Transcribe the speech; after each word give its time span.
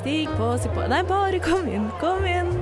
Stig 0.00 0.28
på, 0.36 0.46
si 0.58 0.68
på 0.72 0.80
Nei, 0.88 1.02
bare 1.04 1.36
kom 1.44 1.66
inn, 1.68 1.90
kom 2.00 2.22
inn. 2.24 2.54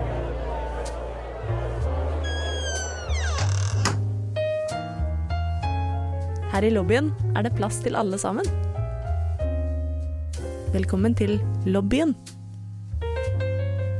Her 6.50 6.66
i 6.66 6.72
lobbyen 6.74 7.12
er 7.38 7.46
det 7.46 7.52
plass 7.54 7.78
til 7.84 7.94
alle 7.94 8.18
sammen. 8.18 8.48
Velkommen 10.74 11.14
til 11.14 11.36
lobbyen 11.62 12.16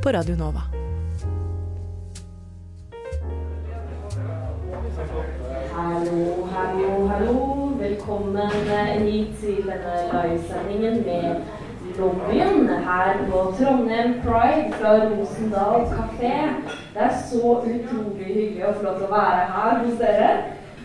på 0.03 0.11
Radio 0.17 0.35
Nova. 0.35 0.65
Hallo, 5.77 6.43
hallo, 6.51 6.91
hallo. 7.07 7.39
Velkommen 7.79 8.51
hit 9.07 9.31
til 9.39 9.63
denne 9.63 9.95
livesendingen 10.11 11.01
med 11.07 11.99
lobbyen 11.99 12.58
her 12.89 13.17
på 13.31 13.39
Trondheim 13.57 14.13
Pride 14.23 14.73
fra 14.79 14.91
Rosendal 15.09 15.81
kafé. 15.95 16.35
Det 16.93 17.01
er 17.01 17.17
så 17.29 17.41
utrolig 17.57 18.25
hyggelig 18.25 18.63
å 18.65 18.73
få 18.77 18.85
lov 18.87 18.95
til 18.97 19.09
å 19.09 19.11
være 19.13 19.43
her 19.55 19.83
hos 19.83 19.99
dere. 19.99 20.31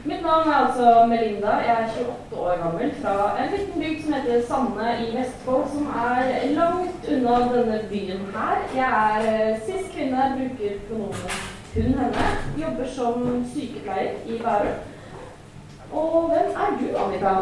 Mitt 0.05 0.21
navn 0.23 0.51
er 0.51 0.59
altså 0.59 1.07
Melinda. 1.09 1.55
Jeg 1.65 1.77
er 1.77 1.95
28 1.95 2.41
år 2.47 2.59
gammel 2.63 2.91
fra 3.01 3.15
en 3.41 3.55
liten 3.55 3.81
bygd 3.81 4.03
som 4.05 4.17
heter 4.19 4.43
Sande 4.49 4.91
i 5.01 5.07
Vestfold, 5.17 5.71
som 5.73 5.87
er 6.03 6.35
langt 6.59 7.09
unna 7.15 7.39
denne 7.55 7.79
byen 7.93 8.27
her. 8.35 8.61
Jeg 8.75 8.91
er 9.05 9.55
sist 9.65 9.71
cis 9.71 9.95
kvinne, 9.95 10.27
bruker 10.37 10.77
pronomen 10.89 11.39
hun, 11.75 11.97
henne. 12.03 12.27
Jobber 12.61 12.93
som 12.99 13.25
sykepleier 13.55 14.21
i 14.29 14.39
Bærum. 14.45 14.77
Og 15.93 16.29
hvem 16.29 16.53
er 16.67 16.77
du, 16.81 16.87
Annika? 17.07 17.35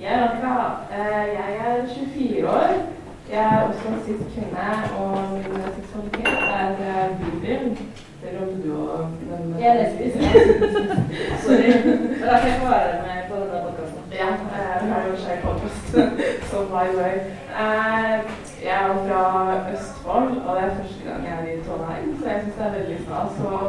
Jeg 0.00 0.12
er 0.12 0.28
Annika. 0.28 0.54
Eh, 0.92 1.26
Jeg 1.38 1.58
er 1.66 1.86
24 1.94 2.48
år. 2.48 2.97
Jeg 3.32 3.44
er 3.44 3.62
også 3.68 3.88
en 3.88 4.00
cis 4.04 4.22
kvinne, 4.34 4.66
og 4.98 5.10
min 5.32 5.62
seksualitet 5.78 6.38
er 6.60 6.70
eh, 6.90 7.08
bibel. 7.20 7.78
Eller 8.26 8.40
om 8.42 8.62
du 8.62 8.70
og 8.92 8.98
den 9.30 9.56
Jeg 9.60 9.68
er 9.68 9.76
lesbisk. 9.80 10.16
Sorry. 11.44 11.68
Men 11.84 12.22
da 12.28 12.38
kan 12.38 12.48
jeg 12.48 12.60
få 12.62 12.68
være 12.76 12.94
med 13.06 13.20
på 13.30 13.34
denne 13.40 13.60
podkasten. 13.66 14.02
Ja, 14.20 14.28
eh, 14.56 14.74
vi 14.84 14.90
har 14.92 15.02
jo 15.10 15.16
skjær 15.22 15.38
podkast, 15.44 15.86
så 16.50 16.56
by 16.72 16.86
way. 16.98 17.14
Eh, 17.62 18.14
Jeg 18.66 18.78
er 18.84 18.94
fra 19.08 19.22
Østfold, 19.72 20.30
og 20.46 20.56
det 20.56 20.62
er 20.64 20.76
første 20.78 21.02
gang 21.08 21.20
jeg 21.28 21.34
er 21.38 21.52
i 21.52 21.62
Trondheim, 21.66 22.08
så 22.22 22.30
jeg 22.30 22.40
syns 22.42 22.56
det 22.58 22.66
er 22.66 22.76
veldig 22.78 22.98
stas 23.04 23.34
å 23.46 23.60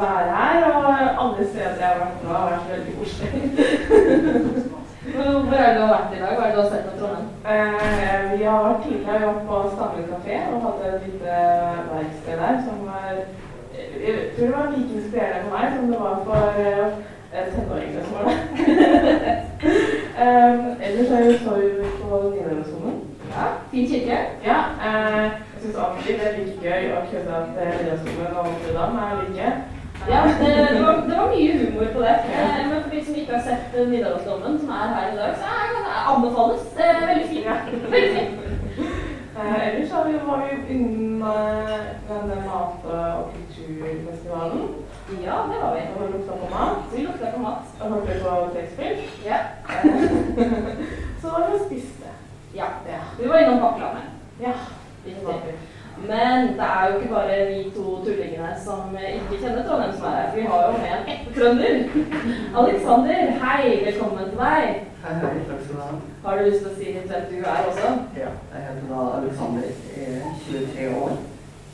være 0.00 0.36
her. 0.36 0.60
Og 0.76 0.86
alle 1.24 1.48
steder 1.50 1.76
jeg 1.82 1.88
har 1.90 1.98
vært 2.04 2.22
nå, 2.24 2.30
har 2.36 2.50
vært 2.52 2.70
veldig 2.72 2.94
koselig. 2.98 4.68
Hvor 5.02 5.54
er 5.54 5.68
det 5.68 5.76
du 5.76 5.86
har 5.86 5.94
vært 5.94 6.12
i 6.16 6.20
dag? 6.22 6.34
Hva 6.36 6.42
er 6.42 6.50
det 6.50 6.56
du 6.56 6.62
har 6.62 6.68
sett 6.70 6.84
på 6.88 6.98
Trondheim? 6.98 7.28
Eh, 7.52 8.38
vi 8.38 8.44
har 8.44 8.66
vært 8.66 8.84
tidligere 8.84 9.26
vært 9.28 9.46
på 9.48 9.56
Stange 9.72 10.02
kafé 10.10 10.36
og 10.50 10.62
hadde 10.66 10.90
et 10.90 11.06
lite 11.06 11.38
verksted 11.94 12.36
der 12.42 12.60
som 12.66 12.76
var 12.86 13.08
Jeg 14.02 14.14
tror 14.34 14.46
det 14.46 14.54
var 14.56 14.70
like 14.74 14.94
inspirerende 14.98 15.42
for 15.44 15.56
meg 15.56 15.66
som 15.74 15.90
det 15.90 15.98
var 16.04 16.16
for 16.28 16.42
eh, 16.62 17.48
tenåringene 17.54 18.04
som 18.04 18.14
var 18.14 18.24
der. 18.28 18.36
um, 20.22 20.62
ellers 20.86 21.10
er 21.10 21.24
jo 21.26 21.34
så 21.42 21.50
vi 21.58 21.68
på 21.98 22.22
Nidarosdomen. 22.34 22.96
Ja, 23.34 23.44
fin 23.70 23.88
kirke. 23.90 24.18
Ja, 24.46 24.58
eh, 24.86 25.28
jeg 25.52 25.62
syns 25.62 25.82
alltid 25.84 26.14
det 26.18 26.26
er 26.28 26.38
like 26.38 26.62
gøy 26.62 26.90
å 26.94 27.04
kødde 27.10 27.38
at 27.42 27.62
eh, 27.62 27.74
Nidarosdomen 27.78 28.38
og 28.38 28.50
Notre-Dame 28.52 29.06
er 29.10 29.22
like. 29.24 29.52
Ja, 30.08 30.20
det, 30.40 30.68
det, 30.74 30.82
var, 30.86 30.92
det 31.08 31.16
var 31.18 31.28
mye 31.30 31.52
humor 31.58 31.86
på 31.94 32.00
det. 32.02 32.16
Eh, 32.34 32.68
Men 32.70 32.82
for 32.82 32.90
de 32.90 33.04
som 33.04 33.14
ikke 33.14 33.32
har 33.36 33.42
sett 33.46 33.88
Nidarosdomen, 33.88 34.58
som 34.60 34.68
er 34.68 34.94
her 34.94 35.12
i 35.12 35.16
dag, 35.16 35.34
så 35.40 35.46
er 35.62 35.68
det 35.76 35.82
anbefales. 36.12 36.62
Det 36.76 36.84
er 36.88 37.06
veldig 37.06 37.28
fint. 37.28 37.46
Veldig 37.94 38.12
fint. 38.16 38.38
Eh, 39.38 39.68
ellers 39.68 39.90
har 39.92 40.04
vi, 40.08 40.12
var 40.26 40.42
vi 40.42 40.74
eh, 40.74 41.84
denne 42.08 42.36
mat- 42.48 42.84
og 42.94 43.30
kulturfestivalen. 43.34 44.62
Ja, 45.26 45.36
det 45.50 45.58
var 45.62 45.72
vi. 45.76 45.82
Og 45.96 46.10
lukta 46.12 46.32
på 46.42 46.48
mat. 46.54 46.76
Vi 46.96 47.02
lukta 47.06 47.30
på 47.36 47.40
mat. 47.42 47.64
Og 47.80 47.90
hørte 47.92 48.18
på 48.24 48.36
trekkspill. 48.54 49.00
Ja. 49.26 49.38
Så 51.22 51.26
var 51.30 51.46
vi 51.48 51.54
og 51.60 51.64
spiste. 51.66 52.08
ja. 52.54 52.64
Vi 53.20 53.28
var 53.28 53.38
innom 53.38 53.60
Bakklandet. 53.60 54.02
ja. 54.40 54.52
Riktig. 55.06 55.54
Men 55.98 56.48
det 56.58 56.66
er 56.66 56.88
jo 56.88 56.98
ikke 56.98 57.14
bare 57.14 57.36
vi 57.48 57.70
to 57.74 58.04
tullingene 58.04 58.52
som 58.64 58.96
ikke 58.96 59.40
kjenner 59.42 59.66
Trondheim 59.66 59.92
som 59.96 60.06
er 60.08 60.16
her. 60.20 60.30
Vi 60.36 60.46
har 60.50 60.62
jo 60.66 60.72
med 60.72 60.92
en 60.96 61.10
ekte 61.14 61.34
trønder. 61.36 61.74
Alexander, 62.60 63.20
hei, 63.44 63.84
velkommen 63.84 64.24
til 64.30 64.38
deg. 64.38 64.64
Hei, 65.02 65.14
hei, 65.22 65.34
takk 65.48 65.62
skal 65.64 65.76
du 65.76 65.80
ha. 65.82 65.90
Har 66.24 66.38
du 66.38 66.44
lyst 66.48 66.64
til 66.64 66.70
å 66.70 66.74
si 66.78 66.92
hvem 66.96 67.28
du 67.30 67.36
er 67.42 67.68
også? 67.70 67.92
Ja, 68.18 68.32
jeg 68.54 68.66
heter 68.68 68.88
da 68.90 69.00
Alexander, 69.20 69.68
jeg 69.96 70.16
er 70.16 70.34
23 70.48 70.88
år. 71.02 71.16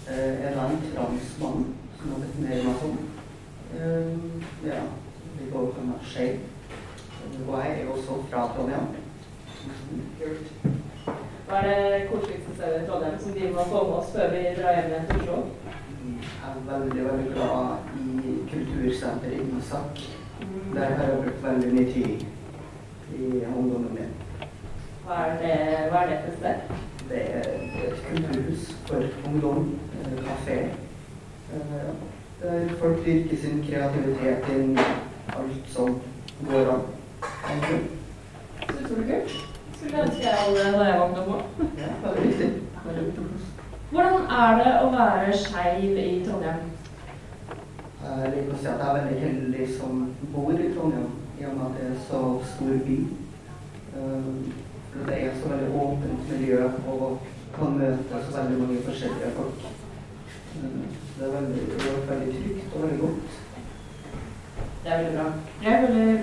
Eh, 0.09 0.31
Jeg 0.43 0.53
er 0.53 0.61
en 0.65 0.81
transmann 0.95 1.67
som 1.99 2.13
har 2.15 2.23
definerer 2.25 2.65
meg 2.65 2.77
som. 2.81 2.99
Ja, 4.65 4.81
vi 5.39 5.51
går 5.53 5.67
for 5.75 5.85
meg 5.85 6.07
skeiv. 6.09 6.39
Og 7.49 7.55
jeg 7.65 7.81
er 7.83 7.93
også 7.93 8.23
fra 8.31 8.49
Trondheim. 8.57 8.89
Kult. 10.19 10.78
Hva 11.49 11.57
er 11.57 11.69
det 11.69 12.09
koseligste 12.11 12.55
stedet 12.55 12.83
i 12.83 12.87
Trondheim 12.87 13.19
som 13.21 13.35
vi 13.35 13.51
må 13.53 13.63
få 13.71 13.85
med 13.89 13.95
oss 13.99 14.11
før 14.13 14.33
vi 14.35 14.41
drar 14.59 14.75
hjem 14.77 14.91
igjen 14.91 15.07
til 15.09 15.21
Oslo? 15.21 15.37
Jeg 16.09 16.51
er 16.51 16.59
veldig, 16.67 17.05
veldig 17.07 17.31
glad 17.35 17.69
i 18.29 18.35
kultursenteret 18.51 19.33
i 19.33 19.59
Isak. 19.61 20.03
Der 20.75 20.85
har 20.99 21.05
jeg 21.09 21.23
brukt 21.23 21.45
veldig 21.47 21.73
mye 21.75 21.93
tid 21.93 22.27
i 23.17 23.31
ungdommen 23.57 23.97
min. 23.97 24.13
Hva 25.07 25.23
er 25.25 25.35
det, 25.41 25.57
hva 25.91 26.03
er 26.05 26.13
det 26.13 26.21
for 26.27 26.37
sted? 26.37 26.77
Det 27.09 27.23
er 27.39 27.51
et 27.89 28.05
kulturhus 28.11 28.69
for 28.87 29.09
ungdom, 29.31 29.79
eh, 30.05 30.25
kafé. 30.29 30.59
eh, 31.55 31.91
Der 32.43 32.69
folk 32.81 33.05
dyrker 33.07 33.37
sin 33.37 33.65
kreativitet 33.71 34.49
inn 34.57 34.79
alt 34.79 35.65
som 35.67 36.01
går 36.51 36.71
an. 36.75 36.83
utrolig 38.69 39.09
kult. 39.09 39.48
Skulle 39.79 40.03
ønske 40.03 40.23
jeg 40.25 40.35
hadde 40.35 40.73
da 40.79 40.85
jeg 40.89 41.01
våknet 41.01 41.19
om 41.23 41.29
nå. 41.33 41.67
Ja, 41.79 41.91
veldig 42.05 42.23
viktig. 42.29 42.49
Viktig. 42.89 43.25
Hvordan 43.91 44.25
er 44.39 44.57
det 44.59 44.73
å 44.83 44.89
være 44.93 45.37
skeiv 45.39 45.99
i 46.03 46.09
Trondheim? 46.27 46.65
Jeg 48.03 48.33
liker 48.35 48.55
å 48.55 48.59
si 48.59 48.67
at 48.71 48.83
jeg 48.83 48.89
er 48.89 48.97
veldig 48.99 49.21
heldig 49.23 49.69
som 49.79 50.03
bor 50.35 50.53
i 50.53 50.69
Trondheim, 50.75 51.09
i 51.41 51.47
og 51.49 51.55
med 51.57 51.67
at 51.69 51.77
det 51.79 51.87
er 51.91 52.01
så 52.09 52.23
stor 52.55 52.81
by. 52.89 52.99
Eh, 53.99 54.33
Det 55.07 55.17
er 55.23 55.35
så 55.41 55.49
veldig 55.53 55.75
åpent 55.81 56.31
miljø 56.33 56.63
og 56.91 57.19
kan 57.55 57.75
møte 57.79 58.21
så 58.25 58.33
veldig 58.37 58.57
mange 58.63 58.81
forskjellige 58.87 59.31
folk. 59.37 59.61
Eh, 59.63 60.81
Det 61.19 61.27
er 61.27 61.33
veldig, 61.37 61.63
det 61.79 62.09
veldig 62.11 62.35
trygt 62.35 62.75
og 62.75 62.83
veldig 62.83 62.99
godt. 62.99 63.39
Det 64.85 64.93
er 64.93 64.99
veldig 65.03 65.15
bra. 65.19 65.27
Jeg 65.63 65.73
er 65.73 65.87
veldig 65.87 66.21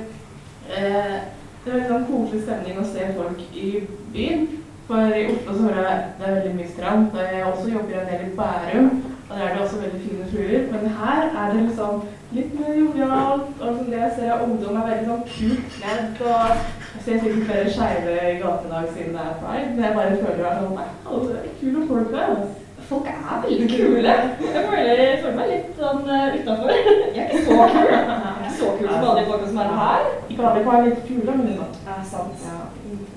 eh, 0.77 1.17
Det 1.65 1.71
er 1.73 1.79
veldig 1.79 1.89
sånn 1.89 2.03
koselig 2.05 2.39
stemning 2.43 2.75
å 2.77 2.83
se 2.85 3.05
folk 3.17 3.39
i 3.57 3.69
byen. 4.13 4.43
For 4.85 5.13
i 5.17 5.21
Oslo 5.31 5.53
så 5.55 5.63
hører 5.63 5.87
jeg 5.87 6.01
det 6.19 6.25
er 6.27 6.35
veldig 6.35 6.51
mye 6.59 6.73
strand. 6.75 7.15
Jeg 7.17 7.45
også 7.47 7.71
jobber 7.71 7.95
en 8.01 8.11
del 8.11 8.25
i 8.27 8.33
Bærum, 8.37 8.91
og 9.15 9.31
der 9.31 9.45
er 9.47 9.55
det 9.55 9.63
også 9.63 9.79
veldig 9.81 10.01
fine 10.03 10.27
fruer. 10.29 10.67
Men 10.75 10.93
her 10.99 11.23
er 11.25 11.55
det 11.55 11.63
liksom 11.63 12.03
litt 12.37 12.51
mer 12.59 12.77
jovialt. 12.79 13.47
Og 13.57 13.79
som 13.79 13.89
det 13.89 14.03
jeg 14.03 14.11
ser 14.19 14.35
av 14.35 14.43
ungdom, 14.45 14.77
er 14.77 14.91
veldig 14.91 15.07
sånn 15.09 15.25
kult 15.31 15.79
kledd. 15.79 16.21
Og 16.27 16.61
jeg 16.91 17.07
ser 17.07 17.23
sikkert 17.23 17.49
flere 17.49 17.73
skeive 17.79 18.13
i 18.19 18.37
gaten 18.43 18.69
i 18.69 18.75
dag 18.75 18.91
siden 18.91 19.17
det 19.17 19.25
er 19.25 19.41
pride. 19.41 19.73
Men 19.73 19.87
jeg 19.87 19.97
bare 19.97 20.21
føler 20.21 20.45
at 20.51 20.61
sånn, 20.61 21.25
det 21.31 21.41
er 21.41 21.57
kule 21.63 21.87
folk 21.89 22.13
der. 22.13 22.29
altså.» 22.35 22.64
Folk 22.89 23.07
er 23.07 23.41
veldig 23.43 23.69
kule. 23.77 24.13
Jeg 24.53 24.65
føler, 24.69 24.99
jeg 25.01 25.19
føler 25.21 25.37
meg 25.39 25.47
litt 25.51 25.79
sånn 25.79 26.03
uh, 26.05 26.35
utafor. 26.37 26.69
Jeg 27.15 27.23
er 27.23 27.31
ikke 27.31 27.41
så 27.47 27.55
kul. 27.73 27.89
Jeg 27.89 28.03
er 28.11 28.37
ikke 28.43 28.53
så 28.59 28.69
kul 28.77 28.91
som 28.91 29.07
alle 29.09 29.17
de 29.19 29.25
folka 29.29 29.49
som 29.49 29.59
er 29.63 29.71
her. 29.79 30.05
Ikke 30.29 30.51
alle 30.51 30.77
er 30.77 30.87
litt 30.89 31.01
kule, 31.07 31.37
men 31.39 31.47
det 31.49 31.95
er 31.95 32.05
sant. 32.11 32.45
Ja. 32.45 32.61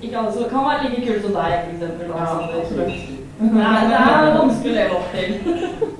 Ikke 0.01 0.19
alle 0.23 0.33
som 0.33 0.49
kan 0.55 0.67
være 0.69 0.89
like 0.89 1.05
kule 1.05 1.21
som 1.21 1.37
deg, 1.37 1.55
f.eks. 1.61 1.81
Ja, 2.09 2.25
absolutt. 2.63 3.15
Nei, 3.59 3.79
det 3.91 3.99
er 4.01 4.33
vanskelig 4.35 4.73
å 4.73 4.77
leve 4.79 4.99
opp 4.99 5.15
til. 5.15 5.31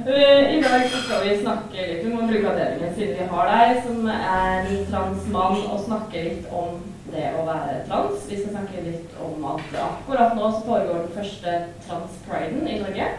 Eh, 0.00 0.56
I 0.56 0.62
dag 0.62 0.86
så 0.88 0.96
skal 1.04 1.26
vi 1.28 1.34
snakke 1.42 1.82
litt, 1.84 2.06
vi 2.06 2.12
må 2.14 2.24
bruke 2.24 2.48
avdelingen 2.48 2.94
siden 2.96 3.18
vi 3.18 3.26
har 3.28 3.50
deg, 3.50 3.82
som 3.84 4.06
er 4.08 4.62
en 4.62 4.86
transmann, 4.88 5.58
og 5.68 5.82
snakke 5.84 6.22
litt 6.24 6.46
om 6.56 6.78
det 7.14 7.26
å 7.38 7.46
være 7.46 7.80
trans. 7.88 8.26
Vi 8.28 8.38
skal 8.38 8.54
snakke 8.54 8.84
litt 8.84 9.16
om 9.22 9.44
at 9.52 9.74
akkurat 9.84 10.36
nå 10.38 10.52
så 10.52 10.62
foregår 10.66 11.04
den 11.04 11.16
første 11.16 11.56
trans-priden 11.86 12.68
i 12.68 12.78
Norge. 12.82 13.10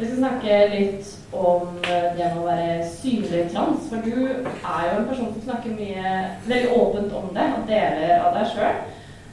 Vi 0.00 0.06
skal 0.06 0.16
snakke 0.22 0.58
litt 0.72 1.08
om 1.36 1.74
eh, 1.84 2.06
det 2.16 2.30
å 2.32 2.46
være 2.46 2.86
synlig 2.88 3.50
trans, 3.52 3.84
for 3.90 4.00
du 4.00 4.14
er 4.16 4.86
jo 4.86 4.94
en 4.96 5.08
person 5.10 5.28
som 5.34 5.44
snakker 5.44 5.76
mye, 5.76 6.14
veldig 6.46 6.70
åpent 6.78 7.12
om 7.20 7.28
det, 7.36 7.48
og 7.58 7.68
deler 7.68 8.14
av 8.16 8.38
deg 8.38 8.48
sjøl. 8.54 8.80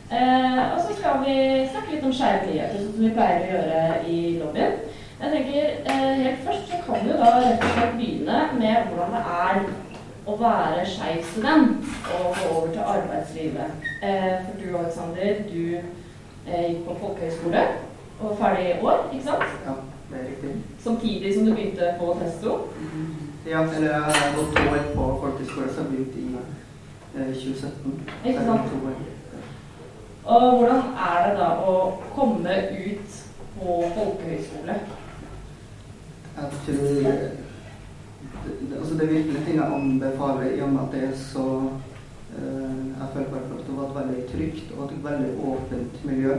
Eh, 0.07 0.59
og 0.73 0.81
så 0.81 0.97
skal 0.97 1.23
vi 1.23 1.38
snakke 1.71 1.94
litt 1.94 2.05
om 2.07 2.13
skeive 2.15 2.49
nyheter, 2.49 2.83
som 2.83 2.99
vi 2.99 3.13
pleier 3.15 3.45
å 3.45 3.49
gjøre 3.53 3.81
i 4.11 4.19
lobbyen. 4.41 4.77
Jeg 5.17 5.31
tenker, 5.33 5.69
eh, 5.88 6.13
Helt 6.17 6.44
først 6.45 6.67
så 6.69 6.77
kan 6.85 7.07
du 7.07 7.13
da 7.15 7.31
rett 7.39 7.63
og 7.63 7.71
slett 7.73 7.95
begynne 7.95 8.41
med 8.59 8.91
hvordan 8.91 9.15
det 9.15 9.23
er 9.47 9.61
å 10.27 10.35
være 10.39 10.85
skeiv 10.85 11.21
student 11.31 11.85
og 12.15 12.35
gå 12.35 12.47
over 12.51 12.71
til 12.74 12.81
arbeidslivet. 12.94 13.85
Eh, 14.03 14.33
for 14.45 14.59
du 14.59 14.77
Alexander, 14.77 15.44
du 15.51 15.62
eh, 15.77 16.65
gikk 16.69 16.83
på 16.88 16.97
folkehøyskole. 17.01 17.68
og 18.19 18.38
ferdig 18.38 18.69
i 18.69 18.79
år, 18.81 19.03
ikke 19.13 19.25
sant? 19.25 19.44
Ja, 19.65 19.74
det 20.09 20.19
er 20.19 20.24
riktig. 20.29 20.51
Samtidig 20.83 21.33
som 21.35 21.45
du 21.45 21.53
begynte 21.53 21.94
på 22.00 22.18
Testo. 22.21 22.56
Ja, 23.45 23.62
eller 23.62 23.91
jeg 23.91 24.01
har 24.01 24.33
gått 24.35 24.56
to 24.56 24.63
år 24.71 24.88
på 24.95 25.06
folkehøyskole, 25.21 25.68
så 25.74 25.81
jeg 25.81 25.89
begynte 25.89 26.19
i 26.19 26.38
eh, 27.15 27.33
2017. 27.33 28.00
Ikke 28.25 28.45
sant? 28.45 28.62
Og 30.25 30.57
hvordan 30.57 30.81
er 31.07 31.27
det 31.27 31.38
da 31.39 31.51
å 31.63 31.75
komme 32.15 32.56
ut 32.73 33.19
på 33.59 33.75
folkehøyskole? 33.95 34.80
Jeg 36.38 36.50
tror 36.65 37.46
altså 38.79 38.94
det 39.00 39.09
virkelig 39.09 39.45
ting 39.45 39.56
jeg 39.56 39.74
anbefaler 39.74 40.51
i 40.51 40.62
og 40.62 40.69
med 40.69 40.81
at 40.81 40.94
det 40.94 41.03
er 41.03 41.15
så 41.15 41.47
eh, 42.38 42.77
Jeg 43.00 43.07
føler 43.13 43.29
hvert 43.29 43.59
at 43.59 43.68
det 43.68 43.77
var 43.77 43.89
et 43.89 43.97
veldig 44.00 44.24
trygt 44.31 44.71
og 44.77 44.85
et 44.85 45.03
veldig 45.03 45.33
åpent 45.51 46.06
miljø. 46.06 46.38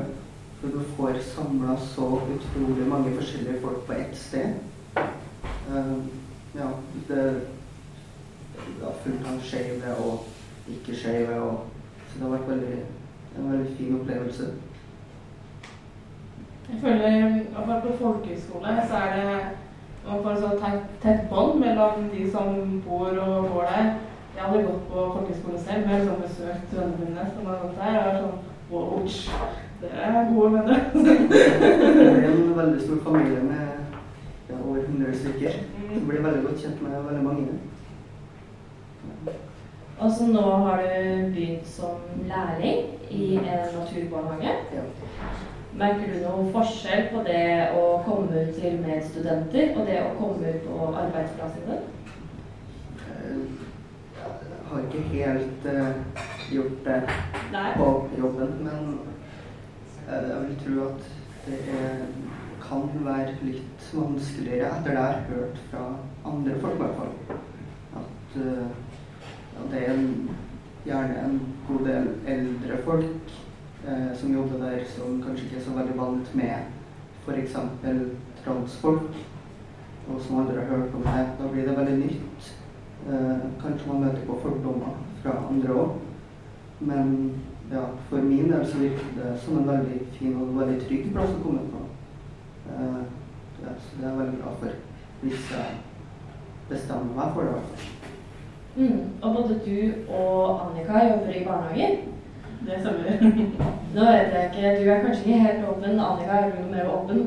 For 0.61 0.69
du 0.69 0.81
får 0.97 1.21
samla 1.23 1.77
så 1.79 2.07
utrolig 2.35 2.89
mange 2.89 3.15
forskjellige 3.15 3.61
folk 3.63 3.87
på 3.87 3.93
ett 3.93 4.17
sted. 4.17 4.55
Eh, 4.97 5.99
ja, 6.55 6.69
det 7.09 7.43
ja, 8.81 8.93
fullt 9.05 9.27
av 9.27 9.41
skeive 9.43 9.95
og 10.05 10.27
ikke-skeive. 10.69 11.37
Så 12.09 12.19
det 12.19 12.25
har 12.25 12.35
vært 12.35 12.49
veldig, 12.49 12.81
en 13.37 13.53
veldig 13.53 13.77
fin 13.77 14.01
opplevelse. 14.01 14.51
Jeg 16.69 16.81
føler 16.81 17.41
at 17.57 17.83
på 17.83 17.97
folkehøyskole 18.01 18.75
så 18.89 18.97
er 18.97 19.15
det 19.17 19.58
man 20.09 20.23
får 20.23 20.31
et 20.31 20.41
så 20.41 20.51
tett, 20.63 20.85
tett 21.03 21.25
bånd 21.31 21.61
mellom 21.61 22.09
de 22.13 22.31
som 22.31 22.83
bor 22.87 23.19
og 23.25 23.49
går 23.53 23.67
der. 23.73 23.89
Jeg 24.37 24.45
hadde 24.45 24.63
gått 24.63 24.85
på 24.89 25.07
folkehøyskole 25.15 25.59
selv, 25.59 25.87
men 25.87 26.01
liksom 26.01 26.23
besøkt 26.23 26.77
vennene 26.77 26.99
mine 27.05 27.31
som 27.35 27.47
har 27.47 27.59
gått 27.63 27.81
der. 27.81 27.97
Og 27.99 28.07
er 28.09 28.21
sånn 28.23 28.39
wow, 28.71 28.93
dere 29.83 30.13
er 30.21 30.31
gode 30.35 30.53
venner. 30.53 30.81
Det 30.99 32.07
er 32.07 32.29
en 32.31 32.57
veldig 32.57 32.81
stor 32.85 33.03
familie 33.09 33.43
med 33.43 33.67
ja, 34.51 34.61
over 34.65 34.79
100 34.79 35.15
stykker. 35.15 35.59
Du 35.95 36.01
blir 36.07 36.23
veldig 36.23 36.43
godt 36.47 36.63
kjent 36.63 36.83
med 36.83 37.03
veldig 37.11 37.25
mange. 37.25 37.47
Og 39.99 40.11
så 40.15 40.27
nå 40.31 40.43
har 40.65 40.83
du 40.83 41.31
begynt 41.35 41.67
som 41.67 42.03
lærling 42.29 42.85
i 43.11 43.35
en 43.37 43.65
naturbarnehage. 43.75 44.55
Ja. 44.75 44.83
Merker 45.79 46.11
du 46.11 46.25
noen 46.25 46.49
forskjell 46.51 47.05
på 47.13 47.21
det 47.23 47.71
å 47.79 47.83
komme 48.03 48.41
ut 48.43 48.57
til 48.59 48.81
medstudenter 48.83 49.77
og 49.79 49.87
det 49.87 50.01
å 50.03 50.17
komme 50.19 50.51
ut 50.51 50.65
på 50.67 50.89
arbeidsplassen 51.05 51.69
din? 51.69 51.85
Eh, 53.05 53.37
Jeg 54.19 54.73
har 54.73 54.83
ikke 54.85 55.05
helt 55.13 55.69
uh, 55.71 56.25
gjort 56.53 56.81
det 56.85 56.97
Nei. 57.53 57.71
på 57.79 57.87
jobben, 58.19 58.51
men 58.67 58.91
uh, 60.09 60.27
jeg 60.27 60.43
vil 60.43 60.59
tro 60.65 60.89
at 60.89 61.07
det 61.47 61.61
er, 61.79 62.03
kan 62.67 62.91
være 63.07 63.39
litt 63.47 63.89
vanskeligere 63.95 64.75
etter 64.75 64.91
det 64.91 64.99
jeg 64.99 65.07
har 65.07 65.25
hørt 65.31 65.63
fra 65.71 65.87
andre 66.29 66.59
folk, 66.61 66.75
i 66.75 66.83
hvert 66.83 66.99
fall. 66.99 67.15
At 68.03 68.37
uh, 68.43 69.71
det 69.71 69.85
er 69.87 69.95
en, 69.95 70.13
gjerne 70.85 71.23
en 71.23 71.41
god 71.71 71.87
del 71.87 72.11
eldre 72.35 72.83
folk 72.85 73.39
eh, 73.87 74.17
som 74.17 74.35
jobber 74.35 74.59
der, 74.65 74.85
som 74.97 75.23
kanskje 75.23 75.45
ikke 75.47 75.57
er 75.57 75.65
så 75.65 75.77
veldig 75.77 75.99
vant 75.99 76.35
med 76.35 76.55
f.eks. 77.25 77.57
transfolk, 78.45 79.19
og 80.09 80.21
som 80.21 80.41
aldri 80.41 80.57
har 80.57 80.71
hørt 80.77 80.95
om 80.95 81.03
det. 81.03 81.27
Da 81.39 81.51
blir 81.53 81.69
det 81.69 81.77
veldig 81.77 81.99
nytt. 81.99 82.55
Eh, 83.09 83.45
kanskje 83.63 83.93
man 83.93 84.01
møter 84.01 84.25
på 84.27 84.39
fordommer 84.43 84.97
fra 85.23 85.37
andre 85.51 85.75
òg. 85.75 85.91
Men 86.81 87.35
ja, 87.73 87.85
for 88.09 88.17
min 88.17 88.53
del 88.53 88.67
så 88.67 88.79
virker 88.79 89.15
det 89.17 89.41
som 89.41 89.59
en 89.59 89.69
veldig 89.69 90.01
fin 90.13 90.37
og 90.41 90.57
veldig 90.59 90.81
trygg 90.87 91.13
plass 91.13 91.35
å 91.37 91.43
komme 91.43 91.67
på. 91.73 91.85
Eh, 92.73 93.03
ja, 93.63 93.75
så 93.77 94.01
det 94.01 94.05
er 94.05 94.11
jeg 94.11 94.19
veldig 94.19 94.41
glad 94.43 94.61
for. 94.63 94.83
Hvis 95.23 95.51
jeg 95.53 95.79
bestemmer 96.69 97.17
meg 97.17 97.35
for 97.35 97.43
det. 97.43 97.87
Mm. 98.79 99.01
Og 99.23 99.35
både 99.35 99.61
du 99.67 100.13
og 100.15 100.61
Annika 100.63 101.05
jobber 101.09 101.35
i 101.35 101.45
barnehager. 101.45 101.97
Det 102.67 102.77
stemmer. 102.81 103.11
Nå 103.95 104.05
vet 104.05 104.33
jeg 104.35 104.49
ikke, 104.51 104.73
Du 104.85 104.91
er 104.91 105.01
kanskje 105.05 105.25
ikke 105.25 105.39
helt 105.45 105.69
åpen. 105.71 106.01
Annika 106.01 106.39
er 106.39 106.49
jo 106.49 106.65
mer 106.73 106.89
åpen. 106.97 107.21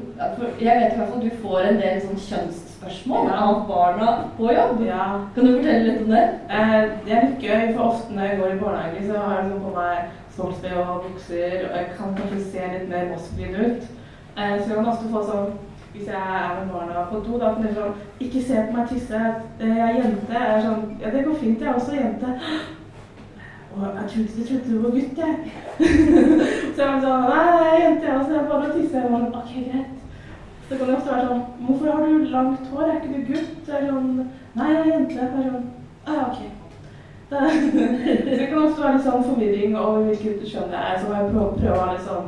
Jeg 0.62 0.76
vet 0.82 0.94
i 0.94 0.98
hvert 0.98 1.08
fall 1.10 1.18
at 1.18 1.24
du 1.24 1.38
får 1.44 1.60
en 1.70 1.80
del 1.82 2.02
sånn 2.04 2.20
kjønnsspørsmål 2.28 3.30
Ja. 3.32 3.38
av 3.48 3.62
barna 3.70 4.10
på 4.38 4.52
jobb. 4.58 4.84
Ja. 4.86 5.06
Kan 5.36 5.46
du 5.48 5.54
fortelle 5.56 5.88
litt 5.88 6.02
om 6.04 6.12
det? 6.16 6.24
Eh, 6.50 6.78
det 7.06 7.16
er 7.18 7.26
litt 7.28 7.46
gøy, 7.48 7.74
for 7.76 7.84
ofte 7.88 8.14
når 8.18 8.28
jeg 8.30 8.40
går 8.42 8.54
i 8.56 8.60
barnehage, 8.66 9.08
så 9.08 9.18
har 9.24 9.36
jeg 9.40 9.46
liksom 9.46 9.64
på 9.66 9.74
meg 9.80 9.98
sportsbh 10.36 10.78
og 10.84 11.02
bukser, 11.08 11.58
og 11.70 11.76
jeg 11.80 11.88
kan 11.98 12.14
kanskje 12.20 12.44
se 12.52 12.70
litt 12.76 12.90
mer 12.90 13.10
maskulin 13.14 13.56
ut. 13.66 13.90
Eh, 14.38 14.54
så 14.62 14.68
jeg 14.68 14.76
kan 14.78 14.92
ofte 14.94 15.10
få 15.16 15.24
sånn 15.32 15.52
hvis 15.92 16.08
jeg 16.08 16.16
er 16.16 16.52
med 16.60 16.70
barna 16.72 17.02
på 17.10 17.18
do, 17.26 17.40
da 17.40 17.50
kan 17.54 17.66
de 17.66 17.74
sånn 17.76 17.98
Ikke 18.24 18.42
se 18.48 18.62
på 18.68 18.78
meg 18.78 18.86
tisse. 18.88 19.18
eh, 19.60 19.68
Jeg 19.68 19.90
er 19.90 19.98
jente. 19.98 20.34
Jeg 20.38 20.54
er 20.58 20.62
sånn 20.68 20.86
Ja, 21.02 21.10
det 21.18 21.26
går 21.26 21.36
fint, 21.42 21.60
jeg 21.60 21.68
er 21.70 21.74
også 21.74 21.98
jente. 21.98 22.38
Og 23.76 23.82
jeg 23.84 24.06
trodde, 24.10 24.30
jeg 24.38 24.46
trodde 24.48 24.70
du 24.70 24.82
var 24.82 24.92
gutt, 24.96 25.18
jeg. 25.18 25.36
så 26.76 26.82
jeg 26.82 26.92
var 26.92 27.02
sånn 27.06 27.28
Nei, 27.28 27.44
jeg 27.48 27.68
er 27.68 27.84
jente, 27.86 28.08
jeg 28.08 28.16
også. 28.20 28.34
Jeg 28.38 28.48
bare 28.52 28.72
tisser. 28.76 29.00
Jeg 29.02 29.12
var 29.12 29.22
sånn, 29.26 29.38
OK, 29.42 29.54
greit. 29.68 29.94
Så 30.70 30.78
kan 30.78 30.88
det 30.88 30.96
ofte 30.96 31.14
være 31.14 31.28
sånn 31.28 31.44
Hvorfor 31.68 31.92
har 31.92 32.02
du 32.08 32.26
langt 32.32 32.68
hår? 32.72 32.84
Er 32.88 32.98
ikke 32.98 33.14
du 33.14 33.22
gutt? 33.30 33.54
Så 33.66 33.78
er 33.78 33.88
sånn 33.90 34.10
Nei, 34.56 34.72
jeg 34.72 34.82
er 34.82 34.92
jente. 34.94 35.20
Jeg 35.20 35.28
er 35.28 35.48
sånn 35.52 35.70
Å 36.08 36.18
ja, 36.18 36.26
OK. 36.32 36.42
Det, 37.32 37.38
så 38.38 38.46
kan 38.50 38.58
ofte 38.66 38.84
være 38.84 38.98
litt 38.98 39.06
sånn 39.08 39.24
forvirring 39.30 39.78
over 39.80 40.10
hvilket 40.10 40.44
kjønn 40.52 40.74
jeg 40.76 40.82
er, 40.82 40.98
så 41.00 41.08
må 41.08 41.16
jeg 41.16 41.30
prøve, 41.32 41.78
å 41.78 41.94
liksom 41.94 42.28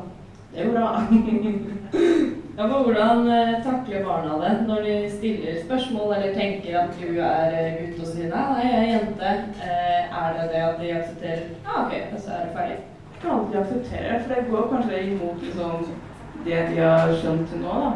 Det 0.54 0.70
går 0.70 0.78
bra. 0.78 2.40
Ja, 2.58 2.68
for 2.70 2.84
Hvordan 2.84 3.28
eh, 3.28 3.64
takler 3.66 4.06
barna 4.06 4.34
det 4.44 4.68
når 4.68 4.82
de 4.88 4.96
stiller 5.10 5.54
spørsmål 5.66 6.14
eller 6.16 6.34
tenker 6.34 6.80
at 6.80 6.92
du 7.02 7.08
er 7.20 7.56
eh, 7.60 7.78
gutt 7.80 8.02
og 8.04 8.10
sier 8.12 8.30
nei, 8.30 8.60
jeg 8.62 8.76
er 8.80 8.92
jente? 8.92 9.32
Eh, 9.68 10.18
er 10.22 10.36
det 10.36 10.46
det 10.52 10.62
at 10.68 10.78
de 10.82 10.92
aksepterer 10.98 11.48
Ja, 11.66 11.80
ok, 11.82 11.94
og 12.14 12.20
så 12.22 12.36
er 12.36 12.44
det 12.44 12.56
ferdig? 12.58 12.78
Jeg 13.14 13.22
kan 13.22 13.32
alltid 13.38 13.60
akseptere, 13.62 14.20
for 14.20 14.34
det 14.34 14.52
går 14.52 14.70
kanskje 14.74 15.02
imot 15.08 15.42
liksom, 15.48 15.88
det 16.46 16.60
de 16.70 16.78
har 16.84 17.16
skjønt 17.24 17.50
til 17.50 17.64
nå, 17.64 17.74
da. 17.86 17.92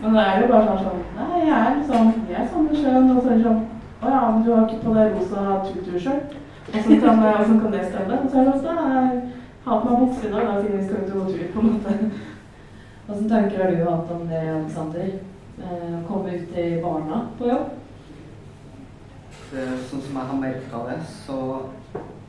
Men 0.00 0.18
det 0.18 0.26
er 0.26 0.40
jo 0.40 0.50
bare 0.50 0.66
sånn 0.66 0.82
sånn 0.88 1.06
Nei, 1.20 1.44
jeg 1.46 1.56
er 1.60 1.78
liksom 1.78 2.12
Jeg 2.32 2.40
er 2.40 2.50
samme 2.50 2.82
kjønn. 2.82 3.10
Og 3.14 3.22
så 3.22 3.30
er 3.30 3.38
det 3.38 3.46
sånn 3.46 3.62
Å 4.02 4.14
ja, 4.16 4.22
men 4.32 4.42
du 4.42 4.52
har 4.54 4.66
ikke 4.66 4.82
på 4.82 4.96
deg 4.98 5.14
rosa 5.14 5.60
tutu-skjørt. 5.68 6.34
Åssen 6.72 7.02
kan, 7.04 7.22
kan 7.22 7.74
det 7.76 7.86
stemme? 7.86 8.18
Og 8.18 8.30
så 8.30 8.40
er 8.40 8.48
det 8.48 8.54
også 8.56 8.74
Jeg 8.82 9.70
har 9.70 9.80
på 9.80 9.88
meg 9.92 10.00
bukse 10.02 10.26
i 10.26 10.32
da, 10.32 10.58
siden 10.58 10.78
vi 10.80 10.86
skal 10.88 11.04
ut 11.04 11.12
og 11.12 11.20
gå 11.20 11.24
tur, 11.30 11.48
på 11.54 11.62
en 11.62 11.70
måte. 11.70 11.98
Hvilke 13.06 13.28
tanker 13.28 13.64
har 13.64 13.70
du 13.70 13.80
hatt 13.82 14.10
om 14.14 14.28
det, 14.30 14.40
Alexander? 14.46 15.08
Å 15.58 16.02
komme 16.06 16.36
ut 16.36 16.52
til 16.54 16.76
barna 16.84 17.16
på 17.38 17.48
jobb? 17.48 17.72
Sånn 19.50 20.04
som 20.04 20.20
jeg 20.20 20.28
har 20.28 20.38
merka 20.38 20.82
det, 20.86 20.98
så 21.24 21.38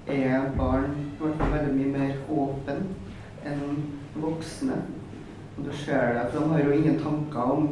er 0.10 0.50
barn 0.58 0.98
veldig 1.22 1.76
mye 1.78 1.92
mer 1.94 2.18
åpen 2.34 2.82
enn 3.46 3.86
voksne. 4.18 4.80
Og 5.54 5.70
du 5.70 5.72
ser 5.78 6.18
det, 6.18 6.26
for 6.34 6.42
de 6.42 6.52
har 6.56 6.66
jo 6.66 6.76
ingen 6.80 7.00
tanker 7.06 7.54
om 7.54 7.70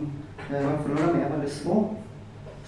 eh, 0.51 0.60
I 0.60 0.62
hvert 0.62 0.86
fall 0.86 0.96
når 1.00 1.13
de 1.15 1.25
er 1.25 1.36
veldig 1.36 1.51
små, 1.58 1.81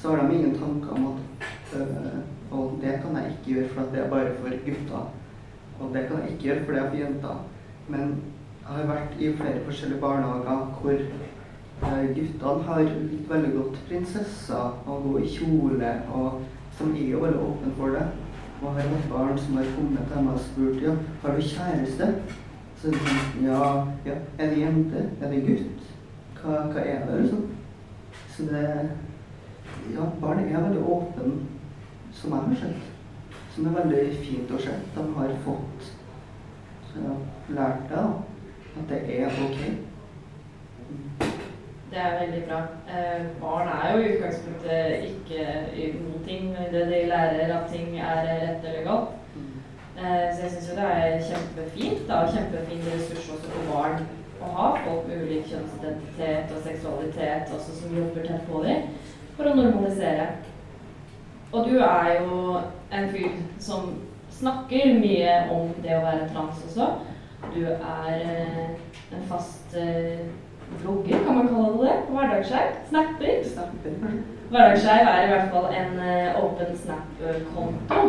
så 0.01 0.15
har 0.15 0.23
de 0.23 0.35
ingen 0.39 0.57
tanker 0.57 0.97
om 0.97 1.11
at 1.13 1.77
øh, 1.77 2.21
Og 2.53 2.79
det 2.81 2.99
kan 3.01 3.21
jeg 3.21 3.31
ikke 3.31 3.51
gjøre, 3.53 3.69
for 3.75 3.93
det 3.93 4.01
er 4.01 4.09
bare 4.09 4.33
for 4.41 4.61
gutter. 4.65 5.05
Og 5.79 5.93
det 5.93 6.07
kan 6.07 6.19
jeg 6.21 6.33
ikke 6.33 6.47
gjøre, 6.47 6.65
for 6.65 6.73
det 6.73 6.81
er 6.81 6.89
for 6.89 6.97
jenter. 6.97 7.37
Men 7.87 8.11
jeg 8.63 8.75
har 8.75 8.85
vært 8.87 9.15
i 9.19 9.29
flere 9.35 9.61
forskjellige 9.65 9.99
barnehager 9.99 10.59
hvor 10.79 10.93
eh, 10.95 12.03
guttene 12.15 12.67
har 12.67 12.83
likt 12.83 13.29
veldig 13.31 13.49
godt 13.57 13.79
prinsesser 13.89 14.77
og 14.87 15.07
gå 15.07 15.17
i 15.19 15.31
kjole, 15.33 15.89
og 16.15 16.37
som 16.77 16.93
er 16.95 17.09
jo 17.11 17.23
veldig 17.25 17.41
åpne 17.43 17.73
for 17.77 17.97
det. 17.97 18.05
Og 18.61 18.77
har 18.77 18.87
hatt 18.87 19.09
barn 19.11 19.37
som 19.37 19.57
har 19.59 19.67
kommet 19.75 20.07
til 20.07 20.23
meg 20.23 20.37
og 20.37 20.45
spurt 20.45 20.85
ja, 20.85 20.93
har 21.23 21.35
du 21.35 21.43
kjæreste. 21.43 22.07
Så 22.79 22.87
er 22.87 22.95
det 22.95 23.01
sånn, 23.03 23.43
ja, 23.49 23.65
ja, 24.07 24.15
er 24.37 24.53
det 24.53 24.61
jente? 24.61 25.03
Er 25.19 25.33
det 25.33 25.41
gutt? 25.47 25.89
Hva, 26.39 26.61
hva 26.71 26.85
er 26.87 27.03
det, 27.09 27.19
liksom? 27.23 27.49
Så 28.35 28.47
det 28.51 28.67
Ja, 29.91 30.05
barn 30.21 30.39
er 30.39 30.63
veldig 30.63 30.83
åpne, 30.87 31.33
som 32.15 32.31
jeg 32.31 32.47
har 32.47 32.59
sett. 32.61 32.87
Som 33.55 33.67
er 33.67 33.81
veldig 33.81 34.03
fint 34.23 34.51
å 34.55 34.59
se. 34.63 34.75
De 34.95 35.03
har 35.17 35.35
fått 35.43 35.89
så 36.93 37.01
jeg 37.01 37.09
har 37.09 37.55
lært 37.57 37.89
det, 37.89 37.97
da. 37.97 38.32
At 38.77 38.89
det 38.89 39.01
er 39.19 39.25
ok. 39.45 39.59
Det 41.93 42.01
er 42.01 42.19
veldig 42.25 42.43
bra. 42.47 42.59
Eh, 42.89 43.25
barn 43.41 43.67
er 43.67 43.91
jo 43.91 43.99
i 44.03 44.13
utgangspunktet 44.15 45.03
ikke 45.09 45.43
noen 45.99 46.23
ting, 46.27 46.55
det 46.71 46.87
de 46.89 47.01
lærer 47.11 47.53
at 47.57 47.69
ting 47.71 47.99
er 47.99 48.23
rett 48.29 48.65
eller 48.65 48.87
galt. 48.87 49.19
Eh, 49.97 50.25
så 50.33 50.41
jeg 50.41 50.51
syns 50.51 50.69
jo 50.69 50.75
det 50.79 50.87
er 50.89 51.21
kjempefint, 51.29 52.07
da, 52.09 52.23
kjempefin 52.33 52.81
ressurs 52.87 53.29
også 53.35 53.51
for 53.53 53.69
barn 53.69 53.99
å 54.41 54.49
ha 54.55 54.69
folk 54.85 55.05
med 55.07 55.21
ulik 55.27 55.45
kjønnsidentitet 55.51 56.49
og 56.55 56.65
seksualitet 56.65 57.53
også 57.53 57.75
som 57.77 57.93
jobber 57.97 58.25
tett 58.25 58.49
på 58.49 58.63
dem, 58.65 58.89
for 59.37 59.51
å 59.51 59.55
normalisere. 59.59 60.27
Og 61.53 61.69
du 61.69 61.77
er 61.77 62.09
jo 62.17 62.57
en 62.89 63.09
fyr 63.13 63.37
som 63.61 63.93
snakker 64.33 64.97
mye 64.97 65.35
om 65.53 65.69
det 65.85 65.93
å 65.93 66.03
være 66.03 66.29
trans 66.33 66.65
også. 66.65 66.89
Du 67.51 67.65
er 67.65 68.21
eh, 68.21 68.69
en 69.11 69.25
fast 69.27 69.75
eh, 69.75 70.19
vlogger, 70.81 71.19
kan 71.25 71.35
man 71.35 71.47
kalle 71.47 71.71
det 71.73 71.89
det? 71.89 71.97
På 72.07 72.13
hverdagsskeiv? 72.17 72.71
Snapper? 72.89 73.43
Snapper? 73.53 73.91
Hverdagsskeiv 74.49 75.09
er 75.11 75.23
i 75.23 75.29
hvert 75.31 75.51
fall 75.51 75.67
en 75.81 75.99
eh, 75.99 76.39
åpen 76.43 76.77
Snap-konto 76.77 78.01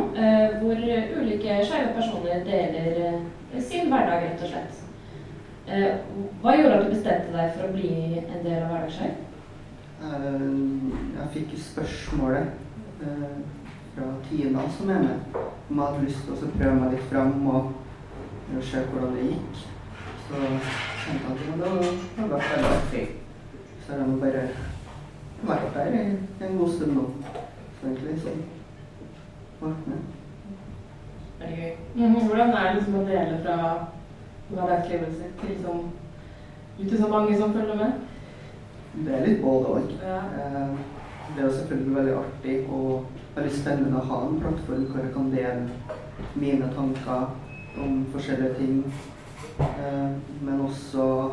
hvor 0.61 0.81
ulike 1.21 1.59
skeive 1.67 1.93
personer 1.97 2.45
deler 2.47 3.21
sin 3.59 3.91
hverdag, 3.91 4.23
rett 4.23 4.43
og 4.43 4.49
slett. 4.49 4.81
Hva 6.43 6.55
gjorde 6.57 6.79
at 6.79 6.85
du 6.85 6.91
bestemte 6.93 7.35
deg 7.35 7.55
for 7.55 7.67
å 7.67 7.73
bli 7.75 7.93
en 8.23 8.43
del 8.45 8.63
av 8.63 8.73
Hverdagsskeiv? 8.73 9.15
Jeg 10.05 11.31
fikk 11.37 11.55
spørsmålet 11.65 12.45
fra 13.95 14.11
Tina, 14.29 14.67
som 14.77 14.91
er 14.91 15.07
med, 15.07 15.39
om 15.71 15.79
jeg 15.79 15.87
hadde 15.87 16.05
lyst 16.05 16.27
til 16.27 16.35
å 16.35 16.53
prøve 16.59 16.77
meg 16.81 16.97
litt 16.97 17.09
fram 17.13 17.49
og 17.49 17.73
og 18.57 18.63
se 18.71 18.83
hvordan 18.91 19.15
det 19.17 19.29
gikk. 19.31 19.63
Så 20.25 20.35
tenkte 20.35 21.33
jeg 21.33 21.33
at 21.33 21.41
og 21.53 21.59
det 21.61 21.71
var 22.19 22.29
vært 22.35 22.51
veldig 22.53 22.71
artig. 22.77 23.05
Så 23.85 23.93
har 23.93 23.99
jeg 23.99 24.09
nå 24.09 24.17
bare 24.21 24.45
vært 25.49 25.75
der 25.75 25.97
i 25.99 26.47
en 26.47 26.59
god 26.59 26.73
stund 26.77 26.95
nå. 26.97 27.05
Så 27.81 27.87
egentlig 27.91 28.17
sånn 28.23 28.43
vært 29.61 29.87
med. 29.91 30.01
Veldig 31.41 31.59
gøy. 31.61 31.75
Hvordan 32.29 32.55
er 32.55 32.65
det 32.69 32.75
liksom 32.79 32.99
å 33.01 33.05
dele 33.11 33.39
fra 33.45 33.59
hverdagslivet 34.51 35.15
sitt 35.19 35.39
til 35.41 35.55
liksom 35.55 35.85
ut 36.79 36.89
til 36.89 36.99
så 37.01 37.09
mange 37.09 37.39
som 37.39 37.55
følger 37.55 37.81
med? 37.81 37.93
Det 38.95 39.15
er 39.15 39.27
litt 39.27 39.41
både 39.43 39.79
òg. 39.79 39.95
Ja. 40.03 40.19
Eh, 40.41 40.77
Det 41.35 41.41
er 41.41 41.47
jo 41.47 41.53
selvfølgelig 41.57 41.95
veldig 41.97 42.15
artig 42.15 42.55
og 42.69 43.05
veldig 43.35 43.53
spennende 43.57 43.97
å 44.01 44.05
ha 44.11 44.19
en 44.27 44.35
plattform 44.43 44.83
hvor 44.91 45.01
jeg 45.01 45.13
kan 45.15 45.31
dele 45.33 45.63
mine 46.37 46.69
tanker 46.77 47.31
om 47.79 48.07
forskjellige 48.13 48.55
ting. 48.59 48.95
Eh, 49.61 50.11
Men 50.41 50.61
også 50.61 51.31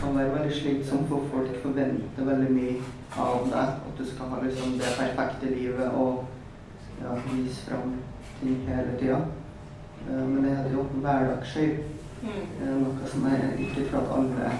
kan 0.00 0.16
være 0.16 0.34
veldig 0.34 0.54
slitsomt 0.56 1.08
for 1.08 1.22
folk 1.32 1.62
forventer 1.62 2.24
veldig 2.24 2.50
mye 2.52 2.74
av 3.18 3.46
deg. 3.50 3.68
At 3.86 3.98
du 3.98 4.04
skal 4.06 4.32
ha 4.32 4.42
liksom 4.42 4.72
det 4.72 4.94
perfekte 4.98 5.54
livet 5.54 5.88
og 5.94 6.24
ja, 7.02 7.14
vise 7.32 7.70
fram 7.70 7.94
ting 8.40 8.58
hele 8.68 8.98
tida. 9.00 9.20
Men 10.08 10.44
det 10.44 10.56
heter 10.56 10.72
jo 10.72 10.82
hverdagsskøyt. 10.82 11.84
Mm. 12.22 12.42
Er 12.62 12.74
noe 12.78 13.08
som 13.10 13.24
jeg 13.26 13.66
ikke 13.66 13.88
tror 13.90 14.00
at 14.00 14.12
alle 14.16 14.50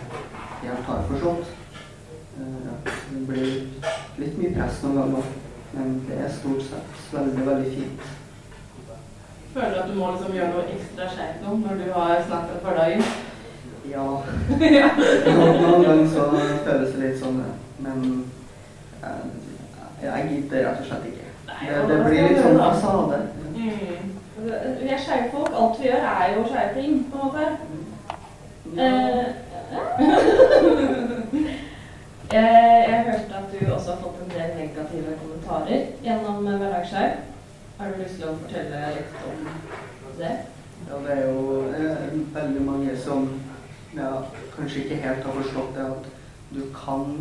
helt 0.63 0.89
har 0.89 1.05
forstått. 1.11 1.53
Eh, 2.41 2.59
ja, 2.67 2.75
det 3.13 3.27
blir 3.29 3.53
litt 4.19 4.39
mye 4.41 4.55
press 4.57 4.81
noen 4.83 4.99
ganger, 4.99 5.31
men 5.75 6.01
det 6.09 6.19
er 6.25 6.33
stort 6.33 6.65
sett 6.67 7.03
veldig, 7.13 7.47
veldig 7.47 7.73
fint. 7.77 8.11
Føler 9.55 9.71
du 9.75 9.81
at 9.83 9.89
du 9.91 9.95
må 9.99 10.11
liksom 10.13 10.33
gjøre 10.33 10.53
noe 10.55 10.65
ekstra 10.73 11.07
skjevt 11.13 11.43
nå 11.45 11.57
når 11.61 11.81
du 11.81 11.89
har 11.93 12.23
snakket 12.25 12.63
for 12.65 12.73
dagen? 12.79 13.03
Ja, 13.91 14.07
ja. 14.79 14.89
noen, 15.37 15.83
ganger 15.85 16.09
så 16.09 16.25
føles 16.65 16.95
det 16.95 17.01
litt 17.03 17.19
sånn, 17.21 17.43
men 17.85 17.99
eh, 19.03 19.25
jeg 20.05 20.29
gidder 20.31 20.65
rett 20.69 20.81
og 20.81 20.87
slett 20.89 21.09
ikke. 21.11 21.29
Det, 21.51 21.75
det 21.91 21.99
blir 22.07 22.29
litt 22.31 22.41
sånn 22.41 22.61
fasade. 22.63 23.19
Mm. 23.57 24.13
Vi 24.43 24.89
er 24.89 25.03
skeive 25.03 25.29
folk. 25.35 25.53
Alt 25.53 25.77
vi 25.83 25.91
gjør, 25.91 26.07
er 26.13 26.37
jo 26.37 26.47
skeive 26.49 26.73
ting, 26.79 26.95
på 27.11 27.17
en 27.19 27.25
måte. 27.27 27.45
Ja. 28.79 28.89
jeg, 32.33 32.47
jeg 32.89 33.05
hørte 33.11 33.43
at 33.43 33.53
du 33.53 33.59
også 33.67 33.91
har 33.91 34.01
fått 34.01 34.19
en 34.23 34.33
del 34.33 34.57
negative 34.63 35.19
kommentarer 35.21 35.81
gjennom 36.07 36.49
Hverdagsskeiv. 36.49 37.32
Har 37.79 37.91
du 37.91 38.03
lyst 38.03 38.19
til 38.21 38.29
å 38.29 38.37
fortelle 38.39 38.81
litt 38.97 39.15
om 39.27 39.47
det? 40.19 40.33
Ja, 40.89 40.99
det 41.05 41.15
er 41.15 41.23
jo 41.29 41.57
eh, 41.73 42.13
veldig 42.35 42.65
mange 42.67 42.95
som 42.99 43.29
ja, 43.97 44.11
kanskje 44.57 44.85
ikke 44.85 45.01
helt 45.05 45.27
har 45.27 45.39
forstått 45.39 45.77
det 45.77 45.87
at 45.87 46.09
du 46.53 46.63
kan 46.77 47.15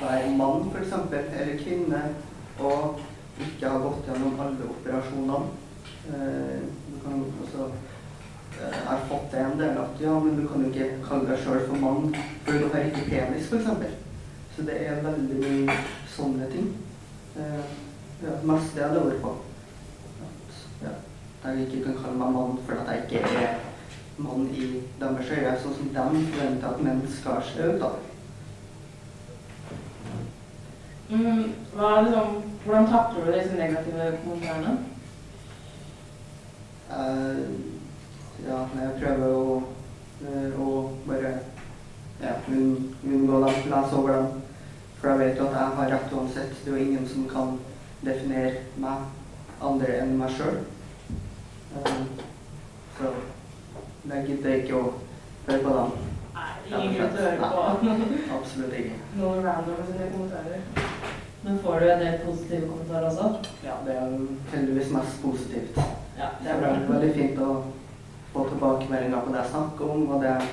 være 0.00 0.30
mann 0.38 0.68
f.eks. 0.70 0.94
eller 1.12 1.56
kvinne 1.60 2.02
og 2.60 3.00
ikke 3.40 3.72
ha 3.72 3.80
gått 3.82 4.08
gjennom 4.10 4.40
alle 4.44 4.70
operasjonene. 4.70 5.40
Eh, 6.10 6.62
du 6.86 6.96
kan 7.02 7.24
også 7.42 7.66
eh, 7.66 8.70
Jeg 8.70 8.86
har 8.86 9.04
fått 9.10 9.28
det 9.32 9.44
en 9.44 9.60
del 9.60 9.82
at 9.84 10.02
ja, 10.04 10.14
men 10.20 10.38
du 10.38 10.46
kan 10.48 10.64
jo 10.64 10.70
ikke 10.72 11.02
kalle 11.06 11.28
deg 11.32 11.44
sjøl 11.44 11.66
for 11.66 11.84
mann 11.84 12.14
for 12.46 12.56
du 12.56 12.70
har 12.72 12.88
ikke 12.88 13.08
penis 13.10 13.50
f.eks. 13.50 13.94
Så 14.56 14.66
det 14.68 14.80
er 14.86 15.04
veldig 15.04 15.44
mye 15.44 15.78
sånne 16.16 16.48
ting. 16.52 16.74
Eh, 17.36 17.89
ja, 18.22 18.36
det 18.42 18.80
jeg 18.80 18.86
hadde 18.88 19.04
vært 19.06 19.22
på. 19.22 19.32
At, 20.26 20.60
ja, 20.82 20.94
jeg 21.50 21.66
ikke 21.66 21.82
kan 21.84 21.98
kalle 22.02 22.18
meg 22.20 22.32
mann 22.36 22.58
fordi 22.66 22.92
jeg 22.92 23.04
ikke 23.04 23.42
er 23.44 23.58
mann 24.20 24.46
i 24.52 24.68
deres 25.00 25.30
øyne, 25.32 25.56
sånn 25.62 25.76
som 25.78 25.90
de 25.94 26.24
forventer 26.34 26.68
at 26.70 26.82
menn 26.84 27.02
skal 27.08 27.42
se 27.48 27.68
ut. 27.72 27.80
da. 27.80 27.90
Mm. 31.10 31.44
Hva 31.74 32.00
liksom, 32.04 32.34
hvordan 32.64 32.86
takler 32.86 33.24
du 33.26 33.32
disse 33.34 33.56
negative 33.58 34.10
kommentarene? 34.24 34.76
Eh, 36.90 37.40
ja, 38.46 38.60
jeg 38.82 38.92
prøver 39.00 39.32
å, 39.34 39.62
eh, 40.26 40.60
å 40.60 40.68
bare 41.06 41.32
ja, 42.20 42.36
unn- 42.50 42.94
unngå 43.04 43.40
dem, 43.46 43.58
lese 43.72 43.96
over 43.96 44.12
dem. 44.14 44.42
For 45.00 45.08
jeg 45.08 45.18
vet 45.18 45.38
jo 45.40 45.46
at 45.48 45.56
jeg 45.56 45.76
har 45.80 45.90
rett 45.94 46.12
uansett. 46.12 46.54
Det 46.64 46.72
er 46.72 46.78
jo 46.78 46.84
ingen 46.84 47.08
som 47.08 47.28
kan 47.28 47.58
definere 48.04 48.52
meg 48.80 49.08
andre 49.60 49.96
enn 50.02 50.16
meg 50.20 50.32
sjøl. 50.36 50.60
så 52.98 53.12
jeg 54.10 54.24
gidder 54.26 54.54
ikke 54.56 54.78
å 54.78 54.84
høre 55.46 55.60
på 55.64 55.74
dem. 55.76 55.90
Nei, 56.34 56.48
ingen 56.70 56.94
til 56.96 57.20
å 57.20 57.24
høre 57.26 57.36
på 57.40 58.36
Absolutt 58.38 58.78
ikke. 58.78 58.96
noen 59.18 59.44
random 59.44 59.82
sine 59.88 60.08
kommentarer. 60.14 60.62
Men 61.42 61.58
får 61.64 61.80
du 61.80 61.90
en 61.90 62.02
del 62.04 62.18
positive 62.24 62.68
kommentarer 62.68 63.06
også? 63.10 63.28
Ja, 63.64 63.76
det 63.86 63.94
er 63.96 64.16
heldigvis 64.54 64.90
mest 64.96 65.22
positivt. 65.22 65.78
Ja, 66.18 66.28
Det 66.42 66.50
er 66.50 66.60
veldig, 66.60 66.88
veldig 66.88 67.12
fint 67.14 67.38
å 67.40 67.50
få 68.32 68.48
tilbakemeldinger 68.48 69.24
på 69.24 69.32
det 69.32 69.40
jeg 69.40 69.52
snakker 69.54 69.92
om, 69.94 70.02
og 70.10 70.22
det 70.22 70.32
jeg 70.34 70.48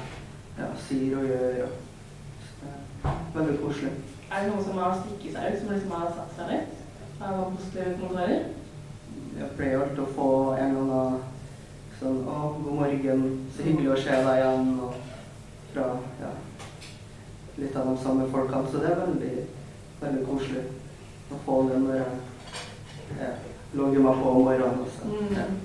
ja, 0.59 0.69
sier 0.87 1.17
og 1.17 1.25
gjør. 1.27 1.57
Og, 1.63 1.69
det 2.63 3.41
er 3.41 3.41
veldig 3.41 3.59
koselig. 3.63 3.91
Er 4.31 4.43
det 4.43 4.51
noen 4.51 4.63
som 4.63 4.79
har 4.81 4.95
stikket 5.01 5.35
seg 5.35 5.43
ut, 5.53 5.59
som 5.61 5.73
liksom 5.73 5.91
har 5.95 6.07
satt 6.15 6.31
seg 6.39 6.45
litt? 6.51 6.66
Noen 7.19 7.55
positive 7.55 7.95
kommentarer? 7.97 8.45
Jeg 9.37 9.49
pleier 9.57 9.81
alltid 9.81 10.03
å 10.03 10.11
få 10.13 10.29
en 10.57 10.75
eller 10.75 10.93
annen 10.97 11.25
sånn 11.97 12.19
Å, 12.29 12.39
god 12.61 12.75
morgen, 12.77 13.23
så 13.55 13.65
hyggelig 13.65 13.93
å 13.93 13.99
se 14.03 14.17
deg 14.27 14.41
igjen. 14.41 14.67
Og 14.85 14.97
fra 15.71 15.87
ja, 16.21 16.31
litt 17.57 17.77
av 17.77 17.89
de 17.89 17.95
samme 18.03 18.27
folkene. 18.33 18.69
Så 18.69 18.83
det 18.83 18.91
er 18.91 19.01
veldig, 19.01 19.33
veldig 20.03 20.25
koselig 20.29 20.65
å 21.33 21.41
få 21.45 21.61
det 21.71 21.81
når 21.83 22.01
jeg 22.01 23.21
ja, 23.21 23.31
logger 23.81 24.05
meg 24.05 24.21
på 24.21 24.33
om 24.35 24.47
morgenen. 24.51 24.85
Også. 24.85 25.11
Ja. 25.33 25.47
Mm. 25.49 25.63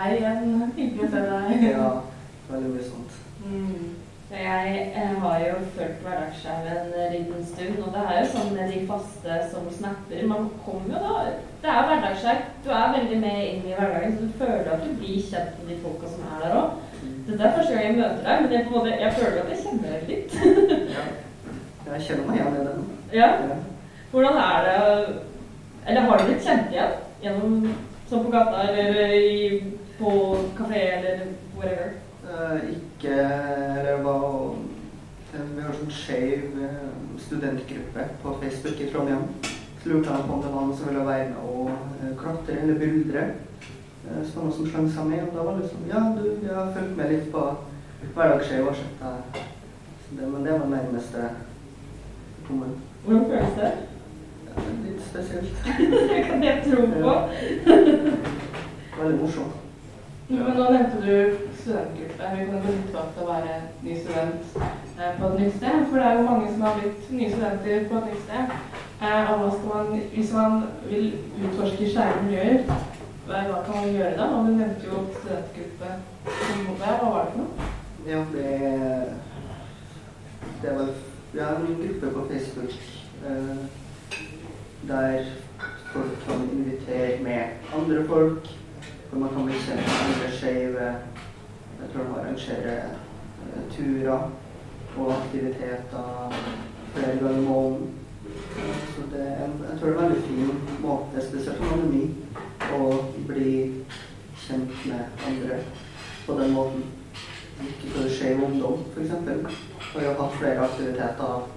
Hei 0.00 0.12
igjen, 0.16 0.62
hyggelig 0.74 1.06
å 1.06 1.12
se 1.12 1.26
deg. 1.30 1.66
ja, 1.70 1.90
veldig 2.50 2.74
mye 2.74 2.88
sånt. 2.88 3.20
Mm. 3.46 4.01
Jeg 4.32 4.92
eh, 4.96 5.22
har 5.22 5.38
jo 5.38 5.54
fulgt 5.74 6.04
Hverdagsskeiv 6.04 6.68
en 6.72 7.12
liten 7.12 7.46
stund, 7.46 7.82
og 7.84 7.90
det 7.94 8.04
er 8.08 8.20
jo 8.20 8.28
sånn 8.32 8.54
med 8.56 8.70
de 8.72 8.78
faste 8.88 9.34
som 9.50 9.66
snapper 9.76 10.22
Man 10.30 10.46
kommer 10.64 10.94
jo 10.94 11.02
da 11.02 11.16
Det 11.62 11.72
er 11.72 11.88
hverdagsskeiv. 11.88 12.46
Du 12.64 12.70
er 12.72 12.94
veldig 12.94 13.18
med 13.20 13.42
inn 13.48 13.66
i 13.68 13.74
hverdagen, 13.76 14.14
så 14.16 14.28
du 14.30 14.38
føler 14.40 14.70
at 14.72 14.86
du 14.86 14.94
blir 15.02 15.26
kjent 15.26 15.58
med 15.58 15.68
de 15.68 15.76
folka 15.82 16.12
som 16.14 16.24
er 16.30 16.46
der 16.46 16.56
òg. 16.62 16.78
Dette 17.26 17.44
er 17.44 17.56
første 17.58 17.74
gang 17.74 17.84
jeg 17.84 17.98
møter 17.98 18.24
deg, 18.24 18.40
men 18.42 18.54
jeg, 18.56 18.64
på 18.64 18.72
en 18.72 18.78
måte, 18.78 18.94
jeg 19.02 19.12
føler 19.18 19.42
at 19.42 19.52
jeg 19.52 19.60
kjenner 19.66 19.92
deg 19.92 20.08
litt. 20.10 20.38
Ja. 20.96 21.04
Jeg 21.92 22.06
kjenner 22.06 22.26
meg 22.30 22.38
igjen 22.38 22.56
i 22.56 22.64
den. 22.70 22.88
ja. 23.12 23.28
Ja. 23.50 23.60
Hvordan 24.12 24.36
er 24.36 24.64
det 24.66 25.14
Eller 25.86 26.00
har 26.00 26.18
du 26.18 26.24
blitt 26.24 26.44
kjent 26.46 26.72
igjen? 26.72 26.96
Gjennom 27.22 27.68
sånn 28.08 28.24
på 28.24 28.32
gata 28.32 28.64
eller 28.68 29.12
i, 29.16 29.60
på 29.98 30.10
kafé 30.56 30.82
eller 30.96 31.22
whatever? 31.56 31.94
Eh, 32.32 32.70
ikke 32.70 33.14
Eller 33.78 34.02
var 34.02 34.54
eh, 35.34 35.48
Vi 35.56 35.62
har 35.62 35.74
sånn 35.76 35.92
skeiv 35.92 36.54
eh, 36.64 36.86
studentgruppe 37.20 38.06
på 38.22 38.32
Facebook 38.40 38.80
i 38.80 38.88
Trondheim. 38.88 39.26
Så 39.82 39.90
lurte 39.90 40.14
jeg 40.14 40.26
på 40.28 40.36
om 40.36 40.44
det 40.44 40.52
var 40.54 40.64
noen 40.64 40.78
som 40.78 40.88
ville 40.88 41.04
være 41.06 41.28
med 41.32 41.40
og 41.52 42.16
klatre 42.20 42.58
eller 42.62 42.78
buldre. 42.80 43.24
Så 44.02 44.12
var 44.12 44.22
det 44.22 44.44
noen 44.46 44.56
som 44.56 44.68
slang 44.70 44.88
seg 44.94 45.08
med, 45.10 45.22
og 45.26 45.36
da 45.36 45.46
var 45.46 45.58
det 45.58 45.64
liksom 45.66 45.88
Ja, 45.90 46.02
du, 46.16 46.28
jeg 46.46 46.56
har 46.56 46.72
fulgt 46.76 46.96
med 46.96 47.12
litt 47.12 47.30
på 47.34 47.46
Hverdagsskeiv 48.14 48.68
og 48.70 48.78
sett 48.78 49.02
deg. 49.02 49.40
Det, 50.12 50.28
men 50.28 50.46
det 50.46 50.54
var 50.56 50.70
nærmeste 50.70 51.28
kommunen. 52.46 52.78
Hvordan 53.04 53.26
føles 53.32 53.58
det? 53.58 53.72
Ja, 54.46 54.66
litt 54.84 55.02
spesielt. 55.08 55.66
Det 56.12 56.22
kan 56.30 56.46
jeg 56.46 56.62
tro 56.68 56.86
på. 56.94 57.16
Veldig 59.00 59.20
morsomt. 59.20 59.62
Men 60.32 60.54
nå 60.56 60.68
nevnte 60.72 61.00
du 61.02 61.51
studentgruppe. 61.62 62.30
Vi 62.36 62.46
kan 62.50 62.62
benytte 62.66 63.00
oss 63.00 63.10
til 63.16 63.24
å 63.24 63.30
være 63.30 63.56
ny 63.86 63.96
student 64.02 64.56
eh, 64.60 65.12
på 65.18 65.30
et 65.30 65.40
nytt 65.40 65.58
sted. 65.58 65.84
For 65.88 65.98
det 65.98 66.06
er 66.06 66.20
jo 66.20 66.28
mange 66.30 66.52
som 66.52 66.64
har 66.66 66.78
blitt 66.78 67.10
nye 67.18 67.32
studenter 67.34 67.84
på 67.90 68.00
et 68.00 68.08
nytt 68.10 68.24
sted. 68.28 68.56
Eh, 69.02 69.32
og 69.32 69.66
man, 69.66 69.92
hvis 70.14 70.32
man 70.38 70.62
vil 70.90 71.06
utforske 71.42 71.90
skeive 71.94 72.24
miljøer, 72.26 72.64
hva 73.26 73.60
kan 73.66 73.76
man 73.78 73.92
gjøre 73.94 74.16
da? 74.18 74.30
Og 74.36 74.48
du 74.48 74.56
nevnte 74.58 74.88
jo 74.90 75.04
studentgruppe. 75.18 75.94
Hva 76.82 76.96
var 77.02 77.20
det 77.22 77.30
for 77.32 77.44
noe? 77.44 77.70
Ja, 78.06 78.24
det 78.34 78.48
det 80.62 80.70
var 80.78 80.88
har 81.44 81.56
en 81.56 81.76
gruppe 81.82 82.14
på 82.14 82.26
Facebook 82.30 82.72
eh, 83.26 83.56
der 84.88 85.24
folk 85.92 86.26
kan 86.26 86.50
invitere 86.52 87.22
med 87.22 87.42
andre 87.74 88.06
folk. 88.06 88.58
Hvor 89.10 89.20
man 89.20 89.28
kan 89.34 89.44
bli 89.44 89.54
kjent 89.54 89.80
med 89.80 90.02
andre 90.06 90.36
skeive. 90.38 90.94
Jeg 91.82 91.90
tror 91.92 92.04
de 92.04 92.20
arrangerer 92.20 92.84
eh, 93.42 93.62
turer 93.76 94.30
og 94.96 95.12
aktiviteter 95.12 96.34
flere 96.94 97.16
ganger 97.18 97.38
i 97.38 97.44
måneden. 97.44 97.90
Så 98.94 99.02
det 99.12 99.24
jeg 99.70 99.78
tror 99.80 99.88
det 99.88 99.96
er 99.96 100.02
en 100.02 100.02
veldig 100.02 100.22
fin 100.22 100.50
måte, 100.80 101.26
spesielt 101.28 101.64
for 101.64 101.86
er 101.86 102.04
å 102.76 102.88
bli 103.26 103.54
kjent 104.44 104.84
med 104.86 105.24
andre 105.28 105.58
på 106.26 106.36
den 106.38 106.54
måten. 106.54 106.84
Ikke 107.62 107.90
for 107.94 108.08
Skeiv 108.10 108.44
Ungdom, 108.44 108.84
f.eks. 108.94 109.10
har 110.06 110.22
hatt 110.22 110.38
flere 110.38 110.68
aktiviteter 110.68 111.48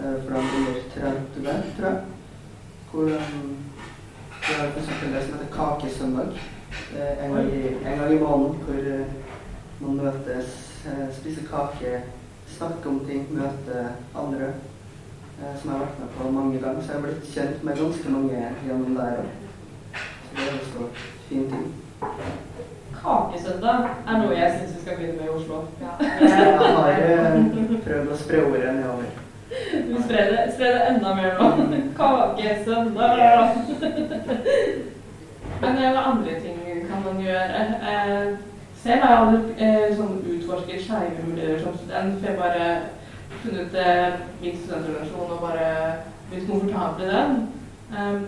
eh, 0.00 0.16
for 0.24 0.34
dem 0.34 0.50
under 0.58 0.82
30, 0.96 1.70
tror 1.76 1.88
jeg. 1.88 2.00
Hvor 2.90 3.08
de 3.08 3.20
vi 4.44 4.54
har 4.58 4.66
f.eks. 4.66 4.86
det 4.86 5.22
som 5.24 5.38
heter 5.38 5.52
Kakesøndag. 5.52 6.40
Eh, 6.96 7.24
en, 7.24 7.34
gang 7.34 7.52
i, 7.54 7.62
i 8.14 8.18
måneden 8.18 8.56
hvor 8.64 8.74
eh, 8.74 9.23
man 9.86 10.04
møtes, 10.04 10.54
eh, 10.86 11.08
spiser 11.16 11.48
kake, 11.50 11.98
snakker 12.56 12.90
om 12.90 13.02
ting, 13.08 13.26
møter 13.30 13.92
andre. 14.14 14.54
Eh, 15.42 15.60
som 15.60 15.70
jeg 15.70 15.78
har 15.78 15.86
vært 15.86 15.98
med 15.98 16.08
på 16.16 16.30
mange 16.30 16.58
ganger. 16.62 16.82
Så 16.82 16.92
jeg 16.92 17.00
har 17.00 17.06
blitt 17.06 17.32
kjent 17.34 17.64
med 17.64 17.78
ganske 17.78 18.10
mange 18.10 18.50
gjennom 18.66 18.94
det 18.96 19.06
her. 19.08 19.22
Så 20.26 20.36
det 20.36 20.44
er 20.48 20.58
også 20.60 20.78
en 20.84 20.92
fin 21.28 21.50
ting. 21.50 21.66
Kakesøndag 23.00 23.88
er 24.08 24.20
noe 24.20 24.38
jeg 24.38 24.54
syns 24.54 24.76
vi 24.76 24.82
skal 24.84 24.96
begynne 24.96 25.18
med 25.18 25.26
i 25.26 25.34
Oslo. 25.34 25.56
Jeg 25.80 25.90
har 26.76 26.88
eh, 27.02 27.34
prøvd 27.88 28.14
å 28.14 28.20
spre 28.22 28.44
ordet 28.46 28.76
nedover. 28.78 29.10
Du 29.88 29.94
sprer 30.02 30.30
det, 30.30 30.46
sprer 30.54 30.78
det 30.78 30.86
enda 30.92 31.14
mer 31.18 31.30
nå. 31.40 31.46
Kakesøndag. 31.98 33.14
Men 35.60 35.76
eh, 35.82 35.90
hva 35.90 36.08
andre 36.14 36.40
ting 36.46 36.58
kan 36.86 37.06
man 37.08 37.22
gjøre? 37.26 38.53
Selv 38.84 39.00
har 39.00 39.10
jeg 39.10 39.20
aldri 39.24 39.52
eh, 39.64 39.92
sånn 39.96 40.16
utforsket 40.28 40.82
skeive 40.84 41.22
miljøer 41.24 41.60
som 41.62 41.76
student. 41.78 42.18
For 42.20 42.26
jeg 42.28 42.36
bare 42.36 42.64
funnet 43.40 43.76
eh, 43.80 44.16
min 44.42 44.58
studentorganisasjon 44.60 45.30
og 45.32 45.38
bare 45.40 45.68
blitt 46.28 46.50
komfortabel 46.50 47.06
i 47.06 47.14
den. 47.14 47.38
Um, 47.94 48.26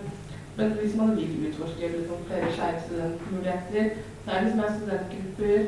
men 0.57 0.71
hvis 0.79 0.95
man 0.97 1.11
vil 1.17 1.35
utforske 1.49 1.91
liksom, 1.91 2.23
flere 2.29 2.49
skeive 2.55 2.81
studentmuligheter, 2.87 3.91
så 4.23 4.31
er 4.31 4.39
det 4.39 4.47
liksom 4.47 4.63
er 4.63 4.73
studentgrupper, 4.79 5.67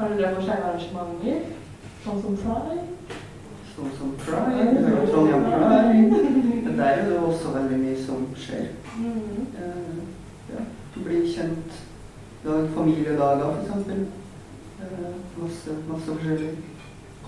kanskje 0.00 0.18
dere 0.18 0.32
får 0.34 0.48
skeive 0.48 0.66
arrangementer, 0.70 1.38
sånn 2.08 2.20
som 2.24 2.40
Pride. 2.42 2.80
Sånn 3.76 3.94
som 4.00 4.12
Pride, 4.24 4.66
har 4.88 5.08
Trondheim 5.12 5.46
Pride. 5.46 6.24
Men 6.66 6.82
der 6.82 6.90
er 6.90 7.06
det 7.12 7.22
også 7.30 7.54
veldig 7.60 7.80
mye 7.84 8.02
som 8.02 8.26
skjer. 8.48 8.66
Mm. 8.98 9.46
Uh, 9.62 10.02
ja, 10.50 10.66
bli 10.98 11.22
kjent. 11.30 11.80
Lag 12.44 12.66
familiedager, 12.74 13.62
f.eks. 13.62 14.23
Masse, 15.36 15.76
masse 15.88 16.06
forskjellige 16.06 16.56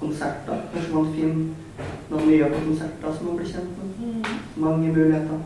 konserter. 0.01 0.63
Kanskje 0.73 0.95
man 0.95 1.13
finner 1.15 1.45
noen 2.11 2.29
nye 2.31 2.49
på 2.53 2.63
konserter 2.69 3.15
som 3.17 3.29
man 3.31 3.39
blir 3.41 3.53
kjent 3.53 3.79
med. 3.79 4.01
Mm. 4.01 4.41
Mange 4.57 4.93
muligheter. 4.93 5.45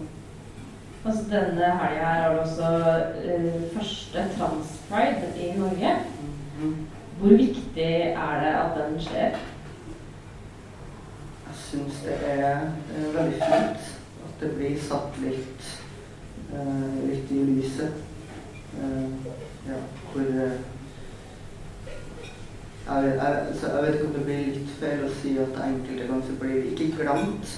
Altså 1.04 1.22
Denne 1.30 1.68
helga 1.80 2.08
her 2.12 2.24
er 2.24 2.32
det 2.32 2.40
også 2.40 2.70
uh, 3.26 3.76
første 3.76 4.24
transpride 4.38 5.30
i 5.36 5.52
Norge. 5.58 5.94
Mhm. 6.58 6.74
Hvor 7.20 7.28
viktig 7.28 7.92
er 8.00 8.40
det 8.40 8.52
at 8.56 8.76
den 8.76 9.00
skjer? 9.00 9.38
Jeg 11.46 11.56
syns 11.56 12.02
det 12.04 12.18
er 12.26 12.60
uh, 12.60 13.14
veldig 13.14 13.32
fint 13.32 13.88
at 14.26 14.34
det 14.40 14.50
blir 14.56 14.76
satt 14.80 15.18
litt, 15.24 15.72
uh, 16.52 17.08
litt 17.08 17.30
i 17.30 17.44
lyset. 17.44 18.06
Ja, 19.66 19.76
hvor 20.12 20.28
jeg, 22.90 23.04
jeg, 23.16 23.56
jeg 23.62 23.82
vet 23.82 23.94
ikke 23.94 24.06
om 24.06 24.14
det 24.14 24.24
blir 24.24 24.46
litt 24.54 24.70
feil 24.80 25.04
å 25.06 25.10
si 25.20 25.34
at 25.38 25.58
enkelte 25.62 26.06
ganger 26.08 26.38
blir 26.40 26.64
ikke 26.72 26.88
glemt, 26.98 27.52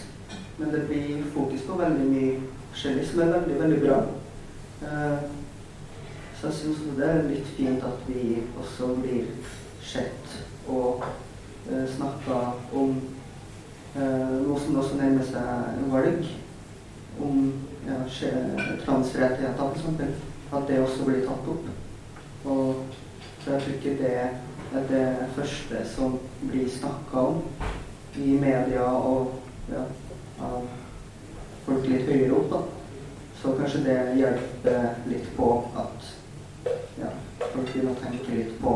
men 0.58 0.74
det 0.74 0.82
blir 0.90 1.22
fokus 1.32 1.64
på 1.68 1.78
veldig 1.78 2.08
mye 2.10 2.34
forskjellig 2.72 3.06
som 3.08 3.22
er 3.24 3.32
veldig, 3.36 3.56
veldig 3.62 3.78
bra. 3.86 4.02
Uh, 4.82 5.24
så 6.36 6.50
jeg 6.50 6.58
syns 6.58 6.84
det 6.98 7.08
er 7.08 7.28
litt 7.30 7.50
fint 7.56 7.84
at 7.86 8.04
vi 8.08 8.42
også 8.60 8.92
blir 8.98 9.30
sett 9.80 10.36
og 10.68 11.06
uh, 11.06 11.84
snakka 11.96 12.38
om 12.76 12.96
uh, 13.96 14.36
noe 14.42 14.60
som 14.60 14.80
også 14.82 15.00
nærmer 15.00 15.28
seg 15.32 15.84
valg, 15.92 16.28
om 17.22 17.44
ja, 17.86 17.98
transrettigheter 18.84 19.76
f.eks. 19.76 20.28
At 20.52 20.68
det 20.68 20.80
også 20.80 21.04
blir 21.08 21.24
tatt 21.24 21.48
opp. 21.48 21.68
Og 22.44 22.82
så 23.44 23.54
jeg 23.54 23.62
tror 23.62 23.76
ikke 23.76 23.98
det 24.00 24.16
er 24.74 24.86
det 24.88 25.28
første 25.36 25.84
som 25.94 26.18
blir 26.40 26.68
snakka 26.70 27.18
om 27.18 27.42
i 28.16 28.36
media 28.40 28.84
og 28.84 29.34
ja, 29.72 29.84
av 30.40 30.66
folk 31.66 31.86
litt 31.88 32.08
høyere 32.08 32.38
opp. 32.38 32.50
da. 32.50 32.60
Så 33.42 33.54
kanskje 33.58 33.84
det 33.86 33.98
hjelper 34.20 34.90
litt 35.10 35.28
på 35.36 35.48
at 35.76 36.10
ja, 37.00 37.12
folk 37.52 37.72
begynner 37.72 37.92
å 37.94 38.02
tenke 38.02 38.36
litt 38.36 38.58
på 38.62 38.74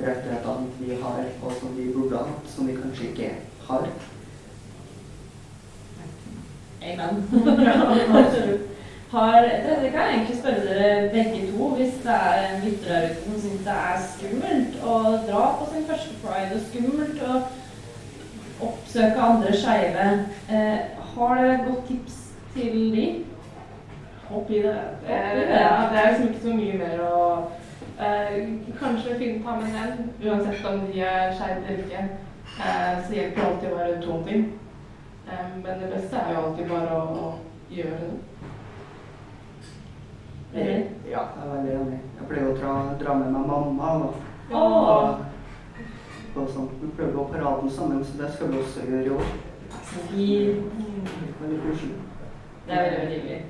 rettighetene 0.00 0.70
vi 0.80 1.00
har, 1.02 1.24
og 1.42 1.58
som 1.60 1.74
vi 1.76 1.90
burde 1.94 2.16
ha 2.16 2.28
hatt, 2.28 2.52
som 2.54 2.68
vi 2.68 2.76
kanskje 2.76 3.10
ikke 3.10 3.32
har. 3.68 3.90
Amen. 6.86 8.66
Har, 9.16 9.36
det, 9.42 9.76
det 9.82 9.90
kan 9.92 10.00
jeg 10.00 10.14
egentlig 10.14 10.38
spørre 10.38 10.64
dere 10.68 11.10
begge 11.12 11.46
to, 11.52 11.68
hvis 11.76 11.94
det 12.04 12.16
er 12.16 12.40
en 12.46 12.64
lytter 12.64 12.88
der 12.92 13.04
ute 13.10 13.22
som 13.24 13.38
syns 13.44 13.62
det 13.68 13.76
er 13.90 14.02
skummelt 14.10 14.74
å 14.84 14.96
dra 15.28 15.44
på 15.60 15.68
sin 15.70 15.86
første 15.88 16.16
pride, 16.24 16.58
og 16.58 16.66
skummelt 16.66 17.22
å 17.24 17.38
oppsøke 18.66 19.22
andre 19.28 19.54
skeive. 19.56 20.04
Eh, 20.52 21.00
har 21.14 21.40
dere 21.40 21.54
et 21.54 21.64
godt 21.68 21.86
tips 21.88 22.18
til 22.56 22.76
de? 22.96 23.06
Hopp 24.28 24.50
i 24.50 24.60
det. 24.66 24.74
Hopp 24.74 25.08
i 25.08 25.12
Eh, 25.14 25.32
det. 25.38 25.48
ja, 25.62 25.72
det 25.92 25.98
er 26.02 26.10
liksom 26.10 26.28
ikke 26.28 26.44
så 26.44 26.54
mye 26.60 26.78
mer 26.82 27.02
å 27.06 27.24
eh, 28.00 28.38
Kanskje 28.80 29.16
finne 29.20 29.42
ta 29.46 29.56
med 29.56 29.66
en 29.70 29.76
venn, 29.80 30.12
uansett 30.28 30.66
om 30.74 30.80
de 30.92 31.00
er 31.00 31.32
skeive 31.38 31.64
eller 31.64 31.84
ikke. 31.86 32.04
Eh, 32.60 32.94
så 33.06 33.16
hjelper 33.16 33.40
det 33.40 33.48
alltid 33.48 33.72
å 33.72 33.80
være 33.80 34.00
to 34.04 34.12
om 34.18 34.24
ting. 34.28 34.46
Men 35.64 35.80
det 35.80 35.88
beste 35.90 36.16
er 36.20 36.34
jo 36.36 36.42
alltid 36.46 36.68
bare 36.70 37.00
å, 37.00 37.06
å 37.26 37.74
gjøre 37.74 37.96
det. 38.04 38.14
Ja, 41.10 41.22
jeg 41.36 41.42
er 41.44 41.50
veldig 41.52 41.74
enig. 41.80 41.98
Jeg 42.18 42.28
pleier 42.30 42.50
å 42.50 42.56
dra, 42.56 42.74
dra 43.00 43.16
med 43.20 43.32
meg 43.34 43.48
mamma. 43.50 43.90
og, 43.98 44.14
og, 44.52 45.24
og 46.36 46.48
sånn. 46.54 46.70
Vi 46.80 46.92
prøver 46.96 47.12
å 47.12 47.18
gå 47.18 47.26
paraden 47.34 47.70
sammen, 47.70 48.04
så 48.04 48.16
det 48.22 48.32
skal 48.34 48.52
vi 48.52 48.62
også 48.62 48.86
gjøre 48.88 49.04
i 49.04 49.12
år. 49.16 49.30
Veldig 51.42 51.60
koselig. 51.66 52.00
Det 52.66 52.74
er 52.74 52.82
veldig, 52.82 52.98
veldig 53.02 53.20
hyggelig. 53.20 53.42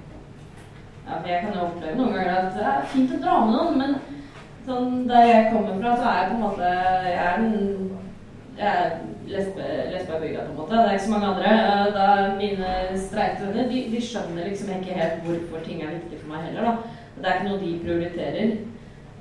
Ja, 1.07 1.19
for 1.21 1.29
jeg 1.31 1.43
kan 1.45 1.55
jo 1.55 1.67
oppleve 1.69 1.97
noen 1.97 2.15
ganger 2.17 2.37
at 2.37 2.55
det 2.57 2.69
er 2.73 2.89
fint 2.93 3.13
å 3.15 3.23
dra 3.23 3.35
med 3.45 3.55
noen, 3.55 3.77
men 3.79 3.93
sånn 4.67 5.05
der 5.07 5.29
jeg 5.31 5.53
kommer 5.53 5.79
fra, 5.79 5.93
så 6.01 6.09
er 6.11 6.17
jeg 6.19 6.31
på 6.31 6.37
en 6.37 6.43
måte 6.43 6.71
Jeg 7.07 7.21
er 7.23 7.45
den 7.45 7.97
jeg 8.57 8.69
er 8.73 8.93
lesbe, 9.29 9.65
lesbe 9.93 10.21
bygda, 10.21 10.45
på 10.47 10.51
en 10.51 10.59
måte. 10.59 10.75
Det 10.75 10.85
er 10.85 10.93
ikke 10.93 11.05
så 11.05 11.11
mange 11.11 11.27
andre. 11.27 11.51
Da 11.97 12.07
mine 12.39 12.71
streite 13.09 13.45
venner 13.45 13.69
de, 13.73 13.83
de 13.93 14.01
skjønner 14.01 14.49
liksom 14.49 14.71
ikke 14.79 14.97
helt 14.97 15.27
hvorfor 15.27 15.65
ting 15.67 15.83
er 15.85 15.93
viktig 15.99 16.21
for 16.23 16.33
meg 16.33 16.47
heller. 16.47 16.71
da. 16.71 16.96
Det 17.17 17.27
er 17.27 17.35
ikke 17.35 17.49
noe 17.49 17.61
de 17.65 17.81
prioriterer. 17.85 18.51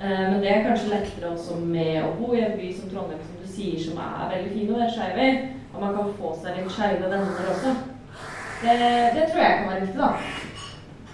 Eh, 0.00 0.24
Men 0.30 0.40
det 0.42 0.50
er 0.52 0.64
kanskje 0.66 0.90
lettere 0.92 1.30
også 1.32 1.56
med 1.64 2.02
å 2.04 2.14
bo 2.18 2.34
i 2.36 2.42
en 2.44 2.56
by 2.58 2.72
som 2.76 2.90
Trondheim, 2.90 3.22
som 3.24 3.36
du 3.42 3.46
sier, 3.52 3.78
som 3.80 4.00
er 4.02 4.32
veldig 4.34 4.52
fin 4.52 4.72
å 4.74 4.80
være 4.80 4.92
skeiv 4.96 5.22
i. 5.26 5.30
Og 5.74 5.80
man 5.82 5.94
kan 5.96 6.12
få 6.18 6.34
seg 6.42 6.56
litt 6.60 6.72
skeive 6.72 7.08
venner 7.10 7.50
også. 7.54 7.72
Det, 8.62 8.76
det 9.16 9.24
tror 9.30 9.42
jeg 9.42 9.56
kan 9.58 9.68
være 9.70 9.80
viktig, 9.80 10.00
da. 10.00 10.10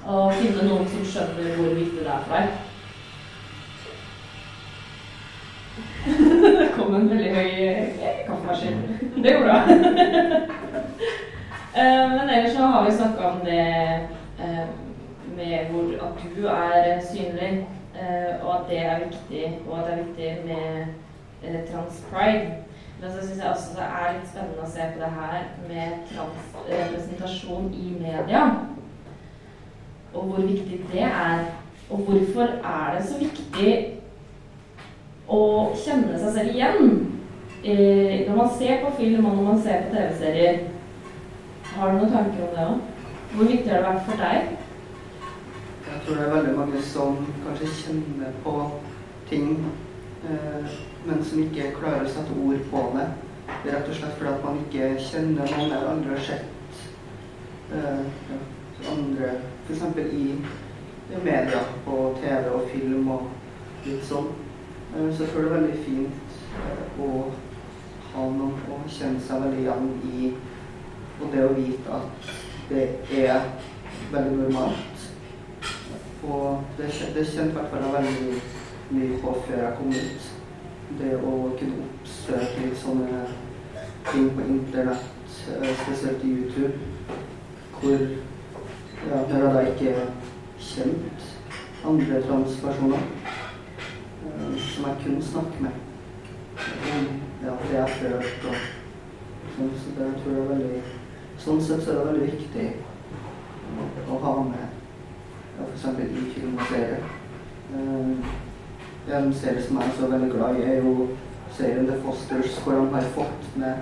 Å 0.02 0.30
finne 0.34 0.66
noen 0.66 0.88
som 0.90 1.04
skjønner 1.06 1.56
hvor 1.58 1.74
viktig 1.78 2.02
det 2.02 2.10
er 2.10 2.22
for 2.26 2.34
deg. 2.36 2.46
Det 6.58 6.68
kom 6.76 6.94
en 6.94 7.06
veldig 7.10 7.30
høy 7.34 7.50
eh, 7.68 8.24
kaffemaskin. 8.26 8.80
Det 9.22 9.36
går 9.36 9.44
bra. 9.46 9.58
Eh, 11.74 12.08
Men 12.10 12.28
ellers 12.28 12.52
så 12.52 12.66
har 12.68 12.84
vi 12.84 12.90
snakka 12.92 13.28
om 13.30 13.38
det 13.46 13.60
eh, 14.44 14.66
med 15.36 15.70
hvor 15.70 15.94
at 16.06 16.24
du 16.36 16.46
er 16.46 17.00
synlig, 17.12 17.66
eh, 17.94 18.44
og 18.44 18.50
at 18.54 18.68
det 18.70 18.78
er 18.78 18.98
viktig, 18.98 19.58
og 19.68 19.78
at 19.78 19.84
det 19.86 19.94
er 19.94 20.04
viktig 20.04 20.30
med 20.46 20.86
eh, 21.44 21.60
transpride. 21.70 22.62
Men 23.00 23.10
så 23.10 23.26
syns 23.26 23.38
jeg 23.38 23.50
også 23.50 23.70
det 23.76 23.86
er 23.86 24.12
litt 24.14 24.28
spennende 24.30 24.62
å 24.62 24.70
se 24.70 24.84
på 24.92 25.00
det 25.00 25.08
her 25.16 25.40
med 25.68 26.04
transrepresentasjon 26.12 27.72
i 27.74 27.88
media. 27.98 28.42
Og 30.14 30.28
hvor 30.28 30.46
viktig 30.46 30.78
det 30.92 31.08
er. 31.08 31.48
Og 31.90 31.98
hvorfor 32.06 32.52
er 32.74 32.94
det 32.94 33.02
så 33.08 33.18
viktig 33.18 33.72
å 35.28 35.42
kjenne 35.82 36.20
seg 36.20 36.36
selv 36.36 36.54
igjen 36.54 36.92
eh, 37.64 38.22
når 38.28 38.36
man 38.36 38.54
ser 38.58 38.84
på 38.84 38.94
film 39.00 39.26
og 39.26 39.36
når 39.36 39.48
man 39.50 39.60
ser 39.64 39.82
på 39.82 39.96
TV-serier, 39.96 40.62
har 41.74 41.90
du 41.90 41.98
noen 41.98 42.14
tanker 42.14 42.46
om 42.46 42.54
det 42.54 42.66
òg? 42.68 42.88
Hvor 43.32 43.50
viktig 43.50 43.72
har 43.72 43.82
det 43.82 43.88
vært 43.88 44.06
for 44.06 44.22
deg? 44.22 44.61
Tror 46.04 46.16
det 46.16 46.22
er 46.24 46.34
veldig 46.34 46.54
mange 46.58 46.82
som 46.82 47.18
kanskje 47.46 47.68
kjenner 47.78 48.32
på 48.44 48.54
ting, 49.28 49.52
eh, 50.24 50.72
men 51.06 51.24
som 51.24 51.42
ikke 51.42 51.74
klarer 51.76 52.06
å 52.06 52.10
sette 52.10 52.34
ord 52.42 52.64
på 52.72 52.82
det. 52.96 53.06
Rett 53.66 53.88
og 53.88 53.94
slett 53.94 54.16
fordi 54.18 54.32
at 54.32 54.44
man 54.44 54.58
ikke 54.64 54.88
kjenner 54.98 55.46
noen 55.52 55.70
eller 55.70 55.92
andre 55.92 56.16
har 56.16 56.24
sett 56.26 56.82
eh, 57.72 58.02
ja, 58.32 58.40
andre 58.92 59.30
F.eks. 59.68 59.82
i 60.12 60.24
media, 61.22 61.62
på 61.84 61.98
TV 62.22 62.50
og 62.50 62.68
film 62.72 63.10
og 63.14 63.86
litt 63.86 64.02
sånn. 64.08 64.30
Eh, 64.96 65.08
så 65.10 65.22
jeg 65.22 65.32
tror 65.32 65.44
det 65.44 65.50
er 65.50 65.56
veldig 65.58 65.82
fint 65.86 66.38
eh, 66.62 67.02
å 67.02 67.10
ha 68.12 68.30
noen 68.38 68.58
å 68.74 68.80
kjenne 68.90 69.22
seg 69.22 69.46
veldig 69.46 69.62
igjen 69.62 69.92
i. 70.10 70.32
Og 71.20 71.28
det 71.30 71.44
å 71.46 71.54
vite 71.54 72.00
at 72.00 72.32
det 72.72 72.88
er 73.22 73.52
veldig 74.10 74.40
normalt. 74.40 74.91
Og 76.22 76.62
det, 76.78 76.90
kjen- 76.94 77.14
det 77.14 77.26
kjente 77.26 77.50
i 77.50 77.54
hvert 77.56 77.70
veldig 77.96 78.40
mye 78.90 79.18
på 79.22 79.32
før 79.46 79.62
jeg 79.62 79.76
kom 79.78 79.88
ut. 79.88 80.28
Det 80.98 81.14
å 81.16 81.32
kunne 81.58 81.86
oppsøke 81.86 82.62
litt 82.66 82.78
sånne 82.78 83.22
ting 84.12 84.28
på 84.36 84.44
internett, 84.44 85.06
eh, 85.56 85.72
spesielt 85.82 86.24
i 86.24 86.32
YouTube, 86.36 86.72
hvor 87.80 87.98
ja, 89.10 89.22
der 89.28 89.38
jeg 89.38 89.54
da 89.54 89.60
ikke 89.70 89.94
kjent 90.62 91.30
andre 91.84 92.20
transpersoner 92.22 93.02
eh, 94.26 94.60
som 94.68 94.84
jeg 94.86 95.00
kunne 95.04 95.22
snakke 95.22 95.62
med 95.64 95.80
ja, 97.42 97.56
det 97.70 97.78
jeg 97.78 97.96
følte. 98.02 98.52
sånn, 99.56 99.72
Så 99.82 99.96
det 99.98 100.10
tror 100.22 100.36
jeg 100.36 100.42
er 100.44 100.52
veldig 100.54 100.82
Sånn 101.42 101.60
sett 101.64 101.80
så 101.82 101.90
er 101.90 101.96
det 101.98 102.06
veldig 102.06 102.26
viktig 102.32 102.66
å 104.12 104.18
ha 104.22 104.34
med 104.46 104.81
f.eks. 105.66 105.84
i 106.02 106.30
film 106.34 106.54
og 106.58 106.66
serie. 106.70 106.98
Eh, 107.74 109.16
en 109.16 109.34
serie 109.34 109.62
som 109.62 109.80
jeg 109.80 109.88
er 109.88 109.96
så 109.98 110.08
veldig 110.12 110.30
glad 110.30 110.60
i, 110.60 110.62
er 110.62 110.84
jo 110.84 111.08
serien 111.56 111.86
The 111.86 111.98
Fosters, 112.04 112.58
hvor 112.64 112.78
han 112.78 112.94
har 112.94 113.08
fått 113.16 113.56
med 113.56 113.74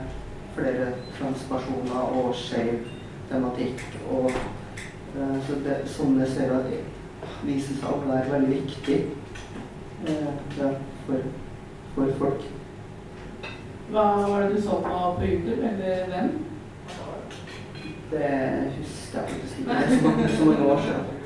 flere 0.55 0.93
transpersoner 1.19 2.01
og 2.01 2.35
skeiv 2.35 2.87
tematikk. 3.31 3.85
Og, 4.11 4.31
eh, 4.31 5.37
så 5.47 5.59
det, 5.65 5.77
sånne 5.87 6.27
serier 6.27 6.81
viser 7.45 7.77
seg 7.81 7.93
å 7.93 8.05
være 8.07 8.33
veldig 8.33 8.57
viktig 8.57 9.01
eh, 10.09 10.33
ja, 10.59 10.73
for, 11.07 11.29
for 11.95 12.17
folk. 12.19 12.49
Hva 13.91 14.07
var 14.23 14.43
det 14.45 14.57
du 14.57 14.63
så 14.63 14.79
på 14.85 14.99
på 15.19 15.27
YouTube, 15.27 15.63
eller 15.67 16.07
hvem? 16.13 16.29
Det 18.11 18.29
husker 18.79 19.19
jeg 19.19 19.29
faktisk 19.29 19.59
ikke. 19.59 19.71
Det 19.71 20.25
er 20.25 20.37
så 20.37 20.45
mange 20.45 20.73
år 20.73 20.81
siden. 20.81 21.20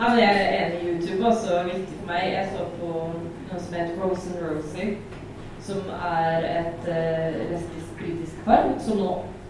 Ja, 0.00 0.08
men 0.08 0.18
jeg 0.18 0.36
er 0.36 0.66
enig 0.66 0.78
i 0.80 0.90
YouTube, 0.90 1.26
også 1.26 1.62
viktig 1.64 1.96
for 1.98 2.06
meg. 2.08 2.22
Jeg 2.32 2.48
så 2.52 2.62
på 2.78 2.90
noe 3.48 3.58
som 3.60 3.74
heter 3.76 3.98
Rose 4.00 4.30
and 4.30 4.38
Rosie, 4.46 4.86
som 5.60 5.90
er 5.92 6.46
et 6.48 6.86
uh, 6.88 7.40
lesbisk-britisk 7.50 8.38
par 8.46 8.70
som 8.80 8.96
nå 8.96 9.08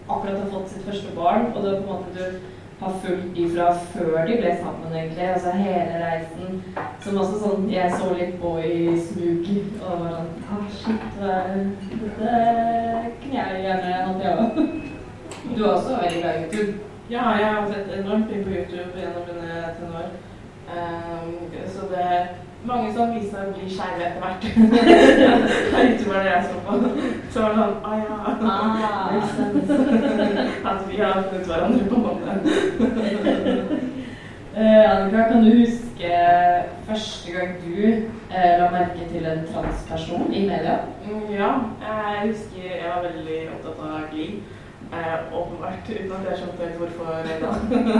akkurat 0.09 0.41
har 0.41 0.49
fått 0.51 0.73
sitt 0.73 0.83
første 0.83 1.13
barn. 1.15 1.45
Og 1.53 1.63
det 1.63 1.69
er 1.71 1.77
på 1.77 1.85
en 1.85 1.93
måte 1.93 2.15
du 2.17 2.81
har 2.81 2.97
fulgt 3.03 3.29
de 3.37 3.45
fra 3.53 3.67
før 3.93 4.17
de 4.27 4.35
ble 4.41 4.51
sammen, 4.59 4.95
egentlig. 4.97 5.29
Altså 5.33 5.53
hele 5.55 6.01
reisen. 6.01 6.59
Som 7.05 7.19
også 7.21 7.39
sånn 7.45 7.69
Jeg 7.71 7.93
så 7.93 8.09
litt 8.19 8.33
på 8.41 8.51
i 8.59 8.97
smug 9.05 9.47
og 9.85 10.01
var 10.01 10.17
sånn 10.17 10.33
ah, 10.51 10.65
shit, 10.81 11.05
Dette 11.93 12.33
kunne 13.21 13.39
jeg 13.39 13.63
gjerne 13.69 13.93
hatt, 14.09 14.25
jeg 14.25 14.35
òg. 14.43 14.59
Du 15.55 15.63
er 15.63 15.71
også 15.71 15.95
veldig 15.95 16.19
glad 16.25 16.35
i 16.35 16.43
YouTube. 16.43 16.75
Ja, 17.15 17.23
jeg 17.39 17.55
har 17.55 17.71
sett 17.71 17.95
enormt 18.01 18.27
mye 18.27 18.43
på 18.43 18.53
YouTube 18.57 18.99
gjennom 18.99 19.31
mine 19.31 19.71
tenår. 19.79 20.11
Um, 20.71 21.27
så 21.67 21.81
det 21.91 21.99
er 21.99 22.25
mange 22.65 22.93
som 22.93 23.11
viser 23.15 23.31
seg 23.31 23.47
å 23.49 23.53
bli 23.57 23.67
skeive 23.71 24.03
etter 24.07 24.21
hvert. 24.23 24.43
Av 25.75 25.81
youtuberne 25.83 26.29
jeg 26.29 26.43
så 26.47 26.55
på. 26.65 26.73
Så 27.33 27.37
var 27.41 27.49
det 27.51 27.57
sånn 27.61 27.77
Å 27.83 27.91
ja. 27.99 28.15
Ah. 28.41 29.07
At 30.71 30.79
vi 30.87 30.95
har 31.01 31.23
funnet 31.23 31.47
hverandre 31.49 31.83
på 31.89 31.95
en 31.95 32.05
måte. 32.07 32.31
Eh, 34.51 34.83
Annika, 34.91 35.29
kan 35.29 35.45
du 35.45 35.51
huske 35.61 36.07
første 36.83 37.31
gang 37.31 37.53
du 37.63 37.77
eh, 37.87 38.57
la 38.59 38.65
merke 38.73 39.05
til 39.07 39.23
en 39.25 39.45
transperson 39.47 40.25
i 40.27 40.41
media? 40.43 40.73
Mm, 41.05 41.29
Ja, 41.37 41.51
jeg 41.79 42.33
husker 42.33 42.65
jeg 42.65 42.89
var 42.89 43.05
veldig 43.05 43.37
opptatt 43.53 43.79
av 43.87 44.09
Glee. 44.11 44.41
Eh, 44.93 45.39
åpenbart, 45.39 45.89
uten 45.89 46.11
at 46.11 46.25
jeg 46.29 46.37
skjønte 46.37 46.65
helt 46.65 46.79
hvorfor 46.81 47.05
da. 47.43 47.51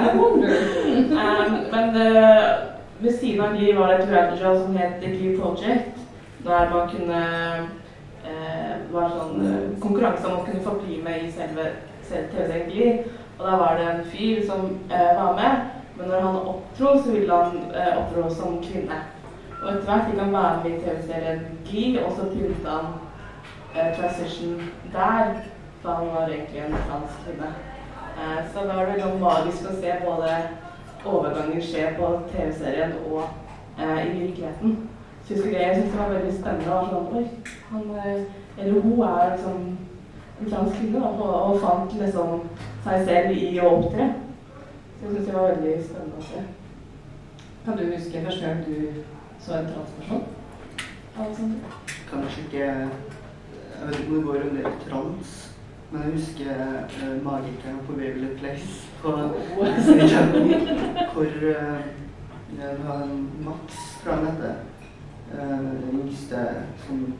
I 0.07 0.17
wonder. 0.17 0.49
um, 1.21 1.53
men 1.73 1.85
uh, 1.95 3.03
ved 3.03 3.13
siden 3.19 3.41
av 3.41 3.55
Glee 3.55 3.77
var 3.77 3.87
det 3.87 3.99
et 3.99 4.09
reality 4.09 4.41
show 4.41 4.57
som 4.59 4.75
het 4.75 4.97
The 5.01 5.11
Glee 5.13 5.37
Project. 5.39 6.01
Der 6.43 6.73
man 6.73 6.89
kunne 6.91 7.21
uh, 8.25 8.73
var 8.91 9.13
sånn 9.15 9.39
uh, 9.45 9.79
konkurranse 9.79 10.27
om 10.27 10.41
å 10.41 10.43
kunne 10.49 10.65
få 10.65 10.75
bli 10.81 10.99
med 11.05 11.23
i 11.23 11.31
selve, 11.31 11.69
TV-serien 12.09 12.67
Glee. 12.67 12.97
Og 13.39 13.45
da 13.47 13.61
var 13.61 13.79
det 13.79 13.87
en 13.93 14.03
fyr 14.11 14.43
som 14.49 14.67
uh, 14.91 15.13
var 15.21 15.39
med, 15.39 15.71
men 15.95 16.11
når 16.11 16.27
han 16.27 16.41
opptro, 16.55 16.97
så 16.99 17.15
ville 17.15 17.39
han 17.39 17.71
uh, 17.71 18.01
opptrå 18.01 18.27
som 18.35 18.59
kvinne. 18.65 18.99
Og 19.61 19.69
etter 19.69 19.87
hvert 19.87 20.09
fikk 20.09 20.19
han 20.19 20.35
være 20.35 20.59
med 20.65 20.75
i 20.75 20.83
TV-serien 20.83 21.47
Glee, 21.71 22.03
og 22.03 22.11
så 22.17 22.27
pynta 22.33 22.75
han 22.81 22.93
eh, 23.75 23.91
transition 23.95 24.61
der, 24.93 25.35
da 25.83 25.93
han 25.99 26.07
var 26.15 26.29
egentlig 26.29 26.61
en 26.61 26.75
transkvinne. 26.87 27.51
Eh, 28.17 28.39
så 28.53 28.65
da 28.67 28.75
var 28.75 28.85
det 28.85 28.97
noe 29.01 29.19
magisk 29.19 29.69
å 29.69 29.75
se 29.81 29.93
både 30.05 30.33
overgangen 31.05 31.61
skje 31.65 31.87
på 31.97 32.09
TV-serien 32.31 32.97
og 33.09 33.21
eh, 33.79 34.01
i 34.05 34.19
virkeligheten. 34.19 34.89
Så 35.27 35.33
jeg 35.33 35.53
jeg 35.53 35.75
synes 35.75 35.91
det 35.91 35.99
var 35.99 36.13
veldig 36.13 36.33
spennende. 36.39 36.75
Og 36.75 36.89
sånn, 36.89 37.07
Oi, 37.17 37.25
han, 37.71 37.91
eh, 38.03 38.21
eller 38.57 38.81
hun 38.81 39.03
er 39.07 39.31
liksom 39.35 39.61
en 40.41 40.49
transkvinne 40.49 40.99
da, 40.99 41.07
og, 41.07 41.53
og 41.53 41.61
fant 41.61 41.93
liksom 42.01 42.41
seg 42.85 43.05
selv 43.07 43.37
i 43.37 43.59
å 43.61 43.69
opptre. 43.77 44.09
Så 44.97 45.05
jeg 45.05 45.15
synes 45.15 45.27
det 45.27 45.35
var 45.37 45.53
veldig 45.53 45.75
spennende 45.85 46.19
å 46.19 46.27
se. 46.27 46.43
Kan 47.65 47.77
du 47.77 47.83
huske 47.93 48.23
første 48.25 48.45
gang 48.45 48.63
du 48.65 49.01
så 49.41 49.57
en 49.57 49.69
transperson? 49.69 50.23
Alexander? 51.17 51.79
Kanskje 52.09 52.45
ikke 52.45 52.65
Jeg 52.65 53.87
vet 53.87 53.99
ikke 53.99 54.11
om 54.11 54.15
det 54.15 54.25
går 54.25 54.43
under 54.49 54.73
trans, 54.85 55.29
men 55.91 56.01
jeg 56.03 56.11
husker 56.11 56.45
uh, 57.03 57.23
Magikeren 57.23 57.79
på 57.87 57.93
Waverly 57.93 58.37
Place 58.37 58.89
på 59.01 59.11
Channel, 60.07 60.55
hvor 61.13 61.21
uh, 61.21 61.79
det 62.51 62.77
var 62.87 63.03
en 63.03 63.29
Max, 63.45 63.75
fra 64.03 64.11
jeg 64.11 64.19
han 64.19 64.25
heter, 64.25 64.53
uh, 65.33 65.57
den 65.57 66.01
yngste 66.03 66.37
som 66.87 67.13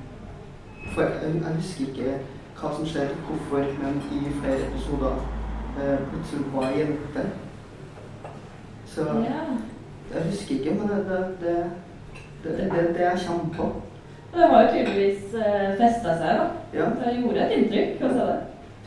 for, 0.93 1.01
jeg, 1.01 1.33
jeg 1.35 1.55
husker 1.55 1.87
ikke 1.87 2.17
hva 2.61 2.73
som 2.77 2.85
skjer, 2.85 3.13
hvorfor, 3.27 3.57
men 3.81 4.01
i 4.11 4.33
flere 4.41 4.67
episoder 4.67 5.21
plutselig 6.09 6.45
var 6.53 6.73
jente. 6.77 7.23
Så 8.85 9.05
jeg 10.13 10.23
husker 10.25 10.55
ikke, 10.55 10.73
men 10.73 10.89
det 10.89 11.05
det, 11.09 11.21
det, 11.41 11.55
det, 12.43 12.71
det, 12.71 12.95
det 12.95 13.01
jeg 13.01 13.19
kommer 13.27 13.53
på. 13.55 13.81
Det 14.33 14.47
har 14.47 14.61
jo 14.61 14.67
tydeligvis 14.73 15.33
eh, 15.33 15.71
festa 15.79 16.15
seg, 16.19 16.39
da. 16.39 16.45
Ja, 16.73 16.85
Det 16.99 17.15
gjorde 17.19 17.45
et 17.45 17.57
inntrykk 17.57 18.03
å 18.07 18.11
se 18.15 18.27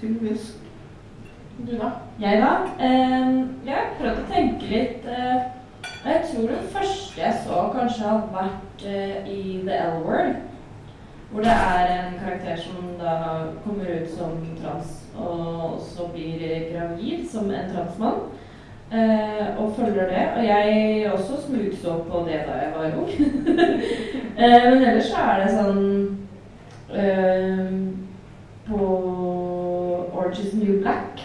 det. 0.04 0.14
tydeligvis. 0.14 0.56
Du 1.66 1.72
da? 1.78 1.90
Jeg, 2.20 2.42
da? 2.42 2.86
Eh, 2.86 3.36
jeg 3.66 3.74
har 3.74 3.92
prøvd 3.98 4.18
å 4.18 4.30
tenke 4.32 4.66
litt 4.66 5.04
eh, 5.06 5.44
Jeg 6.04 6.24
tror 6.30 6.48
den 6.50 6.66
første 6.72 7.20
jeg 7.20 7.36
så, 7.44 7.60
kanskje 7.72 8.08
har 8.08 8.24
vært 8.34 8.86
eh, 8.86 9.28
i 9.30 9.60
The 9.66 9.78
L-Word. 9.92 10.34
Hvor 11.30 11.42
det 11.42 11.54
er 11.54 11.92
en 11.94 12.18
karakter 12.18 12.56
som 12.60 12.90
da 12.98 13.14
kommer 13.64 13.88
ut 13.90 14.10
som 14.10 14.36
trans, 14.60 15.00
og 15.18 15.80
så 15.82 16.06
blir 16.12 16.42
gravid 16.70 17.24
som 17.30 17.50
en 17.50 17.70
transmann. 17.72 18.20
Eh, 18.92 19.58
og 19.58 19.74
følger 19.76 20.06
det. 20.08 20.28
Og 20.36 20.44
jeg 20.44 21.10
også 21.12 21.40
smugså 21.46 21.96
på 22.10 22.18
det 22.26 22.44
da 22.46 22.58
jeg 22.60 22.72
var 22.76 22.98
ung. 22.98 23.10
eh, 24.38 24.72
men 24.72 24.84
ellers 24.84 25.08
så 25.10 25.24
er 25.24 25.42
det 25.42 25.54
sånn 25.54 25.82
eh, 26.94 27.72
På 28.68 28.86
Orange 30.34 30.46
is 30.46 30.54
New 30.54 30.80
Black. 30.80 31.20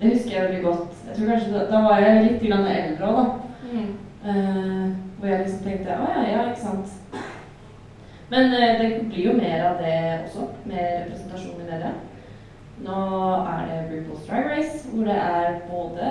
Det 0.00 0.08
husker 0.08 0.30
jeg 0.30 0.42
veldig 0.42 0.62
godt. 0.62 0.94
Jeg 1.06 1.16
tror 1.16 1.26
kanskje 1.26 1.52
Da, 1.52 1.64
da 1.70 1.78
var 1.82 1.98
jeg 1.98 2.24
litt 2.24 2.42
eldre 2.42 3.06
òg, 3.06 3.16
da. 3.16 3.80
Eh, 4.28 4.90
hvor 5.18 5.28
jeg 5.28 5.38
liksom 5.38 5.64
tenkte 5.64 5.96
Å 5.98 6.06
ja, 6.12 6.22
ja, 6.30 6.44
ikke 6.50 6.60
sant. 6.60 6.92
Men 8.30 8.54
uh, 8.54 8.78
det 8.78 9.08
blir 9.10 9.26
jo 9.26 9.32
mer 9.36 9.64
av 9.66 9.82
det 9.82 9.96
også, 10.24 10.46
med 10.64 10.84
representasjon 11.00 11.58
i 11.58 11.66
media. 11.72 11.90
Nå 12.86 13.00
er 13.50 13.66
det 13.68 13.80
RuPaul's 13.90 14.28
Drag 14.28 14.46
Race, 14.52 14.88
hvor 14.92 15.04
det 15.10 15.18
er 15.18 15.58
både 15.68 16.06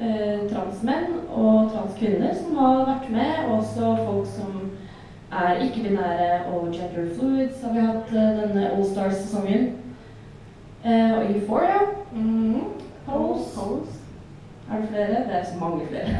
eh, 0.00 0.42
transmenn 0.50 1.16
og 1.30 1.70
transkvinner 1.72 2.34
som 2.36 2.58
har 2.60 2.84
vært 2.90 3.08
med. 3.14 3.32
og 3.46 3.56
Også 3.60 3.94
folk 4.04 4.28
som 4.34 4.60
er 5.32 5.64
ikke-binære 5.64 6.44
og 6.52 6.68
gender 6.74 7.10
fluids 7.16 7.64
har 7.64 7.74
vi 7.74 7.88
hatt 7.88 8.14
eh, 8.14 8.38
denne 8.42 8.70
All 8.74 8.84
Stars-sesongen. 8.84 9.74
Eh, 10.84 11.18
og 11.18 11.36
Euphoria. 11.36 11.80
Mm. 12.12 12.62
Pose. 13.06 13.44
Pose. 13.54 13.92
Er 14.72 14.80
det 14.80 14.88
flere? 14.88 15.08
Det 15.08 15.38
er 15.38 15.44
så 15.44 15.58
mange 15.60 15.86
flere. 15.86 16.08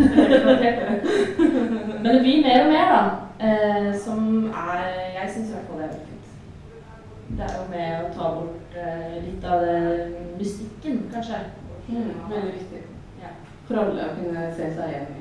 Men 2.02 2.14
det 2.14 2.20
blir 2.20 2.46
mer 2.46 2.64
og 2.64 2.72
mer, 2.72 2.86
da. 2.94 3.02
Uh, 3.40 4.00
som 4.00 4.44
er 4.44 4.84
Jeg 5.20 5.30
syns 5.34 5.48
i 5.48 5.52
hvert 5.52 5.66
fall 5.68 5.78
det 5.78 5.84
er 5.84 5.92
fint. 5.92 6.26
Det 7.28 7.44
er 7.44 7.54
jo 7.58 7.64
med 7.70 8.04
å 8.04 8.12
ta 8.14 8.24
bort 8.34 8.70
uh, 8.76 9.24
litt 9.24 9.44
av 9.44 9.60
det 9.66 9.80
mystikken, 10.38 10.96
kanskje. 11.14 11.34
Mm. 11.88 12.12
Veldig 12.30 12.52
viktig. 12.52 12.80
Ja. 13.20 13.28
For 13.66 13.74
alle 13.82 14.06
å 14.06 14.14
kunne 14.14 14.42
se 14.54 14.64
seg 14.78 14.86
igjen 14.94 15.12
i 15.18 15.20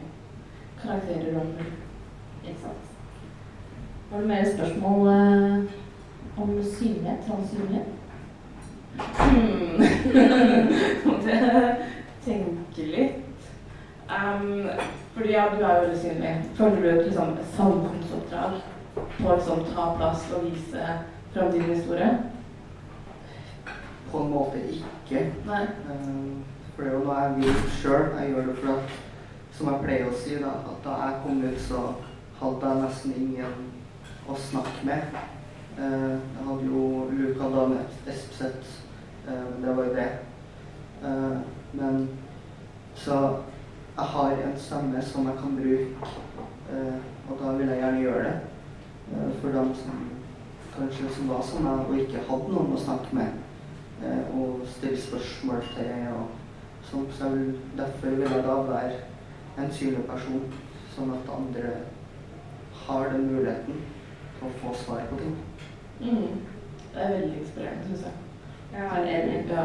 karakterer 0.84 1.34
og. 1.42 1.48
Ikke 2.46 2.62
sant. 2.62 2.86
Har 4.12 4.22
du 4.22 4.28
mer 4.28 4.46
spørsmål 4.54 5.02
om 6.38 6.64
synlighet? 6.64 7.26
Transsynlighet? 7.26 7.88
Hmm. 8.98 9.82
Måtte 11.06 11.76
tenke 12.26 12.82
litt. 12.82 13.22
Um, 14.06 14.70
fordi 15.16 15.32
ja, 15.32 15.50
du 15.58 15.64
er 15.64 15.76
jo 15.76 15.82
veldig 15.82 16.00
synlig. 16.00 16.34
Føler 16.56 16.82
du 16.82 16.88
et 16.90 17.06
liksom, 17.08 17.38
samfunnsoppdrag 17.58 18.58
på 18.96 19.28
å 19.28 19.36
liksom, 19.36 19.64
ta 19.74 19.90
plass 19.98 20.26
og 20.36 20.46
vise 20.46 20.88
fram 21.34 21.52
din 21.52 21.70
historie? 21.72 22.10
På 24.12 24.22
en 24.24 24.32
måte 24.32 24.62
ikke. 24.70 25.26
Nei. 25.48 25.64
Um, 25.90 26.44
For 26.76 26.84
det 26.84 26.92
er 26.92 26.98
jo 26.98 27.04
noe 27.08 27.20
jeg 27.22 27.36
vil 27.40 27.62
sjøl. 27.80 28.08
Jeg 28.20 28.32
gjør 28.32 28.50
det 28.50 28.58
for 28.62 28.74
at, 28.76 28.98
som 29.56 29.72
jeg 29.72 29.84
pleier 29.86 30.10
å 30.12 30.18
si, 30.20 30.40
da, 30.44 30.58
at 30.72 30.82
da 30.84 30.98
jeg 31.02 31.22
kom 31.24 31.44
ut, 31.44 31.62
så 31.68 31.84
hadde 32.42 32.72
jeg 32.72 32.84
nesten 32.84 33.16
ingen 33.16 33.62
å 34.28 34.40
snakke 34.50 34.88
med. 34.88 35.22
Uh, 35.76 36.16
Jeg 36.16 36.48
hadde 36.48 36.68
jo 36.70 36.84
Luka 37.12 37.52
Dane 37.52 37.86
Espseth 38.08 38.85
det 39.62 39.76
var 39.76 39.84
jo 39.84 39.94
det. 39.96 40.10
Eh, 41.04 41.38
Men 41.74 42.10
så 42.96 43.16
jeg 43.98 44.06
har 44.06 44.32
en 44.32 44.58
stemme 44.60 45.02
som 45.02 45.28
jeg 45.28 45.38
kan 45.40 45.56
bruke, 45.56 46.12
eh, 46.72 46.96
og 47.30 47.40
da 47.42 47.52
vil 47.58 47.68
jeg 47.68 47.80
gjerne 47.80 48.02
gjøre 48.02 48.24
det. 48.24 48.40
Eh, 49.12 49.42
For 49.42 49.48
dem 49.52 49.74
som 49.76 50.10
kanskje 50.78 51.10
som 51.16 51.30
var 51.30 51.42
som 51.42 51.64
meg 51.64 51.90
og 51.90 51.98
ikke 52.00 52.24
hadde 52.30 52.54
noen 52.54 52.74
å 52.76 52.80
snakke 52.80 53.16
med 53.16 53.28
eh, 54.04 54.36
og 54.36 54.66
stille 54.68 55.02
spørsmål 55.02 55.62
til. 55.76 55.92
og 56.16 56.28
sånt. 56.92 57.14
Så 57.14 57.30
derfor 57.78 58.10
vil 58.10 58.30
jeg 58.32 58.44
da 58.44 58.56
være 58.62 58.92
en 59.58 59.72
synlig 59.72 60.04
person, 60.10 60.44
sånn 60.96 61.14
at 61.16 61.32
andre 61.38 61.72
har 62.86 63.10
den 63.10 63.32
muligheten 63.32 63.80
til 64.40 64.48
å 64.48 64.52
få 64.62 64.74
svar 64.84 65.08
på 65.10 65.18
ting. 65.20 65.36
Mm. 66.02 66.44
Det 66.94 67.02
er 67.02 67.16
veldig 67.16 67.40
inspirerende, 67.40 67.88
syns 67.88 68.06
jeg. 68.10 68.25
Jeg 68.76 68.86
er 68.92 69.22
enig. 69.22 69.46
Ja. 69.50 69.64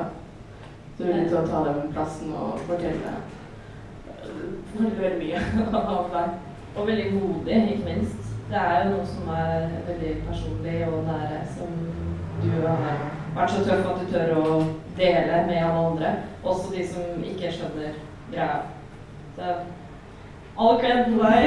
Så 0.96 1.02
du 1.02 1.08
er 1.08 1.12
villig 1.12 1.28
til 1.28 1.38
å 1.40 1.46
ta 1.48 1.60
den 1.66 1.92
plassen 1.94 2.32
og 2.36 2.60
fortelle 2.68 3.14
veldig, 4.74 4.98
veldig 5.00 5.18
mye 5.22 5.40
av 5.80 6.10
deg. 6.14 6.36
Og 6.76 6.86
veldig 6.86 7.06
modig, 7.16 7.56
ikke 7.72 7.88
minst. 7.88 8.28
Det 8.50 8.58
er 8.58 8.84
jo 8.84 8.92
noe 8.92 9.06
som 9.06 9.32
er 9.34 9.66
veldig 9.88 10.12
personlig 10.28 10.76
og 10.86 11.04
nære, 11.06 11.40
som 11.56 11.74
du 12.42 12.48
har 12.66 13.02
vært 13.34 13.52
så 13.54 13.64
tøff 13.66 13.90
at 13.90 14.00
du 14.00 14.12
tør 14.12 14.32
å 14.38 14.54
dele 14.98 15.42
med 15.48 15.60
alle 15.64 15.84
andre. 15.90 16.14
Også 16.44 16.72
de 16.74 16.86
som 16.86 17.26
ikke 17.26 17.52
skjønner 17.54 17.98
greia. 18.30 18.62
Så 19.36 19.52
all 20.58 20.80
kred 20.82 21.04
til 21.06 21.18
deg. 21.22 21.46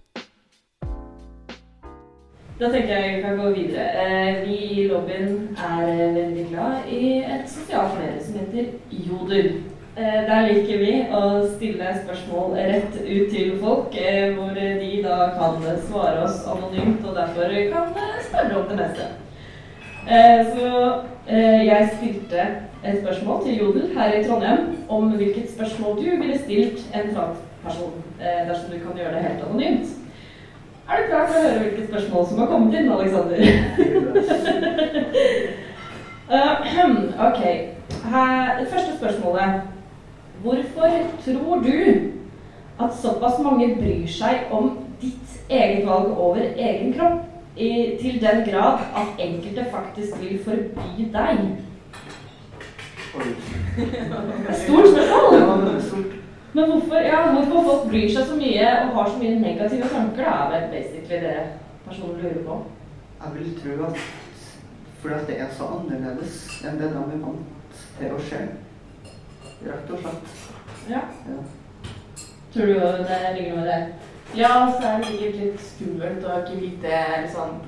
Da 2.61 2.67
tenker 2.69 2.91
jeg 2.93 3.15
vi 3.15 3.21
kan 3.23 3.37
gå 3.41 3.49
videre. 3.55 3.83
Eh, 4.05 4.47
Vi 4.47 4.55
i 4.55 4.87
lobbyen 4.87 5.57
er 5.57 5.87
eh, 5.89 6.15
veldig 6.15 6.43
glad 6.51 6.89
i 6.93 7.07
et 7.25 7.47
sosialt 7.49 7.95
medie 7.97 8.19
som 8.21 8.35
heter 8.37 8.67
Jodel. 8.91 9.47
Eh, 9.97 10.19
Der 10.27 10.45
liker 10.45 10.77
vi 10.83 10.91
å 11.09 11.21
stille 11.55 11.87
spørsmål 12.03 12.53
rett 12.59 12.99
ut 13.01 13.31
til 13.33 13.55
folk, 13.63 13.97
eh, 13.97 14.35
hvor 14.35 14.53
de 14.53 14.91
da 15.03 15.17
kan 15.39 15.57
svare 15.87 16.21
oss 16.27 16.43
anonymt, 16.53 17.01
og 17.09 17.15
derfor 17.17 17.49
kan 17.73 17.97
eh, 17.97 18.19
spørre 18.27 18.59
om 18.59 18.69
det 18.69 18.77
meste. 18.83 19.07
Eh, 20.05 20.45
Så 20.53 20.69
eh, 21.27 21.65
jeg 21.65 21.89
stilte 21.97 22.45
et 22.85 23.01
spørsmål 23.01 23.41
til 23.43 23.57
Jodel 23.57 23.89
her 23.97 24.13
i 24.19 24.23
Trondheim 24.27 24.69
om 24.89 25.09
hvilket 25.17 25.49
spørsmål 25.55 25.97
du 25.97 26.09
ville 26.21 26.37
stilt 26.37 26.85
en 26.93 27.09
transperson, 27.15 27.97
eh, 28.21 28.45
dersom 28.49 28.69
du 28.69 28.79
kan 28.85 28.97
gjøre 29.01 29.15
det 29.17 29.25
helt 29.25 29.49
anonymt. 29.49 29.97
Er 30.91 30.97
du 30.97 31.07
klar 31.07 31.27
for 31.27 31.37
å 31.39 31.41
høre 31.45 31.59
hvilke 31.61 31.85
spørsmål 31.87 32.25
som 32.27 32.39
har 32.41 32.47
kommet 32.51 32.73
inn, 32.75 32.89
Alexander? 32.91 33.37
uh, 36.27 36.55
ok. 37.27 37.41
Her, 38.11 38.59
det 38.59 38.67
første 38.73 38.97
spørsmålet. 38.97 39.61
Hvorfor 40.43 40.89
tror 41.23 41.63
du 41.63 41.77
at 42.83 42.95
såpass 42.99 43.39
mange 43.39 43.69
bryr 43.77 44.07
seg 44.11 44.51
om 44.51 44.71
ditt 45.01 45.39
eget 45.49 45.87
valg 45.87 46.11
over 46.11 46.43
egen 46.43 46.93
kropp, 46.97 47.23
i, 47.55 47.97
til 48.01 48.19
den 48.21 48.43
grad 48.49 48.83
at 48.95 49.19
enkelte 49.19 49.65
faktisk 49.71 50.19
vil 50.21 50.39
forby 50.43 51.07
deg? 51.13 51.45
Oi. 53.15 53.29
Stort 54.65 54.91
spørsmål! 54.91 56.20
Men 56.53 56.71
hvorfor, 56.71 56.95
ja, 56.95 57.19
hvorfor 57.31 57.63
folk 57.69 57.89
bryr 57.89 58.09
seg 58.11 58.27
så 58.27 58.35
mye 58.35 58.71
og 58.81 58.95
har 58.97 59.09
så 59.09 59.19
mye 59.21 59.39
negative 59.39 59.87
tanker, 59.93 60.25
da, 60.25 60.31
er 60.31 60.51
vel 60.55 60.65
basically 60.73 61.21
det 61.23 61.37
personen 61.85 62.19
lurer 62.19 62.43
på. 62.47 62.57
Jeg 63.21 63.33
vil 63.35 63.53
tro 63.61 63.85
at 63.87 64.03
fordi 65.01 65.13
at 65.13 65.27
det 65.27 65.39
er 65.41 65.53
så 65.57 65.67
annerledes 65.75 66.35
enn 66.61 66.77
det 66.77 66.91
de 66.93 66.99
er 67.01 67.21
vant 67.23 67.79
til 67.97 68.13
å 68.13 68.19
se. 68.27 68.41
Rett 69.65 69.93
og 69.93 70.03
slett. 70.03 70.35
Ja. 70.89 71.01
Ja. 71.29 71.39
Tror 72.53 72.67
du 72.67 72.73
det 73.07 73.19
ligger 73.37 73.55
noe 73.55 73.63
i 73.63 73.69
det? 73.71 73.79
Ja, 74.37 74.51
så 74.75 74.87
er 74.87 75.01
det 75.01 75.07
sikkert 75.07 75.39
litt 75.39 75.63
skummelt 75.65 76.27
å 76.27 76.37
ikke 76.41 76.59
vite 76.61 77.01
sånn 77.33 77.59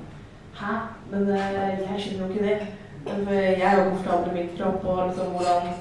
Hæ? 0.54 0.74
Men 1.10 1.32
eh, 1.34 1.80
jeg 1.82 2.00
skjønner 2.00 2.20
jo 2.20 2.28
ikke 2.30 2.44
det. 2.46 2.68
For 3.04 3.32
jeg 3.34 3.64
er 3.66 3.78
jo 3.80 3.88
komfortabel 3.88 4.30
i 4.30 4.34
min 4.36 4.52
kropp, 4.54 4.84
og 4.84 5.00
liksom 5.08 5.32
hvordan 5.34 5.72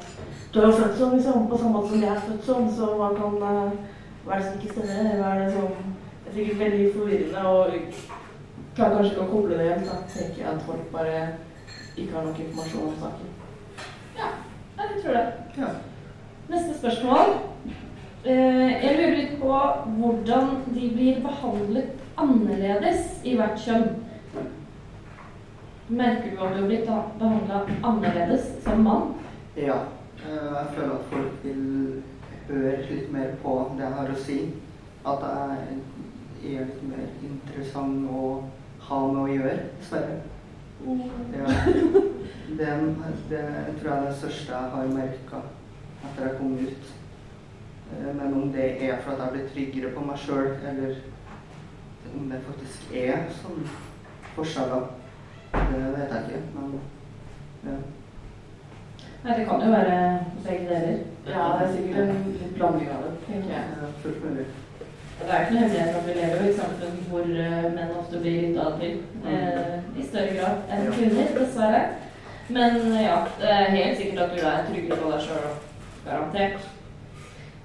Du 0.53 0.59
er 0.59 0.67
jo 0.67 0.73
født 0.77 0.99
sånn, 0.99 1.15
liksom, 1.17 1.45
på 1.49 1.57
samme 1.57 1.79
måte 1.79 1.89
som 1.89 2.01
jeg 2.03 2.11
er 2.13 2.25
født 2.27 2.43
sånn, 2.45 2.65
så 2.69 2.91
hva 2.99 3.07
kan 3.17 3.39
eh, 3.41 3.77
Hva 4.23 4.35
er 4.35 4.41
det 4.41 4.49
som 4.49 4.59
ikke 4.59 4.73
stemmer? 4.75 5.07
Hva 5.17 5.31
er 5.31 5.39
det 5.41 5.53
som 5.55 5.71
Det 6.23 6.29
er 6.29 6.35
sikkert 6.35 6.59
veldig 6.59 6.83
forvirrende, 6.93 7.45
og 7.49 7.71
klarer 8.77 8.93
kanskje 8.97 9.09
ikke 9.13 9.23
å 9.23 9.31
koble 9.31 9.57
det 9.57 9.65
igjen. 9.65 9.87
Da 9.87 9.95
tenker 10.13 10.43
jeg 10.43 10.51
at 10.51 10.67
folk 10.67 10.91
bare 10.93 11.23
ikke 11.97 12.13
har 12.15 12.27
nok 12.27 12.43
informasjon 12.43 12.85
om 12.91 12.99
saken. 13.01 13.33
Ja, 14.19 14.29
jeg 14.77 15.01
tror 15.01 15.17
det. 15.17 15.25
ja. 15.57 15.71
Neste 16.53 16.77
spørsmål. 16.77 17.33
Eh, 18.23 18.69
jeg 18.85 18.93
lurer 18.99 19.17
litt 19.17 19.33
på 19.41 19.57
hvordan 19.97 20.53
de 20.77 20.91
blir 20.93 21.19
behandlet 21.25 22.21
annerledes 22.21 23.25
i 23.25 23.35
hvert 23.39 23.57
kjønn. 23.65 23.89
Merker 25.89 26.29
du 26.29 26.45
at 26.45 26.55
du 26.55 26.61
har 26.61 26.69
blitt 26.69 26.87
behandla 27.19 27.65
annerledes 27.89 28.47
som 28.63 28.85
mann? 28.85 29.11
Ja. 29.57 29.81
Eh, 30.25 30.49
Jeg 30.55 30.67
føler 30.75 30.93
at 30.95 31.09
folk 31.11 31.43
vil 31.43 32.03
høre 32.47 32.89
litt 32.89 33.11
mer 33.11 33.35
på 33.43 33.55
det 33.77 33.85
jeg 33.85 33.97
har 33.99 34.11
å 34.13 34.19
si. 34.25 34.39
At 35.05 35.23
jeg 36.43 36.59
er 36.59 36.67
litt 36.67 36.83
mer 36.89 37.07
interessant 37.23 38.09
å 38.11 38.23
ha 38.87 38.99
med 39.07 39.21
å 39.23 39.27
gjøre, 39.31 39.57
dessverre. 39.79 40.21
Ja. 41.33 41.45
Det, 42.53 42.67
det 43.29 43.39
tror 43.79 43.87
jeg 43.87 43.93
er 43.93 44.03
det 44.09 44.17
største 44.19 44.51
jeg 44.51 44.71
har 44.73 44.89
merka 44.91 45.39
etter 46.03 46.25
jeg 46.27 46.37
kom 46.37 46.57
ut. 46.59 46.89
Eh, 47.93 48.09
Men 48.17 48.33
om 48.33 48.51
det 48.51 48.67
er 48.83 48.99
for 49.01 49.13
at 49.15 49.23
jeg 49.23 49.31
blir 49.37 49.49
tryggere 49.53 49.93
på 49.95 50.03
meg 50.05 50.19
sjøl, 50.19 50.51
eller 50.67 50.97
om 52.13 52.27
det 52.29 52.41
faktisk 52.45 52.91
er 52.99 53.23
sånn 53.39 53.63
forskjeller, 54.35 54.89
det 55.53 55.83
vet 55.95 56.13
jeg 56.13 56.23
ikke. 56.27 56.41
Men 56.57 56.75
ja. 57.63 57.77
Nei, 59.23 59.37
det 59.39 59.45
kan 59.47 59.61
jo 59.63 59.71
være 59.71 60.19
begge 60.45 60.65
deler. 60.69 60.97
Ja, 61.27 61.43
det 61.57 61.67
er 61.67 61.73
sikkert 61.73 61.99
en 62.03 62.23
litt 62.27 62.55
blanding 62.57 62.89
av 62.91 63.03
det, 63.05 63.11
tenker 63.27 63.53
jeg. 63.55 63.91
Fullt 64.03 64.23
mulig. 64.25 64.45
Det 65.19 65.29
er 65.29 65.43
ikke 65.43 65.53
noe 65.53 65.61
hemmelighet 65.61 65.97
at 65.99 66.07
vi 66.07 66.15
lever 66.17 66.41
i 66.41 66.49
et 66.49 66.57
samfunn 66.59 66.97
hvor 67.09 67.29
eh, 67.43 67.67
menn 67.75 67.93
ofte 67.99 68.19
blir 68.19 68.41
lytta 68.41 68.65
til 68.81 68.97
eh, 69.31 69.75
i 69.95 70.07
større 70.07 70.33
grad 70.35 70.73
enn 70.75 70.89
kvinner, 70.97 71.29
dessverre. 71.37 71.83
Men 72.49 72.79
ja, 72.99 73.21
det 73.39 73.51
er 73.53 73.75
helt 73.77 74.01
sikkert 74.01 74.25
at 74.25 74.33
du 74.35 74.41
er 74.43 74.65
tryggere 74.67 74.97
på 74.99 75.11
deg 75.13 75.23
sjøl. 75.27 75.45
Garantert. 76.05 76.67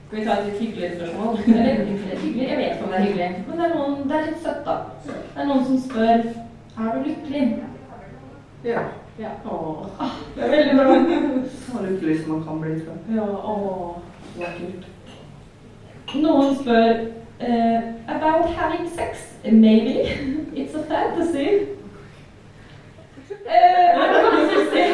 Skal 0.06 0.18
vi 0.20 0.24
ta 0.28 0.36
et 0.38 0.46
litt 0.46 0.60
hyggelig 0.62 0.92
spørsmål? 0.94 1.40
Eller 1.56 1.82
hyggelig, 2.22 2.46
jeg 2.48 2.60
vet 2.60 2.70
ikke 2.76 2.84
om 2.84 2.94
det 2.94 3.00
er 3.00 3.06
hyggelig. 3.08 3.42
Men 3.48 3.58
det 3.58 3.66
er, 3.66 3.74
noen, 3.74 3.98
det 4.06 4.20
er 4.20 4.30
litt 4.30 4.46
søtt, 4.46 4.62
da. 4.70 4.78
Det 5.08 5.42
er 5.42 5.50
noen 5.50 5.66
som 5.66 5.82
spør 5.88 6.14
er 6.78 6.94
du 6.94 7.10
lykkelig. 7.10 7.44
Ja. 8.64 8.86
Ja. 9.18 9.28
Åh. 9.44 9.86
Ah, 9.98 10.10
det 10.36 10.44
er 10.44 10.50
veldig 10.50 10.74
bra. 10.76 10.94
Så 11.50 11.86
lykkelig 11.86 12.22
som 12.22 12.32
man 12.32 12.44
kan 12.44 12.60
bli. 12.60 13.16
Ja, 13.16 13.22
åh. 13.22 13.96
Vakkert. 14.38 14.86
Noen 16.14 16.54
spør 16.56 16.92
uh, 17.40 17.82
about 18.08 18.50
having 18.54 18.90
sex. 18.90 19.34
Maybe. 19.44 20.06
It's 20.56 20.74
a 20.74 20.82
fantasy. 20.82 21.48
Uh, 23.30 23.52
jeg 23.54 24.08
kan 24.12 24.24
noen 24.24 24.48
se, 24.50 24.62
ser, 24.72 24.86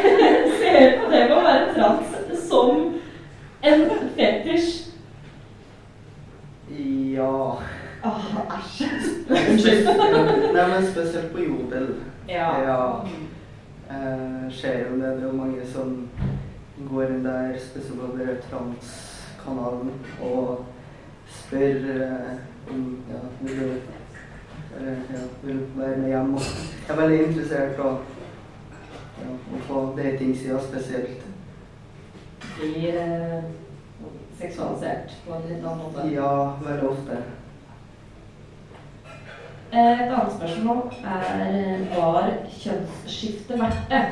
ser 0.58 0.98
på 0.98 1.10
det 1.10 1.20
med 1.28 1.36
å 1.36 1.44
være 1.44 1.74
trans 1.76 2.40
som 2.48 2.82
en 3.62 3.86
fetisj? 4.16 4.72
Ja 7.14 7.30
Åh, 8.04 8.24
æsj. 8.56 8.88
Unnskyld. 9.30 9.86
Nei, 10.54 10.64
men 10.68 10.86
spesielt 10.86 11.32
på 11.32 11.38
Jodel. 11.44 11.86
Ja. 12.28 12.48
Ja. 12.60 12.80
Eh, 13.94 14.52
skjer 14.52 14.78
jo 14.78 14.96
det. 15.00 15.16
Det 15.16 15.22
er 15.22 15.26
jo 15.26 15.36
mange 15.36 15.66
som 15.66 16.08
går 16.90 17.02
inn 17.02 17.24
der, 17.24 17.58
spesielt 17.60 18.46
transkanalen, 18.50 19.92
og 20.22 20.64
spør 21.30 21.90
eh, 21.94 22.32
om 22.70 22.80
ja, 23.10 23.20
vil 23.40 23.60
du 23.60 23.68
eller, 24.76 24.96
ja, 25.14 25.20
vil 25.42 25.60
være 25.76 25.96
med 25.96 26.08
hjem. 26.08 26.34
Og 26.34 26.40
jeg 26.40 26.96
er 26.96 27.00
veldig 27.00 27.20
interessert 27.26 27.78
i 27.78 27.92
ja, 29.22 29.36
å 29.54 29.62
få 29.68 29.84
datingsida 29.98 30.58
spesielt. 30.64 31.22
Blir 32.56 32.98
eh, 32.98 33.46
seksualisert 34.40 35.14
på 35.26 35.36
en 35.36 35.48
litt 35.50 35.62
annen 35.62 35.84
måte. 35.84 36.10
Ja, 36.10 36.34
veldig 36.64 36.90
ofte. 36.90 37.22
Eh, 39.74 40.00
Et 40.00 40.10
annet 40.10 40.32
spørsmål 40.36 40.82
er 41.04 41.78
var 41.96 42.28
kjønnsskifte 42.60 43.56
verdt 43.58 43.88
det? 43.90 44.02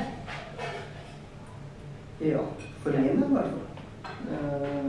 Ja, 2.20 2.40
for 2.82 2.90
min 2.90 3.20
i 3.22 3.28
hvert 3.32 3.52
fall. 3.52 3.60
Eh, 4.32 4.88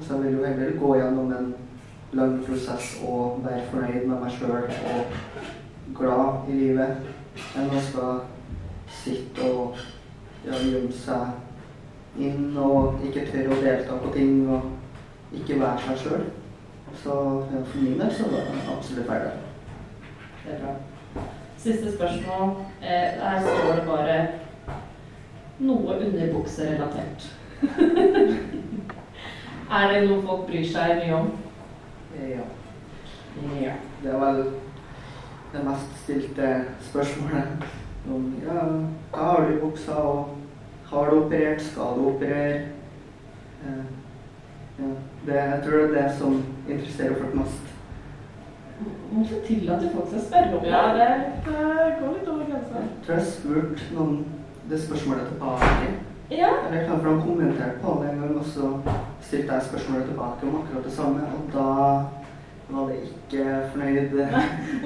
så 0.00 0.14
jeg 0.14 0.22
vil 0.22 0.32
jo 0.32 0.44
heller 0.44 0.72
gå 0.80 0.94
gjennom 0.96 1.32
en 1.32 1.54
lang 2.12 2.44
prosess 2.46 2.88
og 3.08 3.44
være 3.44 3.68
fornøyd 3.70 4.08
med 4.08 4.18
meg 4.24 4.34
sjøl 4.34 4.66
og 4.94 5.14
glad 6.00 6.50
i 6.50 6.56
livet, 6.64 7.06
enn 7.54 7.70
å 7.70 7.84
skal 7.86 8.18
sitte 9.04 9.52
og 9.52 9.78
gjemme 10.42 10.90
seg 11.04 12.18
inn 12.18 12.50
og 12.58 12.98
ikke 13.06 13.28
tørre 13.30 13.54
å 13.54 13.62
delta 13.62 14.00
på 14.02 14.12
ting 14.18 14.42
og 14.50 15.38
ikke 15.38 15.60
være 15.62 15.86
seg 15.86 16.02
sjøl. 16.02 16.26
Så 17.02 17.44
for 17.66 17.78
min 17.78 18.00
del 18.00 18.14
så 18.14 18.22
var 18.30 18.40
det 18.48 18.62
absolutt 18.76 19.08
verdt 19.08 19.24
det. 19.24 19.32
Det 20.44 20.54
er 20.54 20.58
bra. 20.64 20.74
Siste 21.58 21.96
spørsmål. 21.96 22.50
Eh, 22.82 23.22
her 23.22 23.40
står 23.42 23.74
det 23.74 23.86
bare 23.86 24.28
noe 25.58 25.98
underbukserelatert. 26.06 27.32
er 29.76 29.92
det 29.92 30.08
noe 30.08 30.22
folk 30.22 30.46
bryr 30.46 30.66
seg 30.68 30.96
mye 31.00 31.14
om? 31.16 31.30
Ja. 32.16 32.44
Ja. 33.60 33.72
Det 34.02 34.12
er 34.12 34.20
vel 34.20 34.42
det 35.52 35.64
mest 35.64 35.98
stilte 36.04 36.64
spørsmålet. 36.90 37.66
Om 38.06 38.34
ja, 38.44 38.64
hva 39.12 39.30
har 39.32 39.46
du 39.46 39.56
i 39.56 39.60
buksa, 39.60 39.92
og 39.92 40.36
har 40.90 41.10
du 41.10 41.24
operert, 41.24 41.62
skal 41.62 41.98
du 41.98 42.08
operere? 42.12 42.60
Eh, 43.66 43.84
det, 44.76 45.34
jeg 45.34 45.60
tror 45.64 45.76
det 45.76 45.86
er 45.86 46.02
det 46.02 46.18
som 46.18 46.42
interesserer 46.68 47.14
folk 47.20 47.34
mest. 47.34 47.62
Hvorfor 49.12 49.36
tillater 49.46 49.92
folk 49.94 50.10
seg 50.10 50.18
å 50.20 50.24
spørre 50.26 50.56
om 50.56 50.64
det? 50.64 50.72
Ja, 50.72 50.82
det 50.96 51.06
Det 51.46 51.54
eh, 51.54 51.94
går 52.00 52.10
litt 52.16 52.28
over 52.28 52.50
grensa. 52.50 52.82
Jeg 52.82 53.06
tror 53.06 53.16
jeg 53.16 53.30
spurte 53.30 53.86
noen 53.96 54.18
det 54.70 54.80
spørsmålet 54.82 55.30
tilbake. 55.30 55.94
Ja. 56.30 56.50
Eller 56.66 56.88
kanskje 56.88 57.08
han 57.08 57.22
kommenterte 57.22 57.78
på 57.82 57.94
det 58.02 58.10
en 58.10 58.20
gang, 58.20 58.36
og 58.36 58.44
så 58.44 58.70
stilte 59.22 59.54
jeg 59.54 59.68
spørsmålet 59.70 60.08
tilbake 60.10 60.48
om 60.48 60.60
akkurat 60.60 60.84
det 60.84 60.92
samme. 60.92 61.20
Og 61.38 61.48
da 61.54 61.66
var 62.68 62.88
det 62.90 62.96
ikke 63.06 63.44
fornøyd 63.72 64.10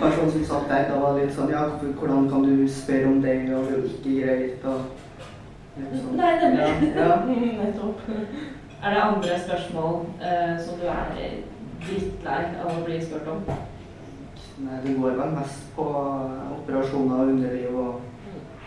person 0.00 0.30
som 0.36 0.44
satt 0.44 0.68
der. 0.68 0.86
Da 0.92 1.00
var 1.00 1.16
det 1.16 1.26
litt 1.26 1.36
sånn 1.38 1.52
Ja, 1.54 1.66
hvordan 1.80 2.30
kan 2.30 2.46
du 2.46 2.68
spørre 2.68 3.10
om 3.10 3.20
det, 3.24 3.36
og 3.56 3.66
det 3.66 3.74
er 3.74 3.80
jo 3.80 3.90
ikke 3.90 4.16
greit, 4.20 4.64
og 4.70 5.80
litt 5.80 5.98
sånn. 5.98 6.16
Nei, 6.20 6.32
nemlig. 6.44 6.94
Ja, 6.94 7.10
ja. 7.10 7.20
Nettopp. 7.64 8.08
Er 8.82 8.94
det 8.94 9.00
andre 9.02 9.40
spørsmål 9.40 10.06
eh, 10.24 10.60
som 10.64 10.78
du 10.80 10.86
er 10.88 11.10
drittlei 11.82 12.44
av 12.62 12.70
å 12.72 12.84
bli 12.86 12.96
spurt 13.04 13.28
om? 13.28 13.42
Nei, 14.64 14.78
det 14.84 14.94
går 14.96 15.18
vel 15.18 15.34
mest 15.36 15.66
på 15.76 15.84
operasjoner 16.54 17.20
og 17.20 17.32
underliv 17.34 17.76
og 17.76 18.00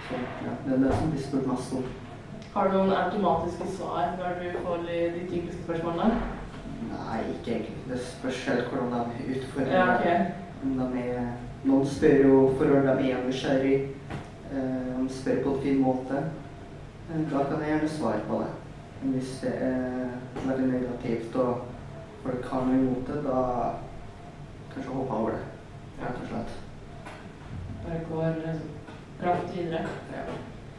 sånn. 0.05 0.27
Ja, 0.45 0.53
det 0.67 0.75
er 0.75 0.85
det 0.85 0.93
som 0.99 1.09
blir 1.15 1.25
spurt 1.25 1.49
mest 1.49 1.73
om. 1.79 1.89
Har 2.53 2.69
du 2.69 2.77
noen 2.77 2.93
automatiske 2.93 3.71
svar 3.73 4.13
når 4.19 4.37
du 4.43 4.47
får 4.61 4.85
de 4.85 5.01
de 5.17 5.25
typiske 5.31 5.65
spørsmålene? 5.65 6.21
Nei, 6.91 7.19
ikke 7.33 7.55
egentlig. 7.55 7.81
Det 7.89 8.01
spørs 8.05 8.45
helt 8.51 8.69
hvordan 8.69 9.13
de 9.17 9.37
utfordrer 9.39 9.77
Ja, 9.79 9.87
okay. 9.95 10.25
de 10.63 11.07
er, 11.07 11.31
noen 11.63 11.89
spør 11.89 12.27
jo 12.27 12.41
forhold 12.59 12.91
om 12.91 13.01
de 13.01 13.15
er 13.15 13.25
nysgjerrig. 13.25 13.79
Eh, 14.53 14.91
de 14.99 15.09
spør 15.09 15.41
på 15.47 15.55
en 15.55 15.63
fin 15.65 15.81
måte. 15.81 16.21
Eh, 17.09 17.23
da 17.33 17.47
kan 17.49 17.65
jeg 17.65 17.73
gjerne 17.73 17.95
svare 17.97 18.27
på 18.29 18.43
det. 18.43 18.51
Hvis 19.03 19.39
det 19.41 19.53
er 19.59 20.13
veldig 20.45 20.67
negativt 20.71 21.35
og 21.35 21.65
folk 22.23 22.45
har 22.51 22.67
noe 22.67 22.77
imot 22.79 23.09
det, 23.09 23.19
da 23.25 23.41
kanskje 24.73 24.93
hoppe 24.95 25.17
over 25.17 25.35
det. 25.35 25.43
Rett 25.99 26.21
og 26.21 26.29
slett. 26.29 26.53
Bare 27.83 27.99
går 28.09 28.39
eh, 28.47 28.61
rakt 29.25 29.57
videre? 29.57 29.83
Ja. 30.13 30.23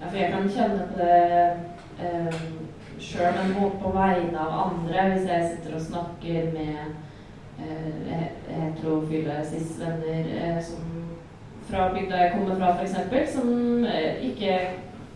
Ja, 0.00 0.08
for 0.08 0.16
jeg 0.16 0.32
kan 0.32 0.48
kjenne 0.50 0.88
på 0.88 0.98
det 0.98 2.08
eh, 2.08 2.40
sjøl, 3.00 3.37
men 3.38 3.54
på, 3.58 3.68
på 3.82 3.92
vegne 3.94 4.40
av 4.40 4.56
andre. 4.64 5.06
Hvis 5.12 5.28
jeg 5.28 5.50
sitter 5.50 5.76
og 5.76 5.87
snakker 5.90 6.50
med 6.56 6.80
eh, 7.60 8.26
heterofile 8.48 9.38
cis-venner 9.50 10.32
eh, 10.40 10.58
som 10.64 10.90
fra 11.68 11.88
bygda 11.94 12.16
jeg 12.16 12.32
kommer 12.34 12.56
fra, 12.56 12.74
f.eks., 12.74 13.32
som 13.37 13.84
eh, 13.84 14.20
ikke 14.30 14.58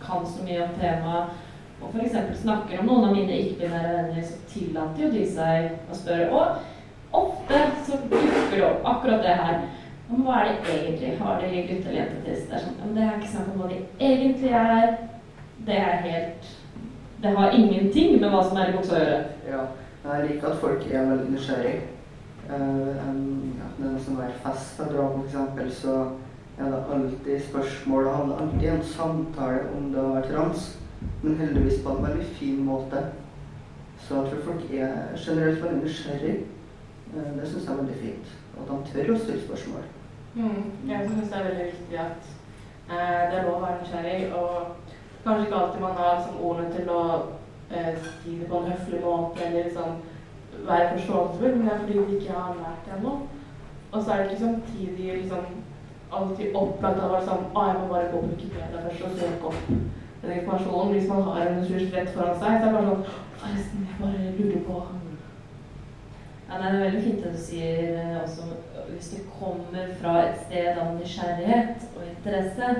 kan 0.01 0.25
så 0.25 0.45
mye 0.45 0.63
om 0.63 0.73
temaet, 0.79 1.37
og 1.81 1.93
f.eks. 1.93 2.41
snakker 2.41 2.81
om 2.81 2.89
noen 2.89 3.07
av 3.09 3.15
mine 3.15 3.37
ikke-binære 3.43 3.91
venner, 3.95 4.23
så 4.25 4.39
tillater 4.51 5.05
jo 5.05 5.11
de 5.13 5.25
seg 5.31 5.69
å 5.89 5.97
spørre. 5.97 6.29
Og 6.29 7.19
ofte 7.21 7.61
så 7.87 7.99
dukker 8.03 8.55
det 8.55 8.65
opp 8.67 8.89
akkurat 8.93 9.23
det 9.25 9.35
her. 9.39 9.61
Men 10.09 10.23
hva 10.25 10.39
er 10.41 10.55
det 10.65 10.75
egentlig? 10.75 11.17
Har 11.19 11.41
de 11.41 11.63
gutt- 11.69 11.87
eller 11.87 11.99
jentetiss? 11.99 12.47
Det 12.49 12.57
er 12.57 12.65
sånn, 12.65 12.95
det 12.95 13.03
er 13.05 13.17
ikke 13.19 13.31
snakk 13.33 13.51
om 13.53 13.61
hva 13.61 13.69
de 13.69 13.79
egentlig 13.99 14.53
er. 14.57 14.97
Det 15.67 15.77
er 15.77 16.01
helt 16.07 16.55
Det 17.21 17.31
har 17.35 17.51
ingenting 17.51 18.21
med 18.21 18.31
hva 18.31 18.43
som 18.47 18.57
er 18.57 18.69
i 18.69 18.75
buksa 18.77 18.95
å 18.95 18.99
gjøre. 18.99 19.23
Ja, 19.49 19.63
jeg 20.05 20.27
liker 20.29 20.53
at 20.53 20.61
folk 20.61 20.85
er 20.87 21.09
veldig 21.09 21.33
nysgjerrig. 21.33 21.73
Uh, 22.49 22.95
um, 23.09 23.57
ja, 23.59 23.67
det 23.75 23.85
er 23.85 23.89
en 23.89 24.05
sånn 24.05 24.21
der 24.21 24.37
fest 24.45 24.79
jeg 24.79 24.93
drar 24.93 25.11
på, 25.11 25.25
f.eks., 25.27 25.81
så 25.81 25.97
er 26.55 26.71
det 26.71 26.79
alltid 26.95 27.43
spørsmål. 27.49 28.05
Det 28.05 28.13
handler 28.15 28.39
alltid 28.45 28.69
en 28.69 28.87
samtale 28.93 29.59
om 29.75 29.91
det 29.91 29.99
å 29.99 30.13
være 30.13 30.31
trans, 30.31 30.69
men 31.23 31.37
heldigvis 31.39 31.83
på 31.83 31.89
en 31.89 32.03
veldig 32.03 32.25
fin 32.25 32.65
måte. 32.65 33.03
Så 33.99 34.15
jeg 34.15 34.31
tror 34.31 34.45
folk 34.45 34.73
er 34.73 34.93
generelt 35.17 35.63
veldig 35.63 35.81
nysgjerrig. 35.83 36.35
Eh, 37.13 37.31
det 37.39 37.47
syns 37.47 37.65
jeg 37.65 37.73
er 37.73 37.81
veldig 37.81 37.97
fint. 38.01 38.35
Og 38.57 38.61
at 38.63 38.69
de 38.71 38.91
tør 38.91 39.13
å 39.13 39.17
stille 39.23 39.45
spørsmål. 39.47 39.87
Mm. 40.35 40.61
Jeg 40.89 41.09
syns 41.09 41.31
det 41.31 41.39
er 41.39 41.47
veldig 41.49 41.65
viktig 41.71 41.99
at 42.05 42.29
eh, 42.91 43.21
det 43.31 43.39
er 43.39 43.47
lov 43.47 43.57
å 43.57 43.65
være 43.65 43.81
nysgjerrig, 43.81 44.33
og 44.39 44.55
kanskje 45.23 45.45
ikke 45.45 45.59
alltid 45.61 45.83
man 45.85 45.99
har 45.99 46.15
liksom, 46.19 46.39
ordene 46.49 46.75
til 46.75 46.93
å 46.93 47.03
eh, 47.71 48.07
si 48.21 48.37
det 48.39 48.49
på 48.51 48.61
en 48.61 48.71
høflig 48.71 49.01
måte, 49.03 49.45
eller 49.45 49.67
liksom 49.67 49.99
være 50.69 50.91
forståelsesfull, 50.97 51.55
men 51.57 51.67
det 51.67 51.73
er 51.73 51.83
fordi 51.83 51.99
de 51.99 52.19
ikke 52.19 52.39
har 52.39 52.59
lært 52.59 52.85
det 52.87 52.95
ennå. 52.97 53.15
Og 53.91 54.03
så 54.03 54.11
er 54.11 54.17
det 54.17 54.29
ikke 54.29 54.43
samtidig 54.45 55.13
liksom 55.21 55.45
alltid 56.11 56.55
opplagt 56.57 56.99
av 57.05 57.15
sånn 57.25 57.47
Å, 57.53 57.63
jeg 57.69 57.77
må 57.79 57.87
bare 57.89 58.09
gå 58.11 58.21
på 58.21 58.29
Wikipedia 58.31 58.83
først 58.85 59.03
og 59.05 59.17
søke 59.17 59.49
opp 59.51 59.98
den 60.21 60.31
informasjonen. 60.39 60.93
Hvis 60.95 61.09
man 61.09 61.21
har 61.27 61.41
en 61.45 61.59
ressurs 61.61 61.93
rett 61.93 62.13
foran 62.15 62.39
seg, 62.39 62.47
så 62.47 62.53
er 62.53 62.63
det 62.65 62.73
bare 62.77 62.93
sånn 62.93 63.25
Forresten, 63.39 63.85
jeg 63.87 63.99
bare 64.01 64.31
lurer 64.37 64.63
på 64.67 64.79
Ja, 66.49 66.57
det 66.57 66.65
er 66.69 66.79
veldig 66.83 67.03
fint 67.05 67.21
det 67.23 67.31
du 67.35 67.43
sier 67.43 67.91
eh, 68.01 68.15
også. 68.23 68.47
Hvis 68.89 69.11
du 69.13 69.19
kommer 69.39 69.93
fra 70.01 70.15
et 70.25 70.41
sted 70.47 70.79
av 70.81 70.95
nysgjerrighet 70.97 71.85
og 71.93 72.07
interesse, 72.09 72.71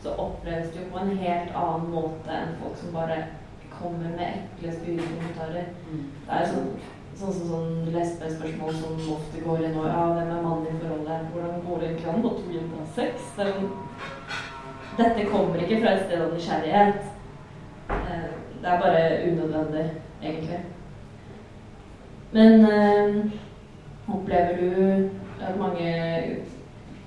så 0.00 0.14
oppleves 0.24 0.70
det 0.72 0.80
jo 0.84 0.92
på 0.94 1.02
en 1.02 1.18
helt 1.20 1.50
annen 1.58 1.90
måte 1.92 2.32
enn 2.32 2.54
folk 2.62 2.78
som 2.80 2.94
bare 2.94 3.18
kommer 3.74 4.14
med 4.14 4.22
ekle, 4.30 4.72
spydige 4.78 5.10
kommentarer. 5.10 5.68
Det 5.90 6.38
er 6.38 6.48
sånn 6.54 6.72
sånn 7.20 7.34
som 7.36 7.48
sånn 7.50 7.88
lesbespørsmål 7.92 8.76
som 8.78 9.00
ofte 9.16 9.42
går 9.44 9.66
i 9.66 9.72
nå. 9.74 9.82
Ja, 9.90 10.04
hvem 10.14 10.30
er 10.32 10.44
mannen 10.44 10.70
i 10.70 10.78
forholdet? 10.80 11.26
Hvordan 11.34 11.58
går 11.66 11.82
det 11.82 11.88
egentlig 11.90 12.12
an 12.14 12.22
på 12.24 12.30
to 12.38 12.54
jenter 12.54 12.80
har 12.80 12.88
sex? 12.96 13.26
Det 13.36 13.44
er, 13.44 13.50
jo- 13.60 13.74
dette 15.00 15.26
kommer 15.30 15.62
ikke 15.64 15.80
fra 15.82 15.96
et 15.96 16.04
sted 16.06 16.22
av 16.22 16.34
nysgjerrighet. 16.34 17.08
Eh, 17.90 18.28
det 18.60 18.68
er 18.68 18.80
bare 18.84 19.02
unødvendig, 19.30 19.86
egentlig. 20.22 20.60
Men 22.32 22.66
eh, 22.66 23.16
opplever 24.08 24.56
du 24.60 25.08
at 25.40 25.58
mange 25.58 25.94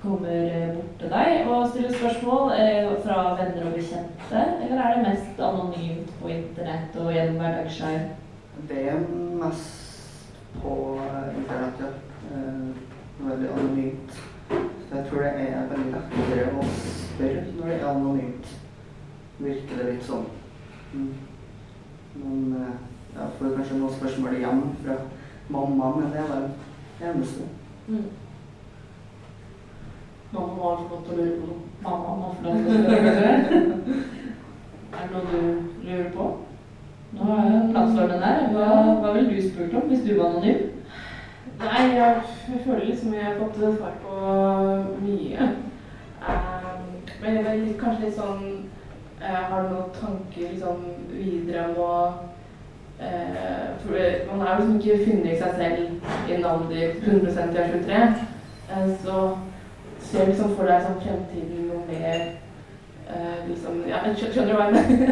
kommer 0.02 0.74
bort 0.74 0.98
til 1.00 1.10
deg 1.10 1.46
og 1.48 1.68
stiller 1.68 1.94
spørsmål 1.94 2.52
eh, 2.58 2.90
fra 3.04 3.20
venner 3.38 3.68
og 3.68 3.72
bekjente, 3.72 4.42
eller 4.62 4.82
er 4.82 4.94
det 4.94 5.06
mest 5.06 5.40
anonymt 5.40 6.12
på 6.20 6.28
internett 6.28 6.98
og 7.00 7.12
gjennom 7.14 7.40
hverdagsskeiv? 7.40 8.00
Det 8.68 8.82
er 8.88 9.00
mest 9.40 10.36
på 10.62 10.74
internett, 11.38 11.80
ja. 11.80 11.92
Eh, 12.34 13.28
veldig 13.30 13.48
anonymt. 13.56 14.20
Så 14.88 14.96
jeg 14.96 15.06
tror 15.10 15.22
det 15.22 15.32
er 15.48 15.66
veldig 15.72 15.92
lettere 15.96 16.52
å 16.52 16.68
spørre 17.14 17.44
når 17.56 17.70
det 17.70 17.76
er 17.80 17.86
anonymt. 17.90 18.50
Virker 19.38 19.80
det 19.80 19.92
litt 19.92 20.06
sånn. 20.06 20.26
Mm. 20.94 21.12
Men 22.14 22.42
eh, 22.58 22.74
jeg 23.14 23.38
får 23.38 23.56
kanskje 23.56 23.78
noen 23.78 23.96
spørsmål 23.96 24.36
igjen 24.38 24.62
fra 24.82 24.98
mamma, 25.48 25.90
men 25.96 26.12
det 26.12 26.20
er 26.22 26.30
vel 26.30 26.46
det 26.98 27.08
eneste. 27.10 27.48
Mm. 27.88 28.04
Mamma 30.34 30.62
har 30.62 30.84
fått 30.90 31.10
å 31.10 31.18
lure 31.18 31.38
på 31.40 31.50
noe. 31.50 31.60
Mamma 31.84 32.14
må 32.20 32.32
få 32.36 32.46
lov 32.46 32.62
til 32.62 32.70
å 32.70 32.84
spørre, 32.84 33.02
kanskje. 33.04 34.02
Er 34.94 35.10
det 35.10 35.10
noe 35.12 35.24
du 35.30 35.88
lurer 35.88 36.10
på? 36.14 36.30
Nå 37.14 37.34
er 37.34 37.50
jo 37.50 37.58
plattformen 37.74 38.24
der. 38.24 38.48
Hva, 38.54 38.70
hva 39.02 39.12
ville 39.14 39.34
du 39.34 39.48
spurt 39.48 39.74
om 39.78 39.90
hvis 39.90 40.02
du 40.06 40.14
var 40.18 40.32
anonym? 40.32 40.70
Nei, 41.60 41.82
jeg, 41.94 42.22
jeg 42.50 42.64
føler 42.64 42.88
liksom 42.88 43.14
jeg 43.14 43.26
har 43.28 43.38
fått 43.38 43.60
svar 43.76 43.94
på 44.02 44.16
mye. 45.04 45.48
Men 47.24 47.36
det 47.36 47.50
er 47.50 47.78
kanskje 47.80 48.04
litt 48.04 48.18
sånn 48.18 48.42
eh, 49.22 49.42
Har 49.48 49.62
du 49.64 49.68
noen 49.72 49.92
tanker 49.96 50.44
liksom 50.50 50.78
videre 51.08 51.62
om 51.70 51.76
å 51.80 51.94
eh, 53.00 53.66
For 53.80 53.92
man 54.28 54.42
har 54.44 54.60
liksom 54.60 54.76
ikke 54.76 55.04
funnet 55.06 55.40
seg 55.40 55.52
selv 55.60 55.80
i 56.28 56.30
en 56.36 56.48
alder 56.50 56.86
100 57.00 57.32
jeg 57.32 57.56
er 57.62 57.72
23. 57.78 58.00
Eh, 58.74 58.88
så 59.06 59.16
ser 60.04 60.28
liksom 60.28 60.50
for 60.58 60.64
deg 60.68 60.84
sånn 60.84 61.00
fremtiden 61.00 61.68
noe 61.70 61.82
mer 61.88 62.20
liksom, 63.48 63.74
ja, 63.88 63.98
Skjønner 64.16 64.50
du 64.50 64.54
hva 64.56 64.64
jeg 64.68 64.74
mener? 64.76 65.10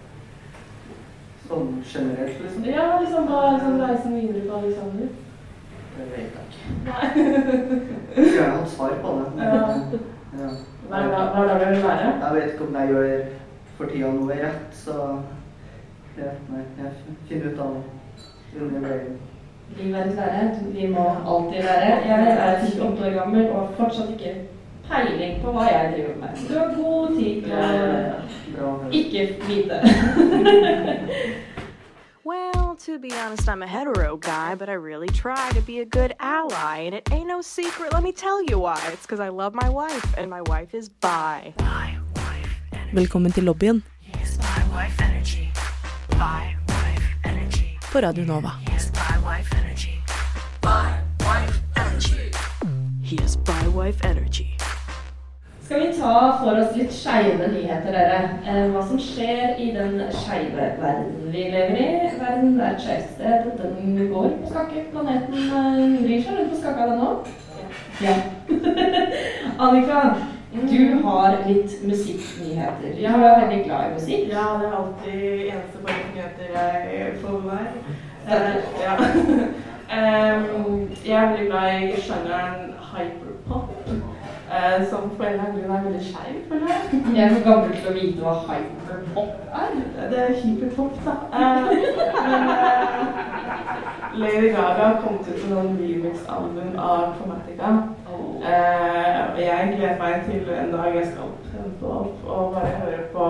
Sånn 1.50 1.68
generelt, 1.82 2.36
liksom? 2.42 2.62
Ja, 2.66 3.00
liksom 3.02 3.22
hva 3.30 3.40
liksom, 3.56 3.80
reisen 3.82 4.12
videre 4.14 4.42
på 4.46 4.54
Alexander. 4.58 5.08
Det 5.96 6.04
vet 6.10 6.32
jeg 6.36 6.44
ikke. 6.50 6.64
Nei. 6.86 7.06
skulle 8.10 8.36
gjerne 8.36 8.58
hatt 8.58 8.74
svar 8.74 8.92
på 9.02 9.08
det. 9.16 9.26
Ja. 9.46 9.54
ja. 10.42 10.50
Hva 10.90 11.00
det 11.46 11.60
du 11.60 11.74
vil 11.74 11.82
være? 11.84 12.06
Jeg 12.22 12.34
vet 12.34 12.52
ikke 12.52 12.66
om 12.66 12.76
jeg 12.76 12.88
gjør 12.88 13.10
for 13.76 13.90
tida 13.92 14.08
noe 14.12 14.38
rett, 14.42 14.70
så 14.74 14.94
ja, 16.18 16.32
nei, 16.50 16.62
jeg 16.80 16.90
finner 17.28 17.52
ut 17.52 17.60
av 17.64 17.76
det 18.50 18.76
er 18.76 20.08
lære. 20.16 20.48
Vi 20.74 20.86
må 20.90 21.04
alltid 21.32 21.62
være. 21.62 21.90
Jeg 22.08 22.36
er 22.38 22.64
28 22.80 23.06
år 23.06 23.12
gammel 23.20 23.50
og 23.50 23.68
fortsatt 23.76 24.10
ikke 24.10 24.32
peiling 24.90 25.38
på 25.44 25.52
hva 25.54 25.68
jeg 25.70 25.92
driver 25.92 26.16
med. 26.20 26.42
Du 26.48 26.58
har 26.58 26.72
god 26.74 27.14
tid 27.18 27.42
til 27.44 28.60
å 28.66 28.74
ikke 28.90 29.28
vite. 29.46 29.78
Well, 32.80 32.96
to 32.96 32.98
be 32.98 33.12
honest, 33.12 33.48
I'm 33.48 33.62
a 33.62 33.66
hetero 33.66 34.16
guy, 34.16 34.54
but 34.54 34.68
I 34.68 34.72
really 34.72 35.08
try 35.08 35.50
to 35.52 35.60
be 35.60 35.80
a 35.80 35.84
good 35.84 36.14
ally, 36.18 36.78
and 36.78 36.94
it 36.94 37.12
ain't 37.12 37.26
no 37.26 37.42
secret. 37.42 37.92
Let 37.92 38.02
me 38.02 38.12
tell 38.12 38.42
you 38.44 38.58
why. 38.58 38.80
It's 38.92 39.02
because 39.02 39.20
I 39.20 39.28
love 39.28 39.54
my 39.54 39.68
wife, 39.68 40.16
and 40.16 40.30
my 40.30 40.40
wife 40.42 40.74
is 40.74 40.88
bi. 40.88 41.52
My 41.58 41.98
wife 42.14 42.48
Velkommen 42.92 43.32
til 43.32 43.44
lobbyen 43.44 43.82
is 44.22 44.38
my 44.38 44.62
wife 44.74 45.02
energy. 45.02 45.52
Bi 46.08 46.56
wife 46.68 47.08
energy. 47.24 47.78
på 47.92 48.00
Radio 48.00 48.24
Nova. 48.24 48.52
Is 48.76 48.90
bi 48.90 49.18
wife 49.24 49.56
energy. 49.56 50.02
Bi 50.62 51.02
wife 51.20 51.60
energy. 51.76 52.30
He 53.02 53.16
has 53.22 53.36
bi 53.36 53.68
wife 53.68 54.04
energy. 54.04 54.59
Skal 55.70 55.86
vi 55.86 55.92
ta 55.94 56.14
for 56.40 56.58
oss 56.58 56.72
litt 56.74 56.90
skeive 56.90 57.46
nyheter, 57.52 57.94
dere? 57.94 58.16
Eh, 58.42 58.64
hva 58.72 58.80
som 58.82 58.98
skjer 58.98 59.52
i 59.62 59.68
den 59.70 60.00
skeive 60.10 60.64
verden 60.80 61.28
vi 61.30 61.44
lever 61.52 61.76
i. 61.78 62.08
Verden 62.18 62.56
er 62.58 62.72
et 62.72 62.82
skeivt 62.82 63.12
sted. 63.12 63.46
Den 63.60 64.00
går 64.10 64.26
på 64.40 64.50
skakke. 64.50 64.82
Planeten 64.90 65.36
eh, 65.60 65.94
vrir 66.02 66.24
seg 66.24 66.40
rundt 66.40 66.50
på 66.50 66.58
skakka, 66.58 66.88
den 66.90 67.04
òg. 67.06 67.30
Ja. 68.02 68.16
Annika, 69.68 70.02
du 70.58 71.06
har 71.06 71.38
litt 71.46 71.78
musikknyheter. 71.86 72.98
Du 72.98 73.06
er 73.06 73.22
veldig 73.22 73.62
glad 73.68 73.92
i 73.92 73.94
musikk. 73.94 74.26
Ja, 74.34 74.50
det 74.58 74.72
er 74.72 74.78
alltid 74.80 75.24
eneste 75.52 75.84
bare 75.86 76.00
nyheter 76.08 76.50
jeg 76.96 77.18
får 77.22 77.38
med 77.38 77.50
meg. 77.54 77.66
Eh, 78.26 78.58
ja. 78.82 78.98
Em, 79.90 80.42
jeg 81.04 81.16
er 81.18 81.30
veldig 81.30 81.46
glad 81.46 81.82
i 81.82 82.02
sjangeren 82.02 82.74
hyperpop, 82.92 83.29
eh, 84.50 84.86
som 84.90 85.10
for 85.16 85.24
en 85.24 85.32
eller 85.32 85.44
annen 85.44 85.56
grunn 85.58 85.76
er 85.76 85.86
veldig 85.86 86.04
skeiv, 86.08 86.36
føler 86.48 86.66
jeg. 86.72 86.82
Jeg 87.16 87.24
er 87.24 87.34
for 87.34 87.46
gammel 87.48 87.72
til 87.76 87.90
å 87.90 87.96
vite 87.96 88.20
hva 88.24 88.34
hyperpop 88.48 89.32
er. 89.62 89.78
Det 90.10 90.18
er 90.24 90.36
hyperpop, 90.42 90.94
da. 91.06 91.14
Eh, 91.38 91.60
men 92.28 92.52
eh, 92.56 92.90
Lady 94.20 94.48
Gaga 94.56 94.92
kommet 95.02 95.28
ut 95.28 95.42
med 95.44 95.54
noen 95.54 95.76
remix-album 95.78 96.78
av 96.78 97.16
Chromatica. 97.18 97.72
Eh, 98.40 99.18
og 99.32 99.40
jeg 99.40 99.74
gleder 99.76 99.98
meg 100.00 100.22
til 100.26 100.48
en 100.54 100.72
dag 100.72 100.94
jeg 100.96 101.10
skal 101.10 101.34
prøve 101.50 101.90
opp 102.00 102.22
og 102.26 102.54
bare 102.54 102.78
høre 102.80 103.02
på 103.12 103.26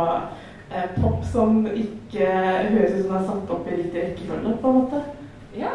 eh, 0.70 0.86
pop 1.00 1.24
som 1.32 1.64
ikke 1.66 2.28
høres 2.70 2.94
ut 2.94 3.06
som 3.08 3.16
er 3.18 3.24
satt 3.26 3.50
opp 3.56 3.66
i 3.66 3.78
riktig 3.80 4.04
rekkefølge, 4.04 4.54
på 4.62 4.70
en 4.70 4.78
måte. 4.78 5.02
Ja, 5.58 5.74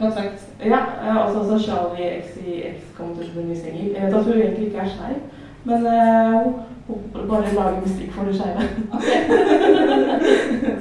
sagt. 0.00 0.46
Ja, 0.64 0.78
altså 1.24 1.38
også, 1.38 1.52
også 1.52 1.66
Charlie 1.66 2.22
XCX 2.22 2.96
kom 2.96 3.16
til 3.16 3.38
en 3.38 3.48
ny 3.48 3.54
singel. 3.54 3.92
Jeg 3.92 4.02
vet 4.02 4.14
at 4.14 4.24
hun 4.24 4.32
egentlig 4.32 4.66
ikke 4.66 4.78
er 4.78 4.88
skeiv, 4.88 5.16
men 5.64 5.86
eh, 5.86 6.42
hun, 6.86 6.98
hun 7.14 7.28
bare 7.30 7.54
lager 7.54 7.80
musikk 7.80 8.12
for 8.12 8.24
det 8.24 8.34
skeive. 8.34 8.60